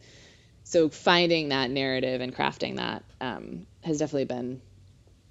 so 0.63 0.89
finding 0.89 1.49
that 1.49 1.71
narrative 1.71 2.21
and 2.21 2.35
crafting 2.35 2.75
that 2.75 3.03
um, 3.19 3.65
has 3.83 3.97
definitely 3.97 4.25
been 4.25 4.61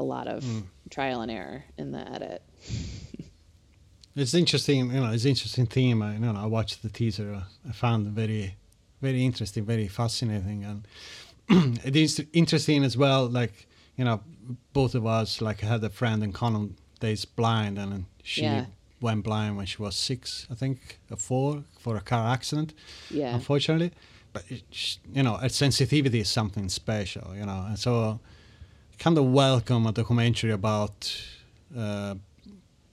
a 0.00 0.02
lot 0.02 0.26
of 0.26 0.42
mm. 0.42 0.64
trial 0.90 1.20
and 1.20 1.30
error 1.30 1.64
in 1.78 1.92
the 1.92 2.00
edit. 2.00 2.42
It's 4.16 4.34
interesting, 4.34 4.92
you 4.92 5.00
know, 5.00 5.12
it's 5.12 5.24
interesting 5.24 5.66
theme. 5.66 6.02
I, 6.02 6.14
you 6.14 6.20
know, 6.20 6.36
I 6.36 6.46
watched 6.46 6.82
the 6.82 6.88
teaser. 6.88 7.42
I 7.68 7.72
found 7.72 8.06
it 8.06 8.10
very, 8.10 8.56
very 9.00 9.24
interesting, 9.24 9.64
very 9.64 9.88
fascinating, 9.88 10.64
and 10.64 11.78
it 11.84 11.96
is 11.96 12.24
interesting 12.32 12.84
as 12.84 12.96
well. 12.96 13.26
Like, 13.26 13.66
you 13.96 14.04
know, 14.04 14.20
both 14.72 14.94
of 14.94 15.06
us 15.06 15.40
like 15.40 15.64
I 15.64 15.66
had 15.66 15.84
a 15.84 15.90
friend 15.90 16.22
in 16.22 16.32
common 16.32 16.76
days 17.00 17.24
blind, 17.24 17.78
and 17.78 18.06
she 18.22 18.42
yeah. 18.42 18.66
went 19.00 19.24
blind 19.24 19.56
when 19.56 19.66
she 19.66 19.82
was 19.82 19.96
six, 19.96 20.46
I 20.50 20.54
think, 20.54 20.98
or 21.10 21.16
four, 21.16 21.64
for 21.78 21.96
a 21.96 22.00
car 22.00 22.32
accident. 22.32 22.72
Yeah. 23.10 23.34
Unfortunately, 23.34 23.92
but 24.32 24.44
it, 24.48 24.98
you 25.12 25.22
know, 25.22 25.36
a 25.36 25.48
sensitivity 25.48 26.20
is 26.20 26.28
something 26.28 26.68
special, 26.68 27.34
you 27.34 27.46
know, 27.46 27.64
and 27.68 27.78
so 27.78 28.20
kind 28.98 29.18
of 29.18 29.24
welcome 29.24 29.86
a 29.86 29.92
documentary 29.92 30.50
about 30.50 31.14
uh, 31.76 32.14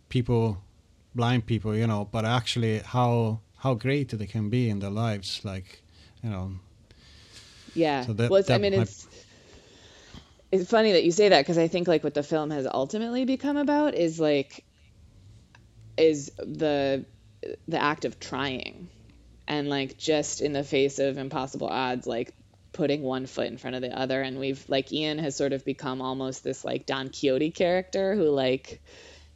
people, 0.10 0.62
blind 1.16 1.46
people, 1.46 1.76
you 1.76 1.88
know, 1.88 2.08
but 2.12 2.26
actually 2.26 2.80
how 2.80 3.40
how 3.58 3.74
great 3.76 4.10
they 4.10 4.26
can 4.26 4.50
be 4.50 4.70
in 4.70 4.80
their 4.80 4.90
lives, 4.90 5.42
like, 5.44 5.84
you 6.24 6.30
know. 6.30 6.54
Yeah. 7.76 8.06
So 8.06 8.14
that, 8.14 8.30
well, 8.30 8.44
I 8.50 8.58
mean, 8.58 8.74
it's 8.74 9.08
it's 10.52 10.70
funny 10.70 10.94
that 10.94 11.04
you 11.04 11.12
say 11.12 11.30
that 11.30 11.42
because 11.42 11.58
I 11.58 11.68
think 11.68 11.88
like 11.88 12.04
what 12.04 12.14
the 12.14 12.24
film 12.24 12.50
has 12.52 12.68
ultimately 12.68 13.26
become 13.26 13.58
about 13.58 13.96
is 13.96 14.20
like 14.20 14.66
is 15.98 16.32
the 16.38 17.06
the 17.68 17.82
act 17.82 18.06
of 18.06 18.20
trying 18.20 18.90
and 19.48 19.70
like 19.70 19.98
just 19.98 20.42
in 20.42 20.54
the 20.54 20.64
face 20.64 21.00
of 21.00 21.18
impossible 21.18 21.68
odds 21.68 22.06
like 22.06 22.34
putting 22.74 23.02
one 23.02 23.26
foot 23.26 23.48
in 23.48 23.58
front 23.58 23.76
of 23.76 23.82
the 23.82 23.98
other 23.98 24.22
and 24.22 24.40
we've 24.40 24.64
like 24.70 24.92
Ian 24.92 25.18
has 25.20 25.36
sort 25.36 25.54
of 25.54 25.66
become 25.66 26.02
almost 26.02 26.44
this 26.44 26.64
like 26.64 26.86
Don 26.86 27.10
Quixote 27.10 27.52
character 27.52 28.16
who 28.16 28.30
like 28.30 28.82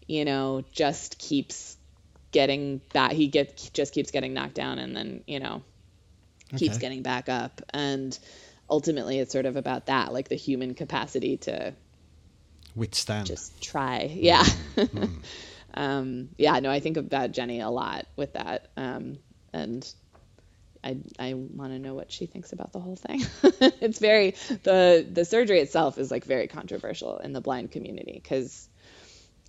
you 0.08 0.26
know 0.26 0.64
just 0.72 1.18
keeps 1.18 1.78
getting 2.32 2.82
that 2.94 3.12
he 3.12 3.28
gets 3.28 3.70
just 3.70 3.94
keeps 3.94 4.12
getting 4.12 4.34
knocked 4.34 4.56
down 4.56 4.78
and 4.78 4.96
then 4.96 5.24
you 5.26 5.40
know 5.40 5.64
okay. 6.54 6.58
keeps 6.58 6.78
getting 6.78 7.02
back 7.02 7.30
up 7.30 7.62
and 7.74 8.18
ultimately 8.70 9.20
it's 9.20 9.32
sort 9.32 9.46
of 9.46 9.56
about 9.56 9.86
that 9.88 10.12
like 10.12 10.28
the 10.28 10.36
human 10.36 10.74
capacity 10.74 11.38
to 11.38 11.74
withstand 12.76 13.28
just 13.28 13.62
try 13.62 14.04
yeah 14.14 14.44
mm. 14.76 15.10
um, 15.74 16.30
yeah 16.38 16.60
no 16.60 16.70
i 16.70 16.80
think 16.80 16.98
about 16.98 17.32
jenny 17.32 17.62
a 17.62 17.70
lot 17.70 18.06
with 18.16 18.34
that 18.34 18.70
um, 18.76 19.18
and 19.54 19.94
I, 20.84 20.98
I 21.18 21.34
want 21.34 21.72
to 21.72 21.80
know 21.80 21.96
what 21.96 22.12
she 22.12 22.28
thinks 22.28 22.54
about 22.54 22.72
the 22.72 22.80
whole 22.80 22.96
thing. 22.96 23.24
it's 23.82 23.98
very 23.98 24.36
the 24.62 25.04
the 25.12 25.26
surgery 25.26 25.60
itself 25.60 25.98
is 25.98 26.12
like 26.12 26.26
very 26.26 26.48
controversial 26.48 27.18
in 27.18 27.34
the 27.34 27.42
blind 27.42 27.72
community 27.72 28.20
because 28.22 28.70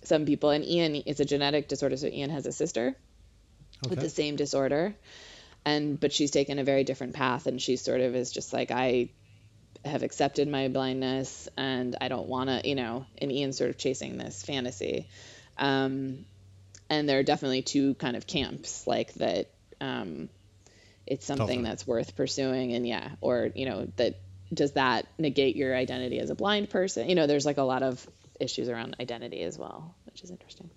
some 0.03 0.25
people 0.25 0.49
and 0.49 0.63
Ian 0.63 1.03
it's 1.05 1.19
a 1.19 1.25
genetic 1.25 1.67
disorder, 1.67 1.97
so 1.97 2.07
Ian 2.07 2.29
has 2.29 2.45
a 2.45 2.51
sister 2.51 2.95
okay. 3.85 3.89
with 3.89 3.99
the 3.99 4.09
same 4.09 4.35
disorder, 4.35 4.95
and 5.65 5.99
but 5.99 6.13
she's 6.13 6.31
taken 6.31 6.59
a 6.59 6.63
very 6.63 6.83
different 6.83 7.13
path, 7.13 7.47
and 7.47 7.61
she 7.61 7.75
sort 7.75 8.01
of 8.01 8.15
is 8.15 8.31
just 8.31 8.53
like 8.53 8.71
I 8.71 9.09
have 9.85 10.03
accepted 10.03 10.47
my 10.47 10.67
blindness 10.67 11.47
and 11.55 11.95
I 12.01 12.07
don't 12.07 12.27
want 12.27 12.49
to, 12.49 12.67
you 12.67 12.75
know, 12.75 13.05
and 13.19 13.31
Ian's 13.31 13.57
sort 13.57 13.69
of 13.69 13.77
chasing 13.77 14.17
this 14.17 14.43
fantasy. 14.43 15.07
Um, 15.57 16.25
and 16.89 17.07
there 17.07 17.19
are 17.19 17.23
definitely 17.23 17.61
two 17.61 17.93
kind 17.95 18.15
of 18.15 18.27
camps 18.27 18.85
like 18.87 19.13
that 19.15 19.49
um, 19.81 20.29
it's 21.05 21.25
something 21.25 21.63
that's 21.63 21.85
worth 21.87 22.15
pursuing 22.15 22.73
and 22.73 22.87
yeah 22.87 23.09
or 23.21 23.49
you 23.55 23.65
know 23.65 23.87
that 23.97 24.19
does 24.53 24.73
that 24.73 25.07
negate 25.17 25.55
your 25.55 25.75
identity 25.75 26.19
as 26.19 26.29
a 26.29 26.35
blind 26.35 26.69
person 26.69 27.09
you 27.09 27.15
know 27.15 27.27
there's 27.27 27.45
like 27.45 27.57
a 27.57 27.63
lot 27.63 27.83
of 27.83 28.05
issues 28.39 28.69
around 28.69 28.95
identity 28.99 29.41
as 29.41 29.57
well 29.57 29.95
which 30.05 30.23
is 30.23 30.31
interesting 30.31 30.69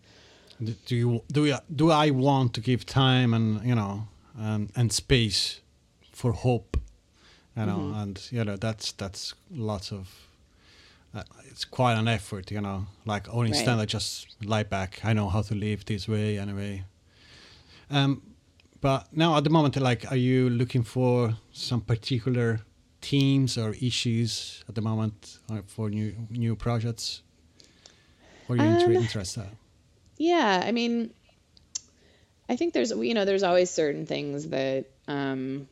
do 0.87 0.97
you 0.97 1.23
do 1.33 1.47
you, 1.47 1.57
do 1.75 1.91
i 1.91 2.11
want 2.11 2.55
to 2.55 2.61
give 2.61 2.85
time 2.85 3.33
and 3.35 3.65
you 3.65 3.75
know 3.75 4.09
and, 4.39 4.71
and 4.77 4.93
space 4.93 5.61
for 6.13 6.33
hope 6.33 6.77
you 7.57 7.67
know 7.67 7.79
mm-hmm. 7.79 8.01
and 8.01 8.29
you 8.31 8.45
know 8.45 8.57
that's 8.57 8.93
that's 8.93 9.35
lots 9.51 9.91
of 9.93 10.09
uh, 11.15 11.23
it's 11.47 11.65
quite 11.65 11.95
an 11.95 12.07
effort 12.07 12.51
you 12.51 12.61
know 12.61 12.87
like 13.05 13.27
or 13.35 13.45
instead 13.45 13.77
right. 13.77 13.83
i 13.83 13.85
just 13.85 14.37
lie 14.45 14.63
back 14.63 15.01
i 15.03 15.13
know 15.13 15.29
how 15.29 15.43
to 15.43 15.55
live 15.55 15.85
this 15.87 16.07
way 16.07 16.39
anyway 16.39 16.85
um 17.91 18.23
but 18.81 19.15
now 19.15 19.37
at 19.37 19.45
the 19.45 19.51
moment, 19.51 19.77
like, 19.77 20.11
are 20.11 20.17
you 20.17 20.49
looking 20.49 20.83
for 20.83 21.37
some 21.53 21.83
particular 21.83 22.61
themes 23.03 23.59
or 23.59 23.75
issues 23.81 24.65
at 24.69 24.75
the 24.75 24.81
moment 24.81 25.39
uh, 25.51 25.61
for 25.67 25.91
new 25.91 26.15
new 26.31 26.57
projects? 26.57 27.23
Or 28.51 28.55
are 28.55 28.57
you 28.57 28.97
um, 28.97 28.97
interested? 28.97 29.47
Yeah, 30.19 30.63
I 30.65 30.73
mean, 30.73 31.15
I 32.49 32.57
think 32.57 32.75
there's 32.75 32.91
you 32.91 33.15
know 33.15 33.25
there's 33.25 33.45
always 33.45 33.71
certain 33.71 34.07
things 34.07 34.49
that 34.49 34.87
um, 35.07 35.69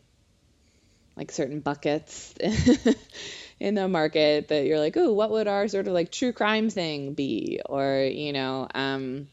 like 1.16 1.32
certain 1.32 1.58
buckets 1.58 2.34
in 3.60 3.74
the 3.74 3.88
market 3.88 4.48
that 4.48 4.64
you're 4.64 4.78
like, 4.78 4.96
oh, 4.96 5.12
what 5.12 5.30
would 5.30 5.48
our 5.48 5.66
sort 5.66 5.88
of 5.88 5.92
like 5.92 6.12
true 6.12 6.32
crime 6.32 6.70
thing 6.70 7.14
be? 7.14 7.60
Or 7.66 8.08
you 8.08 8.32
know, 8.32 8.68
um, 8.72 9.26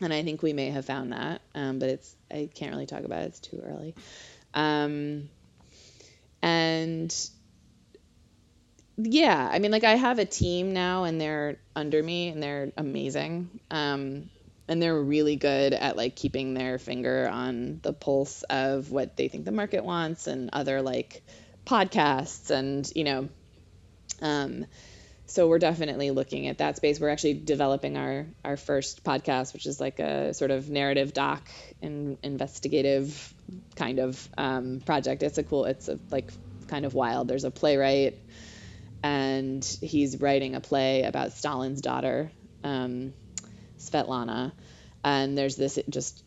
and 0.00 0.12
I 0.12 0.22
think 0.22 0.42
we 0.42 0.54
may 0.54 0.70
have 0.70 0.86
found 0.86 1.12
that, 1.12 1.42
um, 1.54 1.78
but 1.78 1.90
it's 1.90 2.16
I 2.30 2.48
can't 2.54 2.72
really 2.72 2.86
talk 2.86 3.04
about 3.04 3.24
it. 3.24 3.26
It's 3.26 3.40
too 3.40 3.62
early. 3.62 3.94
Um, 4.54 5.28
and 6.40 7.14
yeah, 8.96 9.48
I 9.50 9.58
mean, 9.58 9.70
like 9.70 9.84
I 9.84 9.94
have 9.94 10.18
a 10.18 10.24
team 10.24 10.72
now, 10.72 11.04
and 11.04 11.20
they're 11.20 11.58
under 11.74 12.02
me, 12.02 12.28
and 12.28 12.42
they're 12.42 12.72
amazing. 12.76 13.60
Um, 13.70 14.30
and 14.68 14.80
they're 14.80 14.98
really 14.98 15.36
good 15.36 15.72
at 15.72 15.96
like 15.96 16.16
keeping 16.16 16.54
their 16.54 16.78
finger 16.78 17.28
on 17.28 17.80
the 17.82 17.92
pulse 17.92 18.42
of 18.44 18.90
what 18.90 19.16
they 19.16 19.28
think 19.28 19.44
the 19.44 19.52
market 19.52 19.84
wants 19.84 20.28
and 20.28 20.50
other 20.52 20.80
like 20.82 21.22
podcasts 21.66 22.50
and 22.50 22.90
you 22.94 23.04
know 23.04 23.28
um, 24.22 24.66
so 25.26 25.48
we're 25.48 25.58
definitely 25.58 26.10
looking 26.10 26.46
at 26.48 26.58
that 26.58 26.76
space. 26.76 27.00
We're 27.00 27.08
actually 27.08 27.34
developing 27.34 27.96
our 27.96 28.26
our 28.44 28.56
first 28.56 29.02
podcast, 29.02 29.52
which 29.52 29.66
is 29.66 29.80
like 29.80 29.98
a 29.98 30.34
sort 30.34 30.50
of 30.50 30.68
narrative 30.68 31.12
doc 31.12 31.48
and 31.80 32.18
investigative 32.22 33.32
kind 33.74 33.98
of 33.98 34.28
um, 34.36 34.80
project. 34.84 35.22
It's 35.22 35.38
a 35.38 35.42
cool. 35.42 35.64
It's 35.64 35.88
a, 35.88 35.98
like 36.10 36.30
kind 36.68 36.84
of 36.84 36.94
wild. 36.94 37.28
There's 37.28 37.44
a 37.44 37.50
playwright, 37.50 38.18
and 39.02 39.64
he's 39.80 40.20
writing 40.20 40.54
a 40.54 40.60
play 40.60 41.02
about 41.02 41.32
Stalin's 41.32 41.80
daughter, 41.80 42.30
um, 42.62 43.12
Svetlana, 43.78 44.52
and 45.04 45.36
there's 45.36 45.56
this 45.56 45.78
just 45.88 46.22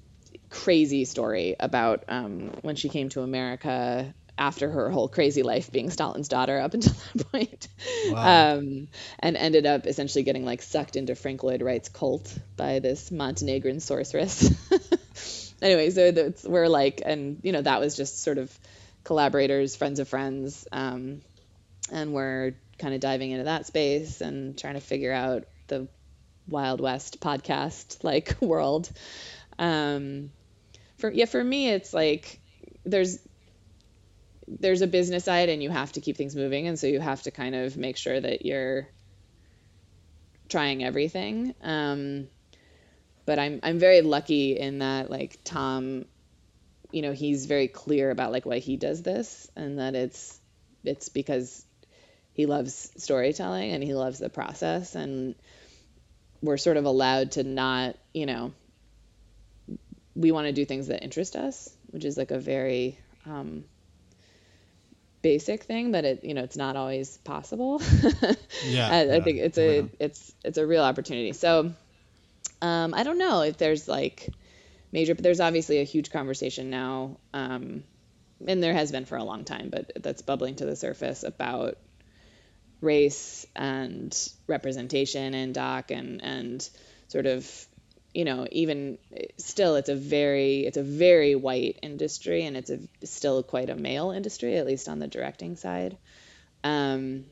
crazy 0.49 1.05
story 1.05 1.55
about 1.59 2.03
um, 2.07 2.51
when 2.61 2.75
she 2.75 2.89
came 2.89 3.09
to 3.09 3.21
America 3.21 4.13
after 4.37 4.69
her 4.69 4.89
whole 4.89 5.07
crazy 5.07 5.43
life 5.43 5.71
being 5.71 5.89
Stalin's 5.89 6.27
daughter 6.27 6.59
up 6.59 6.73
until 6.73 6.93
that 7.15 7.31
point. 7.31 7.67
Wow. 8.09 8.57
Um, 8.57 8.87
and 9.19 9.37
ended 9.37 9.65
up 9.65 9.85
essentially 9.87 10.23
getting 10.23 10.45
like 10.45 10.61
sucked 10.61 10.95
into 10.95 11.15
Frank 11.15 11.43
Lloyd 11.43 11.61
Wright's 11.61 11.89
cult 11.89 12.37
by 12.57 12.79
this 12.79 13.11
Montenegrin 13.11 13.79
sorceress. 13.79 14.53
anyway, 15.61 15.89
so 15.89 16.11
that's, 16.11 16.43
we're 16.43 16.67
like, 16.67 17.01
and 17.05 17.39
you 17.43 17.51
know, 17.53 17.61
that 17.61 17.79
was 17.79 17.95
just 17.95 18.23
sort 18.23 18.37
of 18.37 18.59
collaborators, 19.03 19.75
friends 19.75 19.99
of 19.99 20.09
friends. 20.09 20.67
Um, 20.71 21.21
and 21.91 22.13
we're 22.13 22.55
kind 22.77 22.93
of 22.93 22.99
diving 22.99 23.31
into 23.31 23.45
that 23.45 23.65
space 23.65 24.21
and 24.21 24.57
trying 24.57 24.73
to 24.75 24.81
figure 24.81 25.13
out 25.13 25.45
the 25.67 25.87
Wild 26.47 26.81
West 26.81 27.19
podcast 27.19 28.03
like 28.03 28.35
world. 28.41 28.89
Um, 29.57 30.31
for 30.97 31.09
yeah, 31.09 31.25
for 31.25 31.43
me, 31.43 31.69
it's 31.69 31.93
like 31.93 32.39
there's 32.85 33.19
there's 34.47 34.81
a 34.81 34.87
business 34.87 35.23
side 35.25 35.49
and 35.49 35.63
you 35.63 35.69
have 35.69 35.91
to 35.93 36.01
keep 36.01 36.17
things 36.17 36.35
moving. 36.35 36.67
And 36.67 36.77
so 36.77 36.87
you 36.87 36.99
have 36.99 37.23
to 37.23 37.31
kind 37.31 37.55
of 37.55 37.77
make 37.77 37.97
sure 37.97 38.19
that 38.19 38.45
you're 38.45 38.87
trying 40.49 40.83
everything. 40.83 41.55
Um, 41.63 42.27
but 43.25 43.39
I'm 43.39 43.59
I'm 43.63 43.79
very 43.79 44.01
lucky 44.01 44.57
in 44.57 44.79
that 44.79 45.09
like 45.09 45.39
Tom 45.43 46.05
you 46.91 47.01
know 47.01 47.11
he's 47.11 47.45
very 47.45 47.67
clear 47.67 48.11
about 48.11 48.31
like 48.31 48.45
why 48.45 48.59
he 48.59 48.77
does 48.77 49.01
this. 49.01 49.49
And 49.55 49.79
that 49.79 49.95
it's 49.95 50.39
it's 50.83 51.09
because 51.09 51.65
he 52.35 52.45
loves 52.45 52.91
storytelling 52.97 53.71
and 53.71 53.83
he 53.83 53.95
loves 53.95 54.19
the 54.19 54.29
process 54.29 54.93
and 54.93 55.33
we're 56.41 56.57
sort 56.57 56.77
of 56.77 56.85
allowed 56.85 57.31
to 57.31 57.43
not 57.43 57.95
you 58.13 58.27
know 58.27 58.53
we 60.15 60.31
want 60.31 60.45
to 60.45 60.53
do 60.53 60.63
things 60.63 60.87
that 60.87 61.03
interest 61.03 61.35
us 61.35 61.75
which 61.89 62.05
is 62.05 62.17
like 62.17 62.31
a 62.31 62.39
very 62.39 62.99
um, 63.25 63.63
basic 65.25 65.63
thing, 65.63 65.91
but 65.91 66.05
it 66.05 66.23
you 66.23 66.35
know 66.35 66.43
it's 66.43 66.55
not 66.55 66.75
always 66.75 67.17
possible. 67.17 67.81
yeah, 68.67 68.87
I, 68.87 69.15
I, 69.15 69.21
think 69.21 69.39
it's 69.39 69.57
a 69.57 69.89
it's 69.99 70.35
it's 70.43 70.59
a 70.59 70.67
real 70.67 70.83
opportunity. 70.83 71.33
So, 71.33 71.73
Um, 72.61 72.93
I 72.93 73.01
don't 73.01 73.17
know 73.17 73.41
if 73.41 73.57
there's 73.57 73.87
like 73.87 74.29
major, 74.91 75.15
but 75.15 75.23
there's 75.23 75.39
obviously 75.39 75.79
a 75.79 75.83
huge 75.83 76.11
conversation 76.11 76.69
now, 76.69 77.17
um, 77.33 77.83
and 78.47 78.61
there 78.61 78.73
has 78.73 78.91
been 78.91 79.05
for 79.05 79.17
a 79.17 79.23
long 79.23 79.45
time, 79.45 79.69
but 79.71 79.91
that's 79.95 80.21
bubbling 80.21 80.57
to 80.57 80.65
the 80.65 80.75
surface 80.75 81.23
about 81.23 81.79
race 82.81 83.45
and 83.55 84.29
representation 84.47 85.33
in 85.33 85.53
doc 85.53 85.91
and 85.91 86.21
and 86.23 86.69
sort 87.07 87.25
of 87.25 87.67
you 88.13 88.25
know 88.25 88.47
even 88.51 88.97
still 89.37 89.75
it's 89.75 89.89
a 89.89 89.95
very 89.95 90.65
it's 90.65 90.77
a 90.77 90.83
very 90.83 91.35
white 91.35 91.79
industry 91.81 92.45
and 92.45 92.57
it's 92.57 92.69
a 92.69 92.79
still 93.03 93.43
quite 93.43 93.69
a 93.69 93.75
male 93.75 94.11
industry 94.11 94.57
at 94.57 94.65
least 94.65 94.87
on 94.89 94.99
the 94.99 95.07
directing 95.07 95.55
side. 95.55 95.97
Um, 96.63 97.25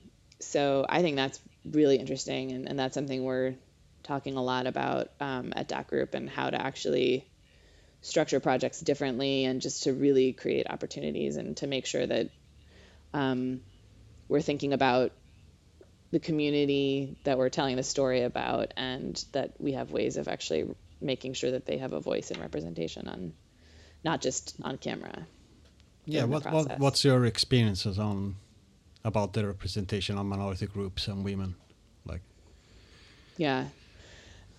so 0.43 0.85
i 0.87 1.01
think 1.01 1.15
that's 1.15 1.39
really 1.65 1.97
interesting 1.97 2.51
and, 2.51 2.67
and 2.67 2.77
that's 2.77 2.93
something 2.93 3.23
we're 3.23 3.55
talking 4.03 4.35
a 4.35 4.43
lot 4.43 4.67
about 4.67 5.09
um, 5.21 5.53
at 5.55 5.67
doc 5.67 5.87
group 5.87 6.13
and 6.13 6.29
how 6.29 6.49
to 6.49 6.61
actually 6.61 7.25
structure 8.01 8.41
projects 8.41 8.81
differently 8.81 9.45
and 9.45 9.61
just 9.61 9.83
to 9.83 9.93
really 9.93 10.33
create 10.33 10.69
opportunities 10.69 11.37
and 11.37 11.55
to 11.55 11.67
make 11.67 11.85
sure 11.85 12.05
that 12.05 12.29
um, 13.13 13.61
we're 14.27 14.41
thinking 14.41 14.73
about 14.73 15.13
the 16.13 16.19
community 16.19 17.17
that 17.23 17.39
we're 17.39 17.49
telling 17.49 17.75
the 17.75 17.83
story 17.83 18.21
about 18.21 18.71
and 18.77 19.25
that 19.31 19.51
we 19.59 19.71
have 19.73 19.91
ways 19.91 20.15
of 20.15 20.27
actually 20.27 20.63
making 21.01 21.33
sure 21.33 21.49
that 21.49 21.65
they 21.65 21.79
have 21.79 21.91
a 21.91 21.99
voice 21.99 22.29
and 22.29 22.39
representation 22.39 23.07
on 23.07 23.33
not 24.03 24.21
just 24.21 24.55
on 24.61 24.77
camera 24.77 25.25
yeah 26.05 26.23
what, 26.23 26.45
what 26.51 26.79
what's 26.79 27.03
your 27.03 27.25
experiences 27.25 27.97
on 27.97 28.35
about 29.03 29.33
the 29.33 29.45
representation 29.45 30.15
of 30.19 30.25
minority 30.27 30.67
groups 30.67 31.07
and 31.07 31.23
women 31.25 31.55
like 32.05 32.21
yeah 33.37 33.65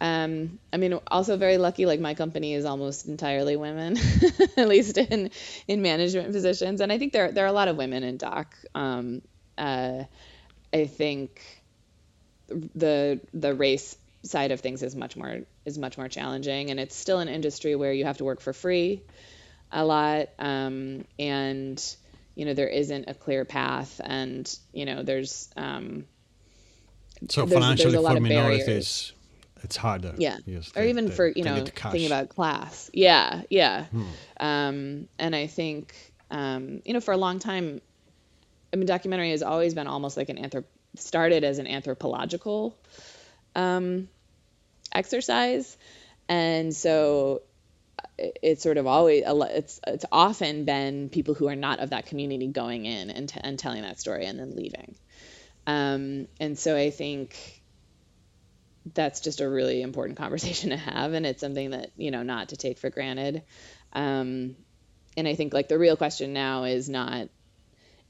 um, 0.01 0.59
I 0.73 0.77
mean, 0.77 0.99
also 1.07 1.37
very 1.37 1.57
lucky. 1.57 1.87
Like 1.87 2.01
my 2.01 2.15
company 2.15 2.53
is 2.53 2.67
almost 2.67 3.07
entirely 3.07 3.57
women, 3.57 3.97
at 4.57 4.69
least 4.69 4.99
in 4.99 5.31
in 5.69 5.81
management 5.81 6.31
positions, 6.33 6.83
and 6.83 6.93
I 6.93 6.99
think 6.99 7.13
there 7.15 7.31
there 7.33 7.45
are 7.45 7.49
a 7.49 7.53
lot 7.53 7.69
of 7.69 7.77
women 7.77 8.03
in 8.03 8.19
doc. 8.19 8.55
Um, 8.75 9.23
uh, 9.57 10.03
I 10.75 10.87
think 10.87 11.41
the 12.49 13.20
the 13.33 13.55
race 13.55 13.97
side 14.22 14.51
of 14.51 14.61
things 14.61 14.83
is 14.83 14.97
much 14.97 15.16
more 15.16 15.41
is 15.64 15.79
much 15.79 15.97
more 15.97 16.09
challenging, 16.09 16.70
and 16.70 16.81
it's 16.81 16.97
still 16.97 17.20
an 17.20 17.29
industry 17.29 17.77
where 17.77 17.93
you 17.93 18.05
have 18.05 18.18
to 18.18 18.25
work 18.25 18.41
for 18.41 18.53
free 18.53 19.03
a 19.70 19.85
lot, 19.85 20.29
um, 20.39 21.05
and 21.18 21.97
you 22.35 22.45
know 22.45 22.55
there 22.55 22.68
isn't 22.68 23.09
a 23.09 23.14
clear 23.14 23.45
path, 23.45 24.01
and 24.03 24.59
you 24.72 24.85
know 24.85 25.03
there's 25.03 25.49
um, 25.57 26.07
so 27.29 27.47
there's, 27.47 27.62
financially 27.62 27.93
there's 27.93 27.95
a 27.95 28.01
lot 28.01 28.12
for 28.12 28.16
of 28.18 28.22
minorities. 28.22 28.66
Barriers. 28.66 29.12
It's 29.62 29.77
harder. 29.77 30.14
Yeah, 30.18 30.37
or 30.77 30.83
the, 30.83 30.89
even 30.89 31.11
for 31.11 31.27
you 31.27 31.45
know 31.45 31.64
thinking 31.64 32.07
about 32.07 32.29
class. 32.29 32.91
Yeah, 32.93 33.43
yeah. 33.49 33.85
Hmm. 33.87 34.05
Um, 34.39 35.09
and 35.18 35.35
I 35.35 35.47
think 35.47 35.95
um, 36.31 36.83
you 36.85 36.93
know 36.93 37.01
for 37.01 37.12
a 37.12 37.16
long 37.16 37.39
time 37.39 37.81
I 38.75 38.77
mean, 38.77 38.87
documentary 38.87 39.31
has 39.31 39.45
always 39.45 39.72
been 39.72 39.87
almost 39.87 40.16
like 40.16 40.31
an 40.31 40.37
anthrop 40.37 40.64
started 40.97 41.45
as 41.45 41.59
an 41.59 41.68
anthropological 41.68 42.77
um, 43.55 44.09
exercise, 44.93 45.77
and 46.29 46.75
so 46.75 47.43
it's 48.18 48.64
sort 48.64 48.77
of 48.77 48.89
always 48.89 49.22
it's 49.25 49.81
it's 49.87 50.05
often 50.11 50.64
been 50.64 51.09
people 51.09 51.35
who 51.35 51.47
are 51.47 51.55
not 51.55 51.79
of 51.79 51.91
that 51.91 52.07
community 52.07 52.49
going 52.49 52.85
in 52.85 53.11
and, 53.11 53.29
t- 53.29 53.41
and 53.45 53.61
telling 53.61 53.83
that 53.83 54.01
story 54.01 54.27
and 54.27 54.41
then 54.41 54.57
leaving. 54.57 54.97
Um, 55.68 56.27
and 56.41 56.59
so 56.59 56.77
I 56.77 56.91
think 56.91 57.62
that's 58.93 59.20
just 59.20 59.41
a 59.41 59.49
really 59.49 59.83
important 59.83 60.18
conversation 60.25 60.70
to 60.70 60.77
have, 60.77 61.12
and 61.12 61.25
it's 61.25 61.41
something 61.41 61.70
that 61.70 61.93
you 61.97 62.11
know 62.11 62.25
not 62.25 62.49
to 62.49 62.57
take 62.57 62.79
for 62.79 62.91
granted. 62.91 63.45
Um, 63.93 64.57
and 65.16 65.29
I 65.29 65.37
think 65.37 65.55
like 65.55 65.68
the 65.68 65.79
real 65.79 65.97
question 65.97 66.33
now 66.33 66.64
is 66.64 66.89
not 66.89 67.29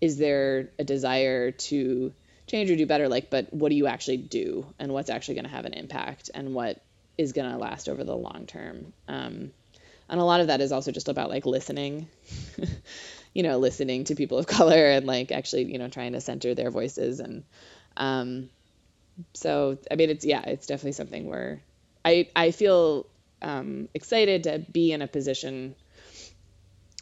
is 0.01 0.19
there 0.19 0.71
a 0.79 0.85
desire 0.85 1.51
to 1.51 2.13
change 2.47 2.71
or 2.71 2.77
do 2.77 2.87
better? 2.87 3.09
Like 3.09 3.31
but 3.31 3.53
what 3.53 3.71
do 3.71 3.77
you 3.77 3.87
actually 3.87 4.19
do? 4.19 4.67
And 4.79 4.93
what's 4.93 5.11
actually 5.11 5.35
going 5.35 5.47
to 5.47 5.51
have 5.51 5.65
an 5.65 5.75
impact? 5.75 6.31
And 6.35 6.55
what 6.55 6.81
is 7.17 7.33
going 7.33 7.51
to 7.51 7.59
last 7.59 7.89
over 7.89 8.05
the 8.05 8.17
long 8.17 8.47
term? 8.47 8.93
Um, 9.09 9.53
and 10.09 10.21
a 10.21 10.25
lot 10.25 10.41
of 10.41 10.49
that 10.49 10.61
is 10.61 10.73
also 10.73 10.93
just 10.93 11.09
about 11.09 11.31
like 11.31 11.47
listening 11.47 12.09
you 13.33 13.43
know 13.43 13.59
listening 13.59 14.05
to 14.05 14.15
people 14.15 14.39
of 14.39 14.47
color 14.59 14.91
and 14.91 15.07
like 15.07 15.33
actually 15.33 15.65
you 15.65 15.79
know 15.79 15.89
trying 15.89 16.13
to 16.13 16.21
center 16.21 16.55
their 16.55 16.71
voices. 16.71 17.21
And 17.21 17.45
um, 17.97 18.51
so 19.33 19.79
i 19.91 19.97
mean 19.97 20.11
it's 20.11 20.25
yeah 20.25 20.43
it's 20.43 20.67
definitely 20.67 20.93
something 20.93 21.29
where 21.29 21.61
i 22.05 22.29
i 22.35 22.51
feel 22.51 23.07
um, 23.43 23.91
excited 23.93 24.45
to 24.45 24.59
be 24.73 24.93
in 24.93 25.03
a 25.03 25.07
position 25.07 25.75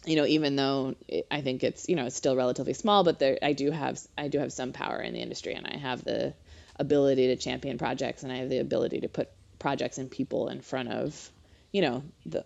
you 0.04 0.16
know, 0.16 0.26
even 0.26 0.56
though 0.56 0.94
it, 1.08 1.26
I 1.30 1.42
think 1.42 1.62
it's 1.62 1.88
you 1.88 1.96
know 1.96 2.06
it's 2.06 2.16
still 2.16 2.36
relatively 2.36 2.74
small, 2.74 3.04
but 3.04 3.18
there 3.18 3.38
I 3.42 3.52
do 3.52 3.70
have 3.70 4.00
I 4.16 4.28
do 4.28 4.38
have 4.38 4.52
some 4.52 4.72
power 4.72 5.00
in 5.00 5.14
the 5.14 5.20
industry, 5.20 5.54
and 5.54 5.66
I 5.66 5.76
have 5.78 6.04
the 6.04 6.34
ability 6.76 7.28
to 7.28 7.36
champion 7.36 7.78
projects, 7.78 8.22
and 8.22 8.32
I 8.32 8.36
have 8.36 8.48
the 8.48 8.58
ability 8.58 9.00
to 9.00 9.08
put 9.08 9.28
projects 9.58 9.98
and 9.98 10.10
people 10.10 10.48
in 10.48 10.60
front 10.60 10.88
of 10.88 11.30
you 11.70 11.82
know 11.82 12.02
the 12.26 12.44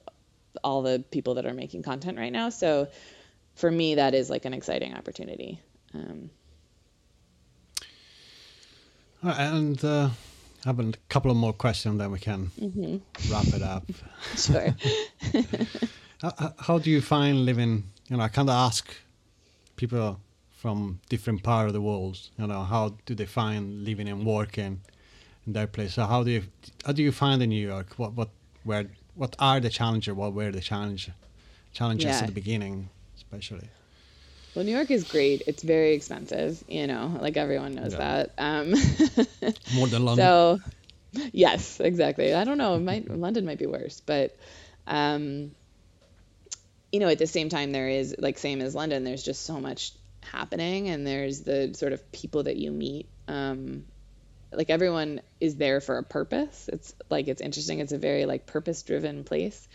all 0.62 0.82
the 0.82 1.02
people 1.10 1.34
that 1.34 1.46
are 1.46 1.54
making 1.54 1.82
content 1.82 2.18
right 2.18 2.32
now. 2.32 2.50
So 2.50 2.88
for 3.54 3.70
me, 3.70 3.96
that 3.96 4.14
is 4.14 4.28
like 4.28 4.44
an 4.44 4.54
exciting 4.54 4.94
opportunity. 4.94 5.60
Um, 5.94 6.30
and 9.22 9.82
uh, 9.82 10.10
I 10.64 10.68
have 10.68 10.78
a 10.78 10.92
couple 11.08 11.30
of 11.30 11.36
more 11.36 11.52
questions, 11.52 11.98
then 11.98 12.10
we 12.10 12.18
can 12.18 12.50
mm-hmm. 12.60 13.32
wrap 13.32 13.46
it 13.46 13.62
up. 13.62 13.84
sure. 14.36 14.74
How, 16.22 16.54
how 16.58 16.78
do 16.78 16.90
you 16.90 17.00
find 17.00 17.44
living? 17.44 17.84
You 18.08 18.16
know, 18.16 18.22
I 18.22 18.28
kind 18.28 18.48
of 18.48 18.54
ask 18.54 18.94
people 19.76 20.20
from 20.50 21.00
different 21.08 21.42
part 21.42 21.66
of 21.68 21.72
the 21.72 21.80
world. 21.80 22.18
You 22.38 22.46
know, 22.46 22.62
how 22.62 22.94
do 23.04 23.14
they 23.14 23.26
find 23.26 23.84
living 23.84 24.08
and 24.08 24.24
working 24.24 24.80
in 25.46 25.52
their 25.52 25.66
place? 25.66 25.94
So 25.94 26.04
how 26.06 26.22
do 26.22 26.30
you 26.30 26.42
how 26.84 26.92
do 26.92 27.02
you 27.02 27.12
find 27.12 27.42
in 27.42 27.50
New 27.50 27.66
York? 27.66 27.94
What 27.96 28.14
what 28.14 28.30
where 28.64 28.86
what 29.14 29.36
are 29.38 29.60
the 29.60 29.70
challenges? 29.70 30.14
What 30.14 30.32
were 30.32 30.50
the 30.50 30.60
challenge 30.60 31.10
challenges 31.72 32.06
yeah. 32.06 32.20
at 32.20 32.26
the 32.26 32.32
beginning, 32.32 32.88
especially? 33.16 33.68
Well, 34.54 34.64
New 34.64 34.74
York 34.74 34.90
is 34.90 35.04
great. 35.04 35.42
It's 35.46 35.62
very 35.62 35.92
expensive, 35.92 36.64
you 36.66 36.86
know, 36.86 37.18
like 37.20 37.36
everyone 37.36 37.74
knows 37.74 37.92
yeah. 37.92 37.98
that. 37.98 38.30
Um, 38.38 38.70
More 39.74 39.86
than 39.86 40.06
London. 40.06 40.24
So, 40.24 40.60
yes, 41.32 41.78
exactly. 41.78 42.32
I 42.32 42.44
don't 42.44 42.56
know. 42.56 42.78
Might, 42.78 43.06
London 43.10 43.44
might 43.44 43.58
be 43.58 43.66
worse, 43.66 44.00
but 44.00 44.34
um, 44.86 45.50
you 46.92 47.00
know, 47.00 47.08
at 47.08 47.18
the 47.18 47.26
same 47.26 47.48
time, 47.48 47.72
there 47.72 47.88
is 47.88 48.14
like 48.18 48.38
same 48.38 48.60
as 48.60 48.74
London. 48.74 49.04
There's 49.04 49.22
just 49.22 49.44
so 49.44 49.60
much 49.60 49.92
happening, 50.22 50.88
and 50.88 51.06
there's 51.06 51.42
the 51.42 51.74
sort 51.74 51.92
of 51.92 52.12
people 52.12 52.44
that 52.44 52.56
you 52.56 52.70
meet. 52.70 53.08
Um, 53.28 53.84
like 54.52 54.70
everyone 54.70 55.20
is 55.40 55.56
there 55.56 55.80
for 55.80 55.98
a 55.98 56.02
purpose. 56.02 56.68
It's 56.72 56.94
like 57.10 57.28
it's 57.28 57.40
interesting. 57.40 57.80
It's 57.80 57.92
a 57.92 57.98
very 57.98 58.26
like 58.26 58.46
purpose-driven 58.46 59.24
place. 59.24 59.68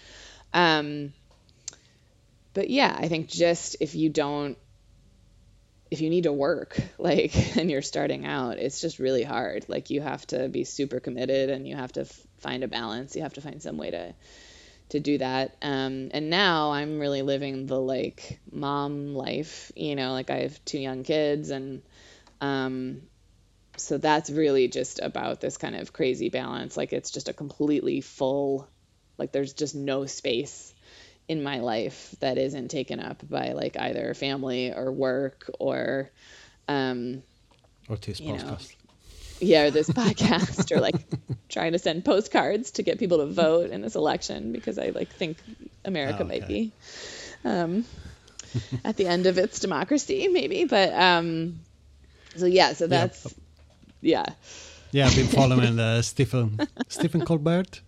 Um, 0.53 1.14
but 2.53 2.70
yeah, 2.70 2.95
I 2.97 3.07
think 3.07 3.30
just 3.30 3.78
if 3.80 3.95
you 3.95 4.09
don't 4.09 4.57
if 5.91 5.99
you 5.99 6.09
need 6.09 6.24
to 6.24 6.32
work 6.32 6.80
like 6.97 7.57
and 7.57 7.70
you're 7.70 7.82
starting 7.82 8.26
out 8.26 8.57
it's 8.57 8.80
just 8.80 8.97
really 8.97 9.24
hard 9.24 9.66
like 9.68 9.89
you 9.89 9.99
have 10.01 10.26
to 10.26 10.47
be 10.47 10.64
super 10.64 11.01
committed 11.01 11.49
and 11.49 11.68
you 11.68 11.76
have 11.76 11.91
to 11.91 12.01
f- 12.01 12.20
find 12.39 12.64
a 12.64 12.68
balance 12.68 13.16
you 13.16 13.22
have 13.22 13.34
to 13.34 13.41
find 13.41 13.62
some 13.62 13.78
way 13.78 13.91
to 13.91 14.14
to 14.91 14.99
do 14.99 15.17
that. 15.17 15.55
Um, 15.61 16.09
and 16.13 16.29
now 16.29 16.71
I'm 16.71 16.99
really 16.99 17.21
living 17.21 17.65
the 17.65 17.79
like 17.79 18.39
mom 18.51 19.15
life, 19.15 19.71
you 19.75 19.95
know, 19.95 20.11
like 20.11 20.29
I 20.29 20.41
have 20.41 20.63
two 20.65 20.79
young 20.79 21.03
kids 21.03 21.49
and 21.49 21.81
um, 22.39 23.01
so 23.77 23.97
that's 23.97 24.29
really 24.29 24.67
just 24.67 24.99
about 24.99 25.41
this 25.41 25.57
kind 25.57 25.75
of 25.75 25.93
crazy 25.93 26.29
balance. 26.29 26.77
Like 26.77 26.93
it's 26.93 27.11
just 27.11 27.29
a 27.29 27.33
completely 27.33 28.01
full, 28.01 28.67
like 29.17 29.31
there's 29.31 29.53
just 29.53 29.75
no 29.75 30.05
space 30.05 30.73
in 31.27 31.43
my 31.43 31.59
life 31.59 32.13
that 32.19 32.37
isn't 32.37 32.69
taken 32.69 32.99
up 32.99 33.23
by 33.27 33.53
like 33.53 33.77
either 33.79 34.13
family 34.13 34.73
or 34.73 34.91
work 34.91 35.49
or 35.59 36.11
um, 36.67 37.23
or 37.87 37.95
this 37.97 38.19
podcast. 38.19 38.45
Know, 38.45 38.57
yeah, 39.41 39.63
or 39.63 39.71
this 39.71 39.89
podcast, 40.01 40.71
or 40.75 40.79
like 40.79 40.95
trying 41.49 41.73
to 41.73 41.79
send 41.79 42.05
postcards 42.05 42.71
to 42.71 42.83
get 42.83 42.99
people 42.99 43.17
to 43.17 43.25
vote 43.25 43.71
in 43.71 43.81
this 43.81 43.95
election 43.95 44.51
because 44.51 44.77
I 44.77 44.89
like 44.89 45.09
think 45.09 45.37
America 45.83 46.19
oh, 46.21 46.25
okay. 46.25 46.39
might 46.39 46.47
be 46.47 46.71
um, 47.43 47.85
at 48.85 48.97
the 48.97 49.07
end 49.07 49.25
of 49.25 49.37
its 49.37 49.59
democracy, 49.59 50.27
maybe. 50.27 50.65
But 50.65 50.93
um, 50.93 51.59
so 52.35 52.45
yeah, 52.45 52.73
so 52.73 52.87
that's 52.87 53.33
yeah. 54.01 54.25
Yeah, 54.91 55.07
I've 55.07 55.15
been 55.15 55.27
following 55.27 55.79
uh, 55.79 56.01
Stephen 56.01 56.59
Stephen 56.87 57.25
Colbert. 57.25 57.81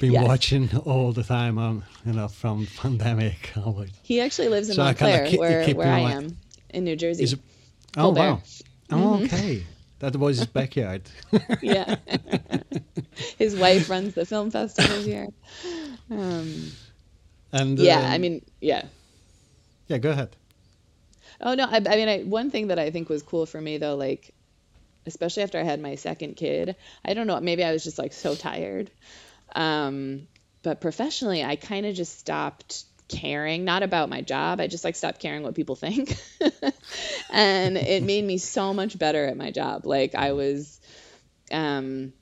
Been 0.00 0.12
yes. 0.12 0.26
watching 0.26 0.76
all 0.84 1.12
the 1.12 1.24
time, 1.24 1.58
um, 1.58 1.82
you 2.04 2.12
know, 2.12 2.28
from 2.28 2.68
pandemic. 2.76 3.52
He 4.02 4.20
actually 4.20 4.48
lives 4.48 4.68
in 4.68 4.76
so 4.76 4.84
Montclair, 4.84 5.26
keep, 5.26 5.40
where, 5.40 5.66
where 5.74 5.92
I 5.92 6.00
am 6.00 6.36
in 6.70 6.84
New 6.84 6.94
Jersey. 6.94 7.24
It, 7.24 7.34
oh 7.96 8.10
wow! 8.10 8.40
Oh, 8.90 8.96
mm-hmm. 8.96 9.24
okay. 9.24 9.64
That 10.02 10.16
was 10.16 10.38
his 10.38 10.48
backyard. 10.48 11.02
yeah. 11.62 11.94
his 13.38 13.54
wife 13.54 13.88
runs 13.88 14.14
the 14.14 14.26
film 14.26 14.50
festival 14.50 15.00
here. 15.00 15.28
Um, 16.10 16.72
and 17.52 17.78
yeah, 17.78 18.00
um, 18.00 18.06
I 18.06 18.18
mean, 18.18 18.44
yeah. 18.60 18.86
yeah, 19.86 19.98
go 19.98 20.10
ahead. 20.10 20.34
Oh 21.40 21.54
no, 21.54 21.66
I, 21.66 21.76
I 21.76 21.96
mean, 21.96 22.08
I, 22.08 22.22
one 22.22 22.50
thing 22.50 22.66
that 22.68 22.80
I 22.80 22.90
think 22.90 23.08
was 23.08 23.22
cool 23.22 23.46
for 23.46 23.60
me 23.60 23.78
though, 23.78 23.94
like, 23.94 24.34
especially 25.06 25.44
after 25.44 25.60
I 25.60 25.62
had 25.62 25.80
my 25.80 25.94
second 25.94 26.34
kid, 26.34 26.74
I 27.04 27.14
don't 27.14 27.28
know, 27.28 27.38
maybe 27.40 27.62
I 27.62 27.70
was 27.70 27.84
just 27.84 27.98
like 27.98 28.12
so 28.12 28.34
tired. 28.34 28.90
Um, 29.54 30.26
but 30.64 30.80
professionally, 30.80 31.44
I 31.44 31.54
kind 31.54 31.86
of 31.86 31.94
just 31.94 32.18
stopped 32.18 32.84
caring, 33.12 33.64
not 33.64 33.82
about 33.82 34.08
my 34.08 34.20
job. 34.20 34.60
I 34.60 34.66
just 34.66 34.84
like 34.84 34.96
stopped 34.96 35.20
caring 35.20 35.42
what 35.42 35.54
people 35.54 35.76
think. 35.76 36.16
and 37.30 37.76
it 37.76 38.02
made 38.02 38.24
me 38.24 38.38
so 38.38 38.74
much 38.74 38.98
better 38.98 39.26
at 39.26 39.36
my 39.36 39.50
job. 39.50 39.86
Like 39.86 40.14
I 40.14 40.32
was, 40.32 40.80
um, 41.50 42.12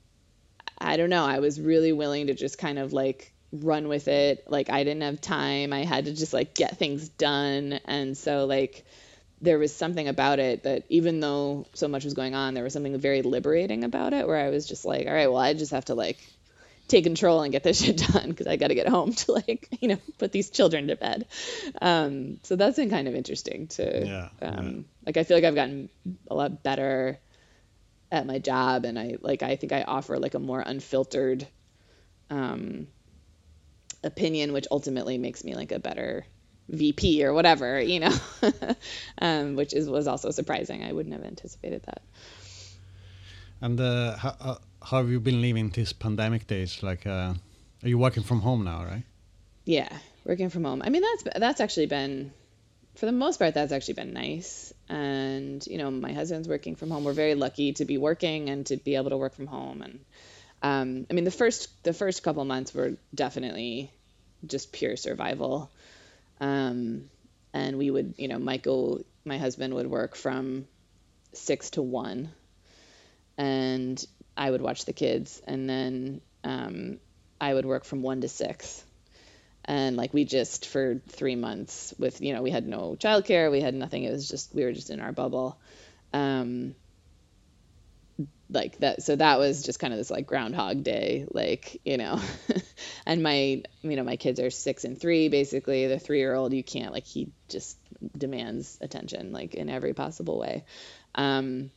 I 0.77 0.97
don't 0.97 1.09
know, 1.09 1.25
I 1.25 1.39
was 1.39 1.59
really 1.59 1.93
willing 1.93 2.27
to 2.27 2.33
just 2.33 2.57
kind 2.57 2.77
of 2.77 2.93
like 2.93 3.33
run 3.51 3.87
with 3.87 4.07
it. 4.07 4.45
Like 4.47 4.69
I 4.69 4.83
didn't 4.83 5.03
have 5.03 5.21
time. 5.21 5.73
I 5.73 5.83
had 5.83 6.05
to 6.05 6.13
just 6.13 6.33
like 6.33 6.53
get 6.53 6.77
things 6.77 7.09
done. 7.09 7.79
And 7.85 8.17
so 8.17 8.45
like 8.45 8.85
there 9.41 9.57
was 9.57 9.75
something 9.75 10.07
about 10.07 10.39
it 10.39 10.63
that 10.63 10.83
even 10.89 11.19
though 11.19 11.65
so 11.73 11.87
much 11.87 12.03
was 12.03 12.13
going 12.13 12.35
on, 12.35 12.53
there 12.53 12.63
was 12.63 12.73
something 12.73 12.97
very 12.99 13.21
liberating 13.21 13.83
about 13.83 14.13
it 14.13 14.27
where 14.27 14.37
I 14.37 14.49
was 14.49 14.67
just 14.67 14.85
like, 14.85 15.07
all 15.07 15.13
right, 15.13 15.27
well, 15.27 15.41
I 15.41 15.53
just 15.53 15.71
have 15.71 15.85
to 15.85 15.95
like 15.95 16.17
take 16.91 17.03
control 17.03 17.41
and 17.41 17.51
get 17.51 17.63
this 17.63 17.81
shit 17.83 17.97
done 17.97 18.29
because 18.29 18.47
I 18.47 18.57
got 18.57 18.67
to 18.67 18.75
get 18.75 18.87
home 18.87 19.13
to 19.13 19.31
like, 19.31 19.67
you 19.79 19.87
know, 19.89 19.97
put 20.17 20.31
these 20.31 20.49
children 20.49 20.87
to 20.87 20.95
bed. 20.95 21.25
Um, 21.81 22.39
so 22.43 22.55
that's 22.55 22.75
been 22.75 22.89
kind 22.89 23.07
of 23.07 23.15
interesting 23.15 23.67
to, 23.69 24.05
Yeah, 24.05 24.29
um, 24.41 24.65
yeah. 24.65 24.81
like, 25.07 25.17
I 25.17 25.23
feel 25.23 25.37
like 25.37 25.43
I've 25.43 25.55
gotten 25.55 25.89
a 26.29 26.35
lot 26.35 26.63
better 26.63 27.19
at 28.11 28.25
my 28.25 28.39
job 28.39 28.85
and 28.85 28.99
I 28.99 29.15
like, 29.21 29.41
I 29.41 29.55
think 29.55 29.71
I 29.71 29.83
offer 29.83 30.19
like 30.19 30.35
a 30.35 30.39
more 30.39 30.59
unfiltered, 30.59 31.47
um, 32.29 32.87
opinion, 34.03 34.51
which 34.53 34.67
ultimately 34.71 35.17
makes 35.17 35.43
me 35.43 35.55
like 35.55 35.71
a 35.71 35.79
better 35.79 36.25
VP 36.69 37.23
or 37.23 37.33
whatever, 37.33 37.79
you 37.81 37.99
know, 37.99 38.13
um, 39.19 39.55
which 39.55 39.73
is 39.73 39.89
was 39.89 40.07
also 40.07 40.31
surprising. 40.31 40.83
I 40.83 40.91
wouldn't 40.91 41.13
have 41.13 41.23
anticipated 41.23 41.83
that. 41.83 42.01
And 43.61 43.79
uh, 43.79 44.17
how, 44.17 44.35
uh, 44.39 44.55
how 44.83 44.97
have 44.97 45.09
you 45.09 45.19
been 45.19 45.41
living 45.41 45.69
these 45.69 45.93
pandemic 45.93 46.47
days? 46.47 46.81
Like, 46.81 47.05
uh, 47.05 47.33
are 47.83 47.89
you 47.89 47.97
working 47.97 48.23
from 48.23 48.41
home 48.41 48.63
now, 48.63 48.83
right? 48.83 49.03
Yeah, 49.65 49.89
working 50.25 50.49
from 50.49 50.63
home. 50.63 50.81
I 50.83 50.89
mean, 50.89 51.03
that's 51.03 51.39
that's 51.39 51.61
actually 51.61 51.85
been, 51.85 52.33
for 52.95 53.05
the 53.05 53.11
most 53.11 53.37
part, 53.37 53.53
that's 53.53 53.71
actually 53.71 53.95
been 53.95 54.13
nice. 54.13 54.73
And 54.89 55.65
you 55.67 55.77
know, 55.77 55.91
my 55.91 56.13
husband's 56.13 56.47
working 56.47 56.75
from 56.75 56.89
home. 56.89 57.03
We're 57.03 57.13
very 57.13 57.35
lucky 57.35 57.73
to 57.73 57.85
be 57.85 57.97
working 57.97 58.49
and 58.49 58.65
to 58.67 58.77
be 58.77 58.95
able 58.95 59.11
to 59.11 59.17
work 59.17 59.35
from 59.35 59.47
home. 59.47 59.81
And 59.81 59.99
um, 60.63 61.07
I 61.09 61.13
mean, 61.13 61.25
the 61.25 61.31
first 61.31 61.83
the 61.83 61.93
first 61.93 62.23
couple 62.23 62.43
months 62.45 62.73
were 62.73 62.97
definitely 63.13 63.91
just 64.45 64.71
pure 64.71 64.95
survival. 64.95 65.71
Um, 66.39 67.09
and 67.53 67.77
we 67.77 67.91
would, 67.91 68.15
you 68.17 68.27
know, 68.27 68.39
Michael, 68.39 69.03
my 69.25 69.37
husband, 69.37 69.73
would 69.75 69.87
work 69.87 70.15
from 70.15 70.65
six 71.33 71.69
to 71.71 71.81
one, 71.81 72.31
and 73.37 74.03
I 74.35 74.49
would 74.49 74.61
watch 74.61 74.85
the 74.85 74.93
kids, 74.93 75.41
and 75.45 75.69
then 75.69 76.21
um, 76.43 76.99
I 77.39 77.53
would 77.53 77.65
work 77.65 77.85
from 77.85 78.01
one 78.01 78.21
to 78.21 78.27
six. 78.29 78.83
And 79.63 79.95
like 79.95 80.13
we 80.13 80.25
just 80.25 80.65
for 80.65 80.99
three 81.09 81.35
months 81.35 81.93
with 81.99 82.19
you 82.19 82.33
know 82.33 82.41
we 82.41 82.49
had 82.49 82.67
no 82.67 82.95
childcare, 82.99 83.51
we 83.51 83.61
had 83.61 83.75
nothing. 83.75 84.03
It 84.03 84.11
was 84.11 84.27
just 84.27 84.55
we 84.55 84.63
were 84.63 84.73
just 84.73 84.89
in 84.89 84.99
our 84.99 85.11
bubble. 85.11 85.59
Um, 86.13 86.75
like 88.51 88.77
that 88.79 89.01
so 89.01 89.15
that 89.15 89.39
was 89.39 89.63
just 89.63 89.79
kind 89.79 89.93
of 89.93 89.97
this 89.99 90.11
like 90.11 90.27
groundhog 90.27 90.83
day 90.83 91.25
like 91.31 91.79
you 91.85 91.97
know 91.97 92.19
and 93.05 93.23
my 93.23 93.63
you 93.81 93.95
know 93.95 94.03
my 94.03 94.17
kids 94.17 94.39
are 94.39 94.49
six 94.49 94.83
and 94.83 94.99
three 94.99 95.29
basically 95.29 95.87
the 95.87 95.99
three 95.99 96.19
year 96.19 96.33
old 96.33 96.53
you 96.53 96.63
can't 96.63 96.93
like 96.93 97.05
he 97.05 97.31
just 97.47 97.77
demands 98.17 98.77
attention 98.81 99.31
like 99.31 99.55
in 99.55 99.69
every 99.69 99.93
possible 99.93 100.37
way 100.37 100.65
um 101.15 101.71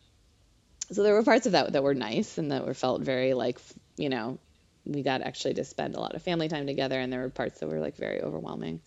so 0.90 1.02
there 1.02 1.14
were 1.14 1.22
parts 1.22 1.46
of 1.46 1.52
that 1.52 1.72
that 1.72 1.82
were 1.82 1.94
nice 1.94 2.38
and 2.38 2.50
that 2.50 2.66
were 2.66 2.74
felt 2.74 3.02
very 3.02 3.34
like 3.34 3.60
you 3.96 4.08
know 4.08 4.38
we 4.86 5.02
got 5.02 5.22
actually 5.22 5.54
to 5.54 5.64
spend 5.64 5.94
a 5.94 6.00
lot 6.00 6.14
of 6.14 6.22
family 6.22 6.48
time 6.48 6.66
together 6.66 6.98
and 6.98 7.12
there 7.12 7.20
were 7.20 7.30
parts 7.30 7.60
that 7.60 7.68
were 7.68 7.80
like 7.80 7.96
very 7.96 8.20
overwhelming 8.20 8.80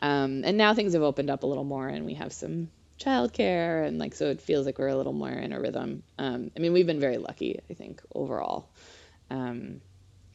um 0.00 0.42
and 0.44 0.56
now 0.56 0.74
things 0.74 0.92
have 0.92 1.02
opened 1.02 1.30
up 1.30 1.42
a 1.42 1.46
little 1.46 1.64
more 1.64 1.88
and 1.88 2.06
we 2.06 2.14
have 2.14 2.32
some 2.32 2.68
childcare 3.02 3.86
and 3.86 3.98
like 3.98 4.14
so 4.14 4.26
it 4.26 4.40
feels 4.40 4.66
like 4.66 4.78
we're 4.78 4.88
a 4.88 4.96
little 4.96 5.12
more 5.12 5.30
in 5.30 5.52
a 5.52 5.60
rhythm. 5.60 6.02
Um, 6.18 6.50
I 6.56 6.60
mean, 6.60 6.72
we've 6.72 6.86
been 6.86 7.00
very 7.00 7.18
lucky, 7.18 7.60
I 7.70 7.74
think, 7.74 8.02
overall. 8.14 8.68
Um, 9.30 9.80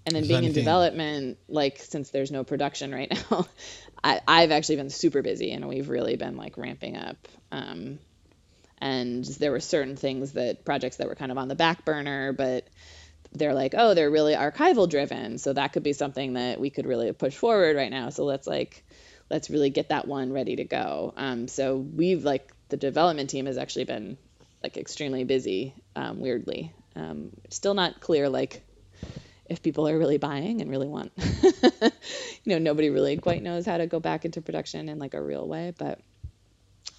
and 0.05 0.15
then 0.15 0.23
Is 0.23 0.27
being 0.27 0.43
in 0.45 0.53
development, 0.53 1.37
like 1.49 1.79
since 1.79 2.11
there's 2.11 2.31
no 2.31 2.43
production 2.43 2.93
right 2.93 3.11
now, 3.31 3.45
I, 4.03 4.21
I've 4.27 4.51
actually 4.51 4.77
been 4.77 4.89
super 4.89 5.21
busy 5.21 5.51
and 5.51 5.67
we've 5.67 5.89
really 5.89 6.15
been 6.15 6.37
like 6.37 6.57
ramping 6.57 6.95
up. 6.95 7.17
Um, 7.51 7.99
and 8.80 9.25
there 9.25 9.51
were 9.51 9.59
certain 9.59 9.95
things 9.95 10.34
that 10.34 10.65
projects 10.65 10.97
that 10.97 11.07
were 11.07 11.15
kind 11.15 11.32
of 11.32 11.38
on 11.38 11.47
the 11.47 11.55
back 11.55 11.86
burner, 11.86 12.34
but 12.34 12.67
they're 13.34 13.53
like, 13.53 13.73
oh, 13.78 13.93
they're 13.93 14.09
really 14.09 14.34
archival 14.34 14.89
driven, 14.89 15.38
so 15.38 15.53
that 15.53 15.73
could 15.73 15.84
be 15.84 15.93
something 15.93 16.34
that 16.34 16.59
we 16.59 16.69
could 16.69 16.86
really 16.86 17.11
push 17.13 17.36
forward 17.36 17.75
right 17.75 17.91
now. 17.91 18.09
So 18.09 18.25
let's 18.25 18.47
like 18.47 18.84
let's 19.30 19.49
really 19.49 19.69
get 19.69 19.89
that 19.89 20.07
one 20.07 20.32
ready 20.32 20.55
to 20.57 20.63
go. 20.63 21.13
Um, 21.17 21.47
so 21.47 21.78
we've 21.78 22.23
like 22.23 22.51
the 22.69 22.78
development 22.78 23.30
team 23.30 23.45
has 23.45 23.57
actually 23.57 23.86
been 23.86 24.17
like 24.63 24.78
extremely 24.78 25.23
busy, 25.23 25.73
um, 25.95 26.19
weirdly. 26.19 26.73
Um, 26.95 27.32
still 27.49 27.73
not 27.73 27.99
clear 27.99 28.30
like 28.30 28.63
if 29.45 29.61
people 29.61 29.88
are 29.88 29.97
really 29.97 30.17
buying 30.17 30.61
and 30.61 30.69
really 30.69 30.88
want. 30.88 31.11
you 31.82 31.91
know, 32.45 32.57
nobody 32.57 32.89
really 32.89 33.17
quite 33.17 33.41
knows 33.41 33.65
how 33.65 33.78
to 33.78 33.88
go 33.88 33.99
back 33.99 34.25
into 34.25 34.41
production 34.41 34.89
in 34.89 34.99
like 34.99 35.13
a 35.13 35.21
real 35.21 35.47
way, 35.47 35.73
but 35.78 35.99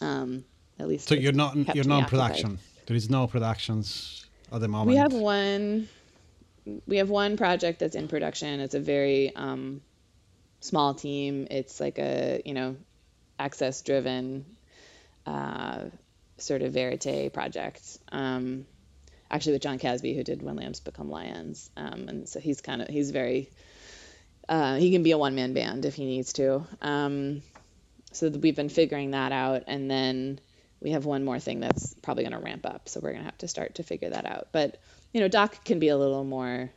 um, 0.00 0.44
at 0.78 0.88
least 0.88 1.08
So 1.08 1.14
you're 1.14 1.32
not 1.32 1.74
you're 1.74 1.84
not 1.84 2.08
production. 2.08 2.58
There 2.86 2.96
is 2.96 3.10
no 3.10 3.26
productions 3.26 4.26
at 4.52 4.60
the 4.60 4.68
moment. 4.68 4.88
We 4.88 4.96
have 4.96 5.12
one. 5.12 5.88
We 6.86 6.98
have 6.98 7.10
one 7.10 7.36
project 7.36 7.80
that's 7.80 7.94
in 7.94 8.08
production. 8.08 8.60
It's 8.60 8.74
a 8.74 8.80
very 8.80 9.34
um, 9.34 9.80
small 10.60 10.94
team. 10.94 11.46
It's 11.50 11.80
like 11.80 11.98
a 11.98 12.42
you 12.44 12.54
know, 12.54 12.76
access 13.38 13.82
driven, 13.82 14.44
uh, 15.26 15.84
sort 16.36 16.62
of 16.62 16.72
verite 16.72 17.32
project. 17.32 17.98
Um, 18.10 18.66
actually, 19.30 19.54
with 19.54 19.62
Jon 19.62 19.78
Kasbe, 19.78 20.14
who 20.14 20.22
did 20.22 20.42
When 20.42 20.56
Lambs 20.56 20.80
Become 20.80 21.10
Lions, 21.10 21.70
um, 21.76 22.08
and 22.08 22.28
so 22.28 22.40
he's 22.40 22.60
kind 22.60 22.82
of 22.82 22.88
he's 22.88 23.10
very. 23.10 23.50
Uh, 24.48 24.76
he 24.76 24.90
can 24.92 25.02
be 25.02 25.10
a 25.10 25.18
one 25.18 25.34
man 25.34 25.52
band 25.52 25.84
if 25.84 25.94
he 25.94 26.06
needs 26.06 26.32
to. 26.32 26.66
Um, 26.80 27.42
so 28.12 28.30
we've 28.30 28.56
been 28.56 28.70
figuring 28.70 29.10
that 29.10 29.30
out, 29.30 29.64
and 29.66 29.90
then 29.90 30.40
we 30.80 30.90
have 30.90 31.04
one 31.04 31.24
more 31.24 31.38
thing 31.40 31.60
that's 31.60 31.94
probably 32.02 32.24
going 32.24 32.38
to 32.38 32.44
ramp 32.44 32.64
up. 32.66 32.88
So 32.88 33.00
we're 33.00 33.10
going 33.12 33.22
to 33.22 33.30
have 33.30 33.38
to 33.38 33.48
start 33.48 33.76
to 33.76 33.82
figure 33.82 34.10
that 34.10 34.26
out. 34.26 34.48
But 34.52 34.80
you 35.12 35.20
know, 35.20 35.28
doc 35.28 35.64
can 35.64 35.78
be 35.78 35.88
a 35.88 35.96
little 35.96 36.24
more 36.24 36.70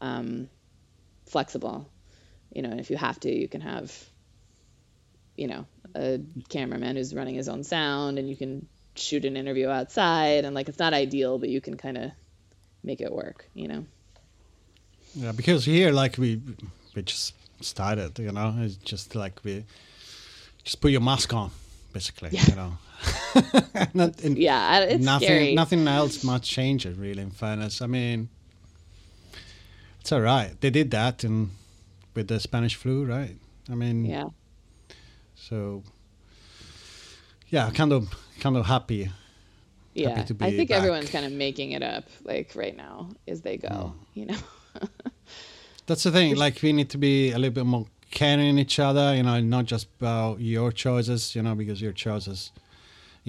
um, 0.00 0.48
flexible. 1.26 1.88
You 2.52 2.62
know, 2.62 2.70
and 2.70 2.80
if 2.80 2.90
you 2.90 2.96
have 2.96 3.18
to, 3.20 3.32
you 3.32 3.48
can 3.48 3.60
have, 3.60 3.96
you 5.36 5.46
know, 5.46 5.66
a 5.94 6.20
cameraman 6.48 6.96
who's 6.96 7.14
running 7.14 7.36
his 7.36 7.48
own 7.48 7.62
sound, 7.64 8.18
and 8.18 8.28
you 8.28 8.36
can 8.36 8.66
shoot 8.96 9.24
an 9.24 9.36
interview 9.36 9.68
outside. 9.68 10.44
And 10.44 10.54
like, 10.54 10.68
it's 10.68 10.78
not 10.78 10.92
ideal, 10.92 11.38
but 11.38 11.48
you 11.48 11.60
can 11.60 11.76
kind 11.76 11.96
of 11.96 12.10
make 12.82 13.00
it 13.00 13.12
work. 13.12 13.48
You 13.54 13.68
know. 13.68 13.86
Yeah, 15.14 15.32
because 15.32 15.64
here, 15.64 15.92
like 15.92 16.18
we 16.18 16.40
we 16.94 17.02
just 17.02 17.34
started, 17.60 18.18
you 18.18 18.32
know, 18.32 18.54
it's 18.60 18.76
just 18.76 19.14
like 19.14 19.40
we 19.44 19.64
just 20.64 20.80
put 20.80 20.90
your 20.90 21.00
mask 21.00 21.32
on, 21.34 21.50
basically, 21.92 22.30
Yeah. 22.32 22.44
you 22.48 22.56
know. 22.56 22.72
Not, 23.94 24.20
in- 24.20 24.36
Yeah, 24.36 24.80
it's 24.80 25.04
nothing, 25.04 25.26
scary. 25.26 25.54
nothing 25.54 25.86
else 25.88 26.22
much 26.24 26.48
changes 26.48 26.96
really. 26.98 27.22
In 27.22 27.30
fairness, 27.30 27.80
I 27.80 27.86
mean, 27.86 28.28
it's 30.00 30.12
all 30.12 30.20
right. 30.20 30.58
They 30.60 30.70
did 30.70 30.90
that 30.92 31.24
in 31.24 31.50
with 32.14 32.28
the 32.28 32.40
Spanish 32.40 32.74
flu, 32.74 33.04
right? 33.04 33.36
I 33.70 33.74
mean, 33.74 34.04
Yeah. 34.04 34.28
so 35.34 35.82
yeah, 37.48 37.70
kind 37.70 37.92
of, 37.92 38.14
kind 38.40 38.56
of 38.56 38.66
happy. 38.66 39.10
Yeah, 39.94 40.22
to 40.22 40.36
I 40.40 40.50
think 40.52 40.68
back. 40.70 40.78
everyone's 40.78 41.10
kind 41.10 41.26
of 41.26 41.32
making 41.32 41.72
it 41.72 41.82
up, 41.82 42.04
like 42.24 42.52
right 42.54 42.76
now 42.76 43.10
as 43.26 43.40
they 43.40 43.56
go. 43.56 43.94
You 44.14 44.26
know. 44.26 44.36
That's 45.86 46.04
the 46.04 46.12
thing. 46.12 46.36
Like 46.36 46.62
we 46.62 46.72
need 46.72 46.90
to 46.90 46.98
be 46.98 47.32
a 47.32 47.38
little 47.38 47.52
bit 47.54 47.66
more 47.66 47.86
caring 48.12 48.46
in 48.46 48.58
each 48.60 48.78
other. 48.78 49.16
You 49.16 49.24
know, 49.24 49.40
not 49.40 49.64
just 49.64 49.88
about 49.98 50.38
your 50.40 50.70
choices. 50.70 51.34
You 51.34 51.42
know, 51.42 51.56
because 51.56 51.82
your 51.82 51.92
choices 51.92 52.52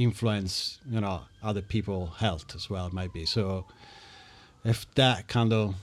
influence 0.04 0.80
you 0.90 1.00
know 1.02 1.22
other 1.44 1.62
people' 1.62 2.08
health 2.18 2.56
as 2.56 2.70
well. 2.70 2.90
Maybe 2.92 3.26
so. 3.26 3.66
If 4.64 4.86
that 4.96 5.28
kind 5.28 5.54
of 5.54 5.76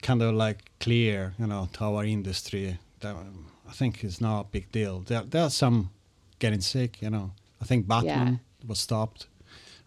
kind 0.00 0.22
of 0.22 0.34
like 0.34 0.70
clear, 0.80 1.34
you 1.38 1.46
know, 1.46 1.68
to 1.74 1.84
our 1.84 2.04
industry, 2.04 2.78
that 3.00 3.14
I 3.68 3.72
think 3.72 4.02
is 4.04 4.20
not 4.20 4.40
a 4.40 4.44
big 4.44 4.70
deal. 4.72 5.00
There, 5.00 5.22
there 5.22 5.42
are 5.44 5.50
some 5.50 5.90
getting 6.38 6.60
sick. 6.62 7.02
You 7.02 7.10
know, 7.10 7.32
I 7.60 7.64
think 7.66 7.86
Batman 7.86 8.40
was 8.66 8.80
stopped 8.80 9.26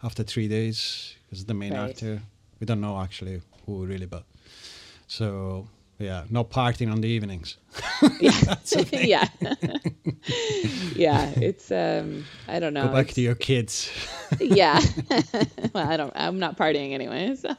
after 0.02 0.22
three 0.22 0.48
days 0.48 1.14
as 1.32 1.44
the 1.46 1.54
main 1.54 1.72
Right. 1.72 1.90
actor. 1.90 2.22
We 2.60 2.66
don't 2.66 2.80
know 2.80 3.00
actually 3.00 3.40
who 3.64 3.84
really, 3.86 4.06
but 4.06 4.24
so 5.08 5.68
yeah, 5.98 6.24
no 6.30 6.44
partying 6.44 6.90
on 6.92 7.00
the 7.00 7.08
evenings. 7.08 7.56
Yeah. 8.20 8.54
yeah. 8.92 9.28
yeah. 10.94 11.30
It's 11.36 11.70
um 11.70 12.24
I 12.48 12.58
don't 12.60 12.74
know. 12.74 12.86
Go 12.86 12.92
back 12.92 13.00
It's- 13.10 13.14
to 13.16 13.20
your 13.22 13.34
kids. 13.34 13.90
yeah. 14.40 14.80
well, 15.74 15.88
I 15.88 15.96
don't 15.96 16.12
I'm 16.14 16.38
not 16.38 16.56
partying 16.56 16.92
anyway, 16.92 17.34
so 17.36 17.54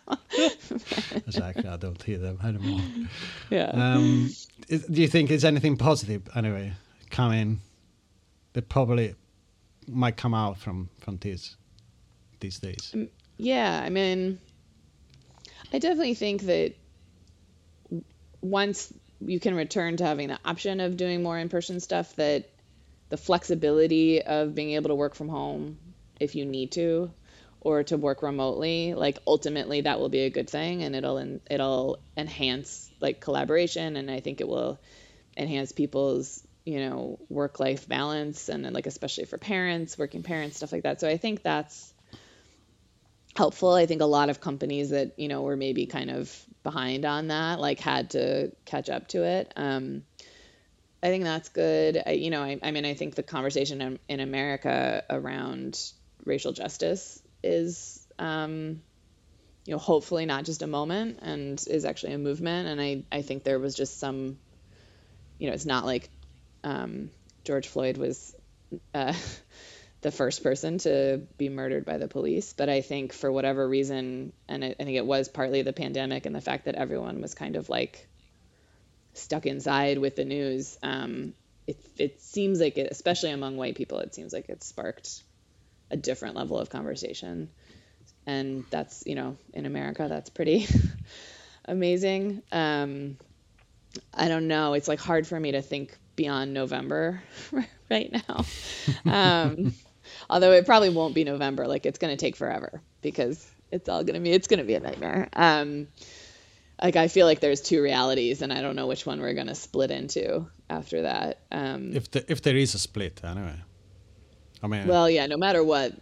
exactly. 1.27 1.67
I 1.67 1.77
don't 1.77 2.01
hear 2.01 2.17
them 2.19 2.39
anymore. 2.43 2.81
yeah. 3.49 3.69
Um, 3.73 4.29
is, 4.69 4.85
do 4.85 5.01
you 5.01 5.07
think 5.07 5.29
there's 5.29 5.45
anything 5.45 5.77
positive 5.77 6.21
anyway 6.35 6.73
coming 7.09 7.61
that 8.53 8.69
probably 8.69 9.15
might 9.87 10.17
come 10.17 10.33
out 10.33 10.57
from 10.57 10.89
from 10.99 11.17
this 11.17 11.55
these 12.39 12.59
days? 12.59 12.93
Yeah, 13.37 13.81
I 13.83 13.89
mean, 13.89 14.39
I 15.73 15.79
definitely 15.79 16.15
think 16.15 16.43
that 16.43 16.73
once 18.41 18.93
you 19.19 19.39
can 19.39 19.55
return 19.55 19.97
to 19.97 20.05
having 20.05 20.27
the 20.27 20.39
option 20.45 20.79
of 20.79 20.97
doing 20.97 21.23
more 21.23 21.37
in-person 21.37 21.79
stuff, 21.79 22.15
that 22.15 22.49
the 23.09 23.17
flexibility 23.17 24.21
of 24.21 24.53
being 24.53 24.71
able 24.71 24.89
to 24.89 24.95
work 24.95 25.15
from 25.15 25.29
home 25.29 25.77
if 26.19 26.35
you 26.35 26.45
need 26.45 26.71
to, 26.73 27.11
or 27.61 27.83
to 27.83 27.97
work 27.97 28.21
remotely, 28.21 28.93
like 28.93 29.17
ultimately 29.25 29.81
that 29.81 29.99
will 29.99 30.09
be 30.09 30.21
a 30.21 30.29
good 30.29 30.49
thing, 30.49 30.83
and 30.83 30.95
it'll 30.95 31.39
it'll 31.49 31.99
enhance 32.15 32.89
like 32.99 33.19
collaboration, 33.19 33.95
and 33.95 34.09
I 34.09 34.19
think 34.19 34.41
it 34.41 34.47
will 34.47 34.79
enhance 35.35 35.71
people's 35.71 36.45
you 36.65 36.79
know 36.79 37.19
work-life 37.29 37.87
balance, 37.87 38.49
and 38.49 38.63
then 38.63 38.73
like 38.73 38.87
especially 38.87 39.25
for 39.25 39.37
parents, 39.37 39.97
working 39.97 40.23
parents, 40.23 40.57
stuff 40.57 40.71
like 40.71 40.83
that. 40.83 40.99
So 40.99 41.07
I 41.07 41.17
think 41.17 41.43
that's 41.43 41.93
helpful. 43.37 43.71
I 43.71 43.85
think 43.85 44.01
a 44.01 44.05
lot 44.05 44.29
of 44.29 44.41
companies 44.41 44.89
that 44.89 45.13
you 45.17 45.27
know 45.27 45.43
were 45.43 45.55
maybe 45.55 45.85
kind 45.85 46.09
of 46.09 46.35
behind 46.63 47.05
on 47.05 47.27
that, 47.27 47.59
like 47.59 47.79
had 47.79 48.09
to 48.11 48.51
catch 48.65 48.89
up 48.89 49.07
to 49.09 49.23
it. 49.23 49.53
Um, 49.55 50.03
I 51.01 51.07
think 51.07 51.23
that's 51.23 51.49
good. 51.49 52.01
I, 52.05 52.11
you 52.11 52.31
know, 52.31 52.41
I, 52.41 52.59
I 52.61 52.71
mean, 52.71 52.85
I 52.85 52.95
think 52.95 53.15
the 53.15 53.23
conversation 53.23 53.81
in, 53.81 53.99
in 54.09 54.19
America 54.19 55.03
around 55.09 55.79
racial 56.25 56.51
justice 56.51 57.21
is, 57.43 58.05
um, 58.17 58.81
you 59.65 59.73
know, 59.73 59.77
hopefully 59.77 60.25
not 60.25 60.43
just 60.43 60.63
a 60.63 60.67
moment 60.67 61.19
and 61.21 61.63
is 61.67 61.85
actually 61.85 62.13
a 62.13 62.17
movement. 62.17 62.67
And 62.67 62.81
I, 62.81 63.03
I 63.11 63.21
think 63.21 63.43
there 63.43 63.59
was 63.59 63.75
just 63.75 63.99
some, 63.99 64.39
you 65.37 65.47
know, 65.47 65.53
it's 65.53 65.65
not 65.65 65.85
like 65.85 66.09
um, 66.63 67.11
George 67.43 67.67
Floyd 67.67 67.97
was 67.97 68.35
uh, 68.93 69.13
the 70.07 70.11
first 70.11 70.41
person 70.41 70.77
to 70.77 71.21
be 71.37 71.49
murdered 71.49 71.83
by 71.83 71.97
the 71.97 72.07
police. 72.07 72.53
But 72.53 72.69
I 72.69 72.79
think 72.79 73.11
for 73.11 73.29
whatever 73.29 73.67
reason, 73.67 74.31
and 74.47 74.63
I, 74.63 74.67
I 74.79 74.83
think 74.85 74.95
it 74.95 75.05
was 75.05 75.27
partly 75.27 75.63
the 75.63 75.73
pandemic 75.73 76.25
and 76.25 76.33
the 76.33 76.39
fact 76.39 76.63
that 76.63 76.75
everyone 76.75 77.19
was 77.21 77.33
kind 77.33 77.57
of 77.57 77.67
like 77.67 78.07
stuck 79.13 79.45
inside 79.45 79.97
with 79.97 80.15
the 80.15 80.23
news. 80.23 80.77
Um, 80.81 81.33
it, 81.67 81.75
it 81.97 82.21
seems 82.21 82.61
like 82.61 82.77
it, 82.77 82.87
especially 82.89 83.31
among 83.31 83.57
white 83.57 83.75
people, 83.75 83.99
it 83.99 84.15
seems 84.15 84.31
like 84.31 84.47
it 84.47 84.63
sparked 84.63 85.23
a 85.91 85.97
different 85.97 86.37
level 86.37 86.57
of 86.57 86.69
conversation. 86.69 87.49
And 88.25 88.63
that's, 88.69 89.03
you 89.05 89.15
know, 89.15 89.35
in 89.53 89.65
America, 89.65 90.07
that's 90.07 90.29
pretty 90.29 90.67
amazing. 91.65 92.43
Um, 92.53 93.17
I 94.13 94.29
don't 94.29 94.47
know. 94.47 94.71
It's 94.71 94.87
like 94.87 95.01
hard 95.01 95.27
for 95.27 95.37
me 95.37 95.51
to 95.51 95.61
think 95.61 95.97
beyond 96.15 96.53
November 96.53 97.21
right 97.91 98.09
now. 98.09 98.45
Um, 99.05 99.73
although 100.29 100.51
it 100.51 100.65
probably 100.65 100.89
won't 100.89 101.15
be 101.15 101.23
November. 101.23 101.67
Like 101.67 101.85
it's 101.85 101.99
going 101.99 102.15
to 102.15 102.19
take 102.19 102.35
forever 102.35 102.81
because 103.01 103.49
it's 103.71 103.89
all 103.89 104.03
going 104.03 104.15
to 104.15 104.19
be, 104.19 104.31
it's 104.31 104.47
going 104.47 104.59
to 104.59 104.65
be 104.65 104.75
a 104.75 104.79
nightmare. 104.79 105.29
Um, 105.33 105.87
like 106.81 106.95
I 106.95 107.07
feel 107.07 107.25
like 107.25 107.39
there's 107.39 107.61
two 107.61 107.81
realities 107.81 108.41
and 108.41 108.53
I 108.53 108.61
don't 108.61 108.75
know 108.75 108.87
which 108.87 109.05
one 109.05 109.19
we're 109.19 109.33
going 109.33 109.47
to 109.47 109.55
split 109.55 109.91
into 109.91 110.47
after 110.69 111.03
that. 111.03 111.39
Um, 111.51 111.95
If 111.95 112.11
the, 112.11 112.31
if 112.31 112.41
there 112.41 112.55
is 112.55 112.75
a 112.75 112.79
split 112.79 113.21
anyway. 113.23 113.55
I 114.61 114.67
mean, 114.67 114.87
well, 114.87 115.09
yeah, 115.09 115.27
no 115.27 115.37
matter 115.37 115.63
what, 115.63 115.93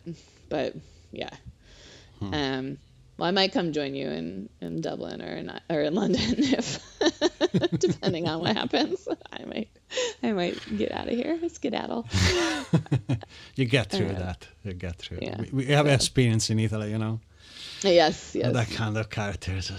but 0.50 0.76
yeah. 1.12 1.32
Um, 2.22 2.78
well, 3.18 3.28
I 3.28 3.32
might 3.32 3.54
come 3.54 3.72
join 3.72 3.96
you 3.96 4.08
in, 4.10 4.50
in 4.62 4.82
Dublin 4.82 5.22
or 5.22 5.36
in, 5.36 5.52
or 5.70 5.82
in 5.82 5.96
London 5.96 6.22
if, 6.38 6.80
depending 7.80 8.28
on 8.28 8.42
what 8.42 8.56
happens, 8.56 9.08
I 9.32 9.46
might, 9.46 9.70
I 10.22 10.32
might 10.34 10.60
get 10.78 10.92
out 10.92 11.08
of 11.08 11.14
here, 11.14 11.40
skedaddle. 11.50 12.08
Um, 12.76 13.20
you 13.56 13.66
get 13.66 13.90
through 13.90 14.10
that. 14.10 14.48
You 14.64 14.74
get 14.74 14.98
through. 14.98 15.20
yeah. 15.22 15.40
We, 15.40 15.50
we 15.52 15.66
have 15.68 15.88
experience 15.88 16.50
in 16.50 16.60
Italy, 16.60 16.92
you 16.92 16.98
know. 16.98 17.20
Yes, 17.84 18.36
yes. 18.36 18.54
that 18.54 18.70
kind 18.72 18.98
of 18.98 19.10
characters. 19.10 19.72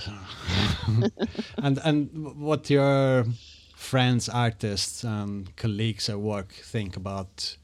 and 1.59 1.79
and 1.85 2.37
what 2.37 2.71
your 2.71 3.27
friends, 3.75 4.29
artists, 4.29 5.05
and 5.05 5.55
colleagues 5.57 6.09
at 6.09 6.19
work 6.19 6.53
think 6.53 6.97
about 6.97 7.57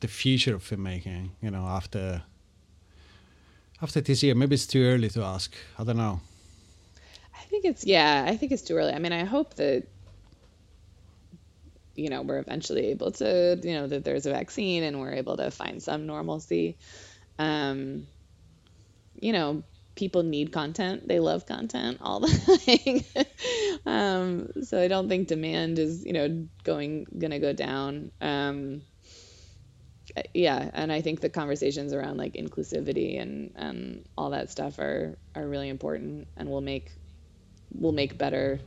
the 0.00 0.08
future 0.08 0.54
of 0.54 0.62
filmmaking? 0.62 1.30
You 1.40 1.50
know, 1.50 1.66
after 1.66 2.22
after 3.82 4.00
this 4.00 4.22
year, 4.22 4.34
maybe 4.34 4.54
it's 4.54 4.66
too 4.66 4.84
early 4.84 5.08
to 5.10 5.22
ask. 5.22 5.54
I 5.78 5.84
don't 5.84 5.96
know. 5.96 6.20
I 7.34 7.44
think 7.48 7.64
it's 7.64 7.84
yeah, 7.84 8.24
I 8.26 8.36
think 8.36 8.52
it's 8.52 8.62
too 8.62 8.76
early. 8.76 8.92
I 8.92 8.98
mean, 8.98 9.12
I 9.12 9.24
hope 9.24 9.54
that 9.54 9.86
you 11.94 12.10
know, 12.10 12.22
we're 12.22 12.38
eventually 12.38 12.88
able 12.88 13.10
to, 13.12 13.58
you 13.62 13.72
know, 13.72 13.86
that 13.86 14.04
there's 14.04 14.26
a 14.26 14.30
vaccine 14.30 14.82
and 14.82 15.00
we're 15.00 15.14
able 15.14 15.36
to 15.36 15.50
find 15.50 15.82
some 15.82 16.06
normalcy. 16.06 16.76
Um 17.38 18.06
you 19.18 19.32
know, 19.32 19.62
people 19.94 20.22
need 20.22 20.52
content. 20.52 21.08
They 21.08 21.20
love 21.20 21.46
content 21.46 21.98
all 22.02 22.20
the 22.20 23.04
time. 23.86 23.86
um 23.86 24.62
so 24.62 24.80
I 24.80 24.88
don't 24.88 25.08
think 25.08 25.28
demand 25.28 25.78
is, 25.78 26.04
you 26.04 26.12
know, 26.12 26.46
going 26.64 27.06
to 27.06 27.38
go 27.38 27.52
down. 27.52 28.10
Um 28.20 28.82
yeah, 30.34 30.70
and 30.72 30.92
I 30.92 31.00
think 31.00 31.20
the 31.20 31.28
conversations 31.28 31.92
around 31.92 32.16
like 32.16 32.34
inclusivity 32.34 33.20
and 33.20 33.52
and 33.56 34.04
all 34.16 34.30
that 34.30 34.50
stuff 34.50 34.78
are 34.78 35.18
are 35.34 35.46
really 35.46 35.68
important 35.68 36.28
and 36.36 36.48
will 36.48 36.60
make 36.60 36.90
will 37.74 37.92
make 37.92 38.18
better 38.18 38.60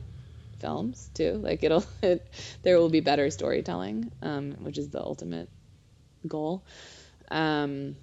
films 0.58 1.10
too. 1.14 1.32
Like 1.32 1.62
it'll 1.64 1.84
it, 2.02 2.26
there 2.62 2.78
will 2.78 2.90
be 2.90 3.00
better 3.00 3.30
storytelling, 3.30 4.10
um, 4.22 4.52
which 4.60 4.78
is 4.78 4.90
the 4.90 5.00
ultimate 5.02 5.48
goal. 6.26 6.64
Um, 7.30 7.96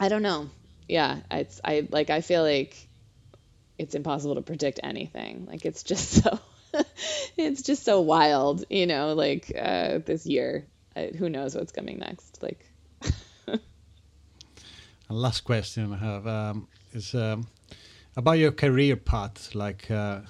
I 0.00 0.08
don't 0.08 0.22
know. 0.22 0.50
Yeah, 0.88 1.20
it's 1.30 1.60
I 1.64 1.86
like 1.90 2.10
I 2.10 2.20
feel 2.20 2.42
like 2.42 2.88
it's 3.78 3.94
impossible 3.94 4.36
to 4.36 4.42
predict 4.42 4.80
anything. 4.82 5.46
Like 5.46 5.64
it's 5.64 5.82
just 5.82 6.10
so 6.22 6.38
it's 7.36 7.62
just 7.62 7.84
so 7.84 8.00
wild, 8.00 8.64
you 8.70 8.86
know. 8.86 9.14
Like 9.14 9.52
uh, 9.58 9.98
this 10.04 10.26
year, 10.26 10.66
I, 10.98 11.16
who 11.16 11.28
knows 11.28 11.54
what's 11.54 11.72
coming 11.72 11.98
next? 11.98 12.42
Like 12.42 12.70
And 15.08 15.18
last 15.18 15.40
question 15.40 15.92
I 15.92 15.96
have 15.96 16.26
um, 16.26 16.68
is 16.92 17.14
um, 17.14 17.46
about 18.16 18.32
your 18.32 18.52
career 18.52 18.96
path. 18.96 19.54
Like, 19.54 19.90
uh, 19.90 20.20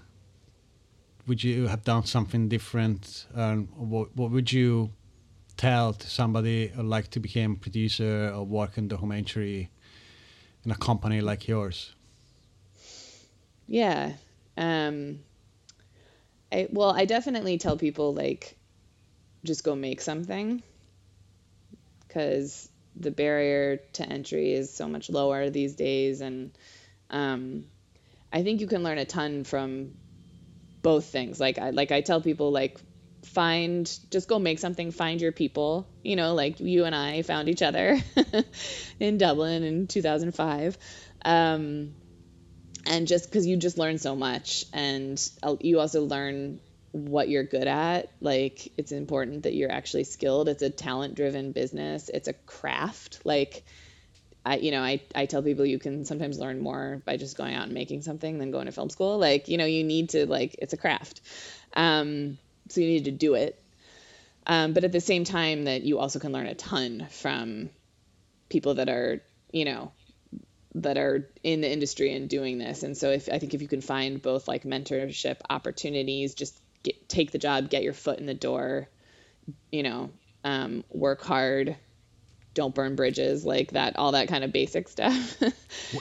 would 1.27 1.43
you 1.43 1.67
have 1.67 1.83
done 1.83 2.05
something 2.05 2.49
different? 2.49 3.27
Um, 3.35 3.67
what, 3.75 4.15
what 4.17 4.31
would 4.31 4.53
you 4.53 4.91
tell 5.57 5.93
to 5.93 6.09
somebody 6.09 6.69
who 6.69 6.83
like 6.85 7.11
to 7.11 7.21
become 7.21 7.53
a 7.53 7.57
producer 7.57 8.33
or 8.33 8.45
work 8.45 8.79
in 8.79 8.87
documentary 8.87 9.71
in 10.65 10.71
a 10.71 10.77
company 10.77 11.21
like 11.21 11.49
yours? 11.49 11.95
Yeah. 13.67 14.13
Um 14.57 15.21
I 16.51 16.69
well, 16.71 16.91
I 16.93 17.05
definitely 17.05 17.59
tell 17.59 17.77
people 17.77 18.15
like 18.15 18.58
just 19.45 19.65
go 19.65 19.75
make 19.75 20.01
something 20.01 20.63
cuz 22.09 22.69
the 22.97 23.11
barrier 23.11 23.77
to 23.93 24.09
entry 24.09 24.53
is 24.53 24.75
so 24.75 24.89
much 24.89 25.11
lower 25.11 25.51
these 25.51 25.75
days 25.77 26.21
and 26.21 26.57
um 27.11 27.67
I 28.33 28.43
think 28.43 28.61
you 28.61 28.67
can 28.69 28.83
learn 28.85 28.99
a 28.99 29.07
ton 29.07 29.45
from 29.45 29.95
both 30.83 31.07
things. 31.07 31.41
Like 31.41 31.59
I 31.59 31.71
like 31.71 31.93
I 31.93 32.01
tell 32.03 32.21
people 32.21 32.53
like 32.53 32.79
find 33.25 33.87
just 34.11 34.29
go 34.29 34.39
make 34.39 34.59
something, 34.59 34.91
find 34.93 35.21
your 35.21 35.33
people. 35.33 35.91
You 36.03 36.17
know, 36.17 36.35
like 36.35 36.61
you 36.61 36.85
and 36.85 36.95
I 36.95 37.23
found 37.23 37.49
each 37.49 37.63
other 37.63 37.99
in 39.01 39.19
Dublin 39.19 39.63
in 39.65 39.87
2005. 39.89 40.79
Um 41.25 41.97
and 42.87 43.07
just 43.07 43.27
because 43.31 43.47
you 43.47 43.57
just 43.57 43.79
learn 43.79 43.99
so 43.99 44.17
much 44.17 44.65
and 44.73 45.21
uh, 45.43 45.57
you 45.61 45.81
also 45.81 46.05
learn 46.05 46.61
what 46.93 47.29
you're 47.29 47.45
good 47.45 47.67
at 47.67 48.11
like 48.21 48.73
it's 48.77 48.93
important 48.93 49.43
that 49.43 49.55
you're 49.55 49.71
actually 49.71 50.05
skilled 50.05 50.49
it's 50.49 50.63
a 50.63 50.71
talent 50.71 51.15
driven 51.15 51.53
business 51.53 52.09
it's 52.09 52.29
a 52.29 52.33
craft 52.33 53.21
like 53.25 53.65
I, 54.49 54.57
you 54.57 54.71
know, 54.71 54.83
I, 54.83 55.03
I 55.15 55.27
tell 55.27 55.43
people 55.43 55.67
you 55.67 55.79
can 55.79 56.07
sometimes 56.07 56.39
learn 56.39 56.61
more 56.61 57.03
by 57.05 57.19
just 57.19 57.37
going 57.37 57.55
out 57.55 57.65
and 57.65 57.75
making 57.75 58.01
something 58.01 58.39
than 58.39 58.51
going 58.51 58.65
to 58.65 58.73
film 58.73 58.89
school. 58.89 59.19
Like, 59.19 59.49
you 59.49 59.59
know, 59.59 59.67
you 59.67 59.85
need 59.85 60.11
to 60.11 60.25
like, 60.25 60.57
it's 60.59 60.73
a 60.73 60.79
craft. 60.79 61.21
Um, 61.75 62.39
so 62.71 62.81
you 62.81 62.87
need 62.87 63.05
to 63.05 63.11
do 63.11 63.35
it. 63.35 63.63
Um, 64.47 64.73
but 64.73 64.85
at 64.85 64.93
the 64.93 65.03
same 65.03 65.25
time 65.25 65.65
that 65.65 65.83
you 65.83 65.99
also 65.99 66.19
can 66.19 66.33
learn 66.33 66.47
a 66.47 66.55
ton 66.55 67.09
from 67.11 67.69
people 68.49 68.75
that 68.75 68.89
are, 68.89 69.23
you 69.53 69.67
know, 69.67 69.93
that 70.77 70.97
are 70.97 71.29
in 71.43 71.61
the 71.61 71.71
industry 71.71 72.15
and 72.15 72.31
doing 72.31 72.57
this. 72.57 72.83
And 72.83 72.97
so 72.97 73.11
if 73.11 73.29
I 73.31 73.39
think 73.39 73.53
if 73.53 73.61
you 73.61 73.69
can 73.69 73.83
find 73.83 74.23
both 74.23 74.49
like 74.49 74.63
mentorship 74.63 75.41
opportunities, 75.51 76.35
just 76.35 76.59
get, 76.83 77.09
take 77.09 77.31
the 77.31 77.39
job, 77.39 77.71
get 77.71 77.83
your 77.83 77.93
foot 77.93 78.19
in 78.19 78.27
the 78.27 78.35
door, 78.35 78.89
you 79.71 79.83
know, 79.83 80.11
um, 80.45 80.85
work 80.91 81.23
hard, 81.23 81.77
don't 82.55 82.75
burn 82.75 82.97
bridges, 82.97 83.45
like 83.45 83.73
that, 83.73 83.97
all 83.97 84.13
that 84.13 84.29
kind 84.29 84.45
of 84.45 84.53
basic 84.53 84.89
stuff. 84.89 85.41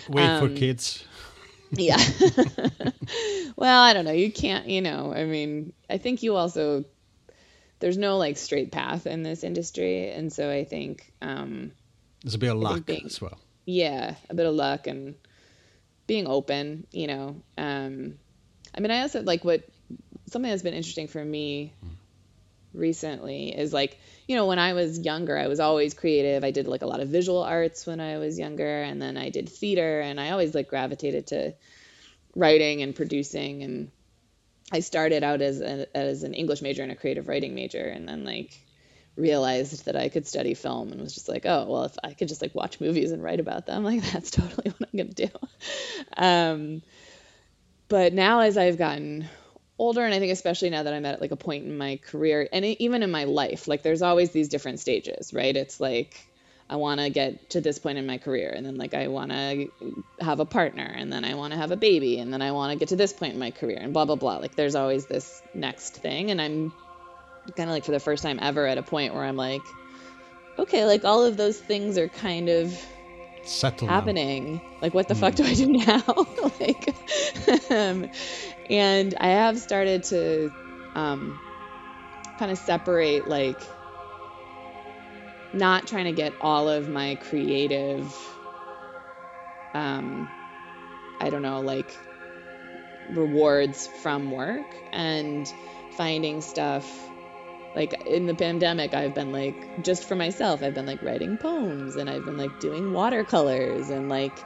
Wait 0.09 0.25
um, 0.25 0.47
for 0.49 0.55
kids. 0.55 1.03
yeah. 1.71 1.97
well, 3.55 3.81
I 3.81 3.93
don't 3.93 4.05
know. 4.05 4.11
You 4.11 4.31
can't, 4.31 4.67
you 4.67 4.81
know, 4.81 5.13
I 5.13 5.25
mean, 5.25 5.73
I 5.89 5.97
think 5.97 6.23
you 6.23 6.35
also, 6.35 6.85
there's 7.79 7.97
no 7.97 8.17
like 8.17 8.37
straight 8.37 8.71
path 8.71 9.05
in 9.05 9.23
this 9.23 9.43
industry. 9.43 10.09
And 10.09 10.31
so 10.31 10.49
I 10.49 10.63
think, 10.63 11.11
um, 11.21 11.71
there's 12.23 12.35
a 12.35 12.39
bit 12.39 12.51
of 12.51 12.57
luck 12.57 12.85
being, 12.85 13.05
as 13.05 13.21
well. 13.21 13.37
Yeah, 13.65 14.15
a 14.29 14.33
bit 14.33 14.45
of 14.45 14.55
luck 14.55 14.87
and 14.87 15.15
being 16.07 16.25
open, 16.27 16.87
you 16.91 17.07
know. 17.07 17.41
Um, 17.57 18.17
I 18.75 18.79
mean, 18.79 18.91
I 18.91 19.01
also 19.01 19.21
like 19.21 19.43
what 19.45 19.69
something 20.29 20.49
that's 20.49 20.63
been 20.63 20.73
interesting 20.73 21.07
for 21.07 21.23
me 21.23 21.73
recently 22.73 23.57
is 23.57 23.73
like, 23.73 23.99
you 24.27 24.35
know, 24.35 24.45
when 24.45 24.59
I 24.59 24.73
was 24.73 24.99
younger, 24.99 25.37
I 25.37 25.47
was 25.47 25.59
always 25.59 25.93
creative. 25.93 26.43
I 26.43 26.51
did 26.51 26.67
like 26.67 26.81
a 26.81 26.85
lot 26.87 26.99
of 26.99 27.09
visual 27.09 27.41
arts 27.43 27.85
when 27.85 27.99
I 27.99 28.17
was 28.17 28.37
younger, 28.37 28.83
and 28.83 29.01
then 29.01 29.17
I 29.17 29.29
did 29.29 29.49
theater, 29.49 30.01
and 30.01 30.19
I 30.19 30.31
always 30.31 30.53
like 30.53 30.67
gravitated 30.67 31.27
to 31.27 31.53
writing 32.35 32.81
and 32.81 32.95
producing. 32.95 33.63
And 33.63 33.91
I 34.71 34.81
started 34.81 35.23
out 35.23 35.41
as 35.41 35.61
a, 35.61 35.87
as 35.95 36.23
an 36.23 36.33
English 36.33 36.61
major 36.61 36.83
and 36.83 36.91
a 36.91 36.95
creative 36.95 37.27
writing 37.27 37.55
major, 37.55 37.83
and 37.83 38.07
then 38.07 38.25
like 38.25 38.59
realized 39.15 39.85
that 39.85 39.95
I 39.95 40.09
could 40.09 40.27
study 40.27 40.53
film 40.53 40.91
and 40.91 41.01
was 41.01 41.13
just 41.13 41.27
like, 41.27 41.45
oh, 41.45 41.65
well, 41.67 41.83
if 41.85 41.95
I 42.03 42.13
could 42.13 42.27
just 42.27 42.41
like 42.41 42.53
watch 42.53 42.79
movies 42.79 43.11
and 43.11 43.23
write 43.23 43.39
about 43.39 43.65
them, 43.65 43.83
like 43.85 44.03
that's 44.11 44.31
totally 44.31 44.71
what 44.77 44.89
I'm 44.93 44.97
going 44.97 45.13
to 45.13 45.25
do. 45.25 45.29
Um, 46.15 46.81
but 47.87 48.13
now 48.13 48.41
as 48.41 48.57
I've 48.57 48.77
gotten 48.77 49.27
older, 49.79 50.03
and 50.03 50.13
I 50.13 50.19
think 50.19 50.31
especially 50.31 50.69
now 50.69 50.83
that 50.83 50.93
I'm 50.93 51.05
at 51.05 51.21
like 51.21 51.31
a 51.31 51.35
point 51.35 51.65
in 51.65 51.77
my 51.77 51.99
career 52.03 52.47
and 52.51 52.65
even 52.65 53.03
in 53.03 53.11
my 53.11 53.25
life, 53.25 53.67
like 53.67 53.83
there's 53.83 54.01
always 54.01 54.31
these 54.31 54.49
different 54.49 54.79
stages, 54.79 55.33
right? 55.33 55.55
It's 55.55 55.79
like, 55.79 56.27
I 56.69 56.75
want 56.75 56.99
to 56.99 57.09
get 57.09 57.51
to 57.51 57.61
this 57.61 57.79
point 57.79 57.97
in 57.97 58.05
my 58.05 58.17
career 58.17 58.51
and 58.53 58.65
then 58.65 58.75
like 58.75 58.93
I 58.93 59.07
want 59.07 59.31
to 59.31 59.71
have 60.19 60.41
a 60.41 60.45
partner 60.45 60.83
and 60.83 61.11
then 61.11 61.23
I 61.23 61.35
want 61.35 61.53
to 61.53 61.57
have 61.57 61.71
a 61.71 61.77
baby 61.77 62.19
and 62.19 62.33
then 62.33 62.41
I 62.41 62.51
want 62.51 62.73
to 62.73 62.77
get 62.77 62.89
to 62.89 62.97
this 62.97 63.13
point 63.13 63.33
in 63.33 63.39
my 63.39 63.51
career 63.51 63.79
and 63.79 63.93
blah 63.93 64.03
blah 64.03 64.15
blah 64.17 64.37
like 64.37 64.55
there's 64.55 64.75
always 64.75 65.05
this 65.05 65.41
next 65.53 65.95
thing 65.95 66.29
and 66.29 66.41
I'm 66.41 66.73
kind 67.55 67.69
of 67.69 67.73
like 67.73 67.85
for 67.85 67.91
the 67.91 68.01
first 68.01 68.21
time 68.21 68.39
ever 68.41 68.67
at 68.67 68.77
a 68.77 68.83
point 68.83 69.13
where 69.13 69.23
I'm 69.23 69.37
like, 69.37 69.61
okay, 70.59 70.85
like 70.85 71.05
all 71.05 71.23
of 71.23 71.37
those 71.37 71.57
things 71.57 71.97
are 71.97 72.09
kind 72.09 72.49
of 72.49 72.77
Settle 73.47 73.87
happening. 73.87 74.55
Now. 74.55 74.61
Like, 74.81 74.93
what 74.93 75.07
the 75.07 75.13
mm. 75.13 75.19
fuck 75.19 75.35
do 75.35 75.43
I 75.43 75.53
do 75.53 75.67
now? 75.67 76.03
like, 76.59 76.95
um, 77.71 78.09
and 78.69 79.15
I 79.19 79.27
have 79.27 79.57
started 79.57 80.03
to 80.05 80.51
um, 80.95 81.39
kind 82.37 82.51
of 82.51 82.57
separate, 82.57 83.27
like, 83.27 83.59
not 85.53 85.87
trying 85.87 86.05
to 86.05 86.11
get 86.11 86.33
all 86.41 86.69
of 86.69 86.89
my 86.89 87.15
creative, 87.15 88.13
um, 89.73 90.29
I 91.19 91.29
don't 91.29 91.41
know, 91.41 91.61
like 91.61 91.95
rewards 93.09 93.87
from 94.01 94.31
work 94.31 94.65
and 94.91 95.51
finding 95.91 96.41
stuff 96.41 96.85
like 97.77 97.93
in 98.07 98.25
the 98.25 98.33
pandemic 98.33 98.93
i've 98.95 99.13
been 99.13 99.31
like 99.31 99.55
just 99.83 100.05
for 100.05 100.15
myself 100.15 100.63
i've 100.63 100.73
been 100.73 100.87
like 100.87 101.01
writing 101.03 101.37
poems 101.37 101.95
and 101.95 102.09
i've 102.09 102.25
been 102.25 102.37
like 102.37 102.59
doing 102.59 102.91
watercolors 102.91 103.91
and 103.91 104.09
like 104.09 104.43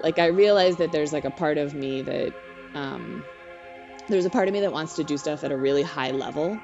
like 0.00 0.18
i 0.20 0.26
realized 0.26 0.78
that 0.78 0.92
there's 0.92 1.12
like 1.12 1.24
a 1.24 1.30
part 1.30 1.58
of 1.58 1.74
me 1.74 2.02
that 2.02 2.32
um 2.74 3.24
there's 4.08 4.24
a 4.24 4.30
part 4.30 4.46
of 4.48 4.54
me 4.54 4.60
that 4.60 4.72
wants 4.72 4.94
to 4.94 5.04
do 5.04 5.18
stuff 5.18 5.42
at 5.44 5.50
a 5.50 5.56
really 5.56 5.82
high 5.82 6.12
level 6.12 6.58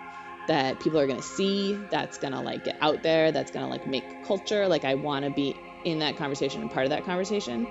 that 0.47 0.79
people 0.81 1.01
are 1.01 1.07
going 1.07 1.21
to 1.21 1.27
see 1.27 1.75
that's 1.91 2.19
going 2.19 2.33
to 2.33 2.41
like 2.41 2.65
get 2.65 2.77
out 2.81 3.03
there 3.03 3.33
that's 3.33 3.51
going 3.51 3.65
to 3.65 3.71
like 3.71 3.87
make 3.87 4.05
culture. 4.25 4.69
Like 4.69 4.85
i 4.85 4.95
want 4.95 5.25
to 5.25 5.31
be 5.31 5.57
in 5.85 5.99
that 5.99 6.17
conversation 6.17 6.63
and 6.63 6.71
part 6.71 6.85
of 6.85 6.91
that 6.91 7.05
conversation. 7.05 7.67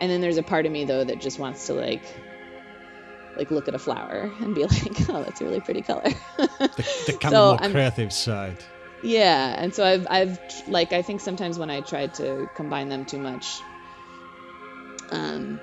And 0.00 0.10
then 0.10 0.20
there's 0.20 0.38
a 0.38 0.42
part 0.42 0.66
of 0.66 0.72
me 0.72 0.84
though 0.84 1.04
that 1.04 1.20
just 1.20 1.38
wants 1.38 1.66
to 1.66 1.74
like 1.74 2.02
like 3.36 3.50
look 3.50 3.68
at 3.68 3.74
a 3.74 3.78
flower 3.78 4.32
and 4.40 4.54
be 4.54 4.64
like, 4.66 5.08
oh, 5.08 5.22
that's 5.22 5.40
a 5.40 5.44
really 5.44 5.60
pretty 5.60 5.82
color. 5.82 6.10
the, 6.36 6.84
the 7.06 7.12
kind 7.20 7.32
so 7.32 7.52
of 7.52 7.60
more 7.60 7.64
I'm, 7.64 7.72
creative 7.72 8.12
side. 8.12 8.58
Yeah, 9.02 9.54
and 9.58 9.74
so 9.74 9.84
I've 9.84 10.06
I've 10.08 10.38
like 10.68 10.92
I 10.92 11.02
think 11.02 11.20
sometimes 11.20 11.58
when 11.58 11.70
I 11.70 11.80
tried 11.80 12.14
to 12.14 12.48
combine 12.54 12.88
them 12.88 13.04
too 13.04 13.18
much, 13.18 13.60
um, 15.10 15.60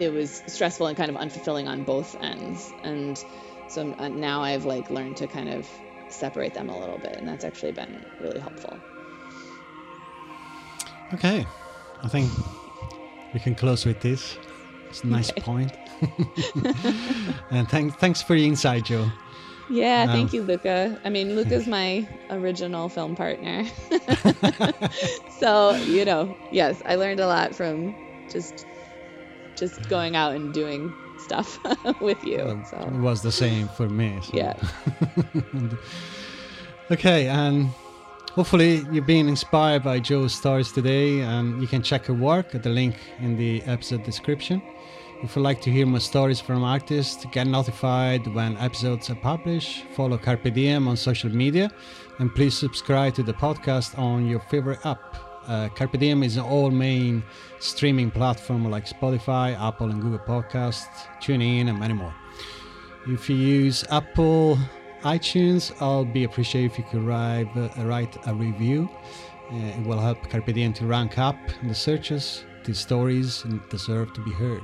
it 0.00 0.12
was 0.12 0.42
stressful 0.48 0.88
and 0.88 0.96
kind 0.96 1.10
of 1.10 1.16
unfulfilling 1.16 1.68
on 1.68 1.84
both 1.84 2.20
ends, 2.20 2.72
and 2.82 3.22
so 3.68 3.94
uh, 3.98 4.08
now 4.08 4.42
I've 4.42 4.64
like 4.64 4.90
learned 4.90 5.18
to 5.18 5.28
kind 5.28 5.50
of 5.50 5.68
separate 6.08 6.54
them 6.54 6.68
a 6.68 6.78
little 6.78 6.98
bit, 6.98 7.16
and 7.16 7.28
that's 7.28 7.44
actually 7.44 7.72
been 7.72 8.04
really 8.20 8.40
helpful. 8.40 8.76
Okay, 11.12 11.46
I 12.02 12.08
think 12.08 12.28
we 13.32 13.38
can 13.38 13.54
close 13.54 13.84
with 13.84 14.00
this. 14.00 14.36
It's 14.90 15.04
a 15.04 15.06
nice 15.06 15.30
okay. 15.30 15.40
point. 15.40 15.76
and 17.50 17.68
thanks, 17.68 17.96
thanks 17.96 18.22
for 18.22 18.34
the 18.34 18.46
insight, 18.46 18.84
Joe. 18.84 19.10
Yeah, 19.70 20.02
um, 20.02 20.08
thank 20.10 20.32
you, 20.32 20.42
Luca. 20.42 21.00
I 21.04 21.10
mean, 21.10 21.34
Luca's 21.34 21.66
my 21.66 22.06
original 22.30 22.88
film 22.88 23.16
partner. 23.16 23.64
so, 25.38 25.74
you 25.76 26.04
know, 26.04 26.36
yes, 26.52 26.82
I 26.84 26.96
learned 26.96 27.20
a 27.20 27.26
lot 27.26 27.54
from 27.54 27.94
just 28.28 28.66
just 29.56 29.88
going 29.88 30.16
out 30.16 30.34
and 30.34 30.52
doing 30.52 30.92
stuff 31.18 31.58
with 32.00 32.22
you. 32.24 32.38
Well, 32.38 32.64
so. 32.64 32.76
It 32.76 33.00
was 33.00 33.22
the 33.22 33.32
same 33.32 33.68
for 33.68 33.88
me. 33.88 34.18
So. 34.22 34.36
Yeah. 34.36 34.54
okay, 36.90 37.28
and 37.28 37.70
hopefully 38.32 38.84
you've 38.90 39.06
been 39.06 39.28
inspired 39.28 39.82
by 39.82 40.00
Joe's 40.00 40.34
stories 40.34 40.72
today, 40.72 41.20
and 41.20 41.60
you 41.62 41.68
can 41.68 41.82
check 41.82 42.06
her 42.06 42.14
work 42.14 42.54
at 42.54 42.62
the 42.62 42.70
link 42.70 42.96
in 43.20 43.36
the 43.36 43.62
episode 43.62 44.04
description. 44.04 44.60
If 45.24 45.36
you'd 45.36 45.42
like 45.42 45.62
to 45.62 45.70
hear 45.70 45.86
more 45.86 46.00
stories 46.00 46.38
from 46.38 46.62
artists, 46.62 47.24
get 47.32 47.46
notified 47.46 48.26
when 48.26 48.58
episodes 48.58 49.08
are 49.08 49.14
published, 49.14 49.86
follow 49.96 50.18
Carpe 50.18 50.52
Diem 50.52 50.86
on 50.86 50.98
social 50.98 51.30
media, 51.30 51.70
and 52.18 52.32
please 52.34 52.54
subscribe 52.54 53.14
to 53.14 53.22
the 53.22 53.32
podcast 53.32 53.98
on 53.98 54.28
your 54.28 54.40
favorite 54.40 54.84
app. 54.84 55.16
Uh, 55.46 55.70
Carpe 55.70 55.98
Diem 55.98 56.22
is 56.22 56.36
an 56.36 56.42
all 56.42 56.70
main 56.70 57.22
streaming 57.58 58.10
platform 58.10 58.70
like 58.70 58.86
Spotify, 58.86 59.58
Apple 59.58 59.88
and 59.88 60.02
Google 60.02 60.18
Podcasts, 60.18 61.06
TuneIn, 61.22 61.70
and 61.70 61.80
many 61.80 61.94
more. 61.94 62.14
If 63.06 63.30
you 63.30 63.36
use 63.36 63.82
Apple 63.90 64.58
iTunes, 65.04 65.72
I'll 65.80 66.04
be 66.04 66.24
appreciated 66.24 66.72
if 66.72 66.78
you 66.78 66.84
could 66.90 67.02
write, 67.02 67.48
uh, 67.56 67.70
write 67.86 68.14
a 68.26 68.34
review. 68.34 68.90
Uh, 69.50 69.56
it 69.56 69.86
will 69.86 70.00
help 70.00 70.18
Carpe 70.28 70.52
Diem 70.52 70.74
to 70.74 70.86
rank 70.86 71.16
up 71.16 71.38
in 71.62 71.68
the 71.68 71.74
searches. 71.74 72.44
These 72.66 72.78
stories 72.78 73.42
deserve 73.70 74.12
to 74.12 74.20
be 74.20 74.30
heard. 74.32 74.60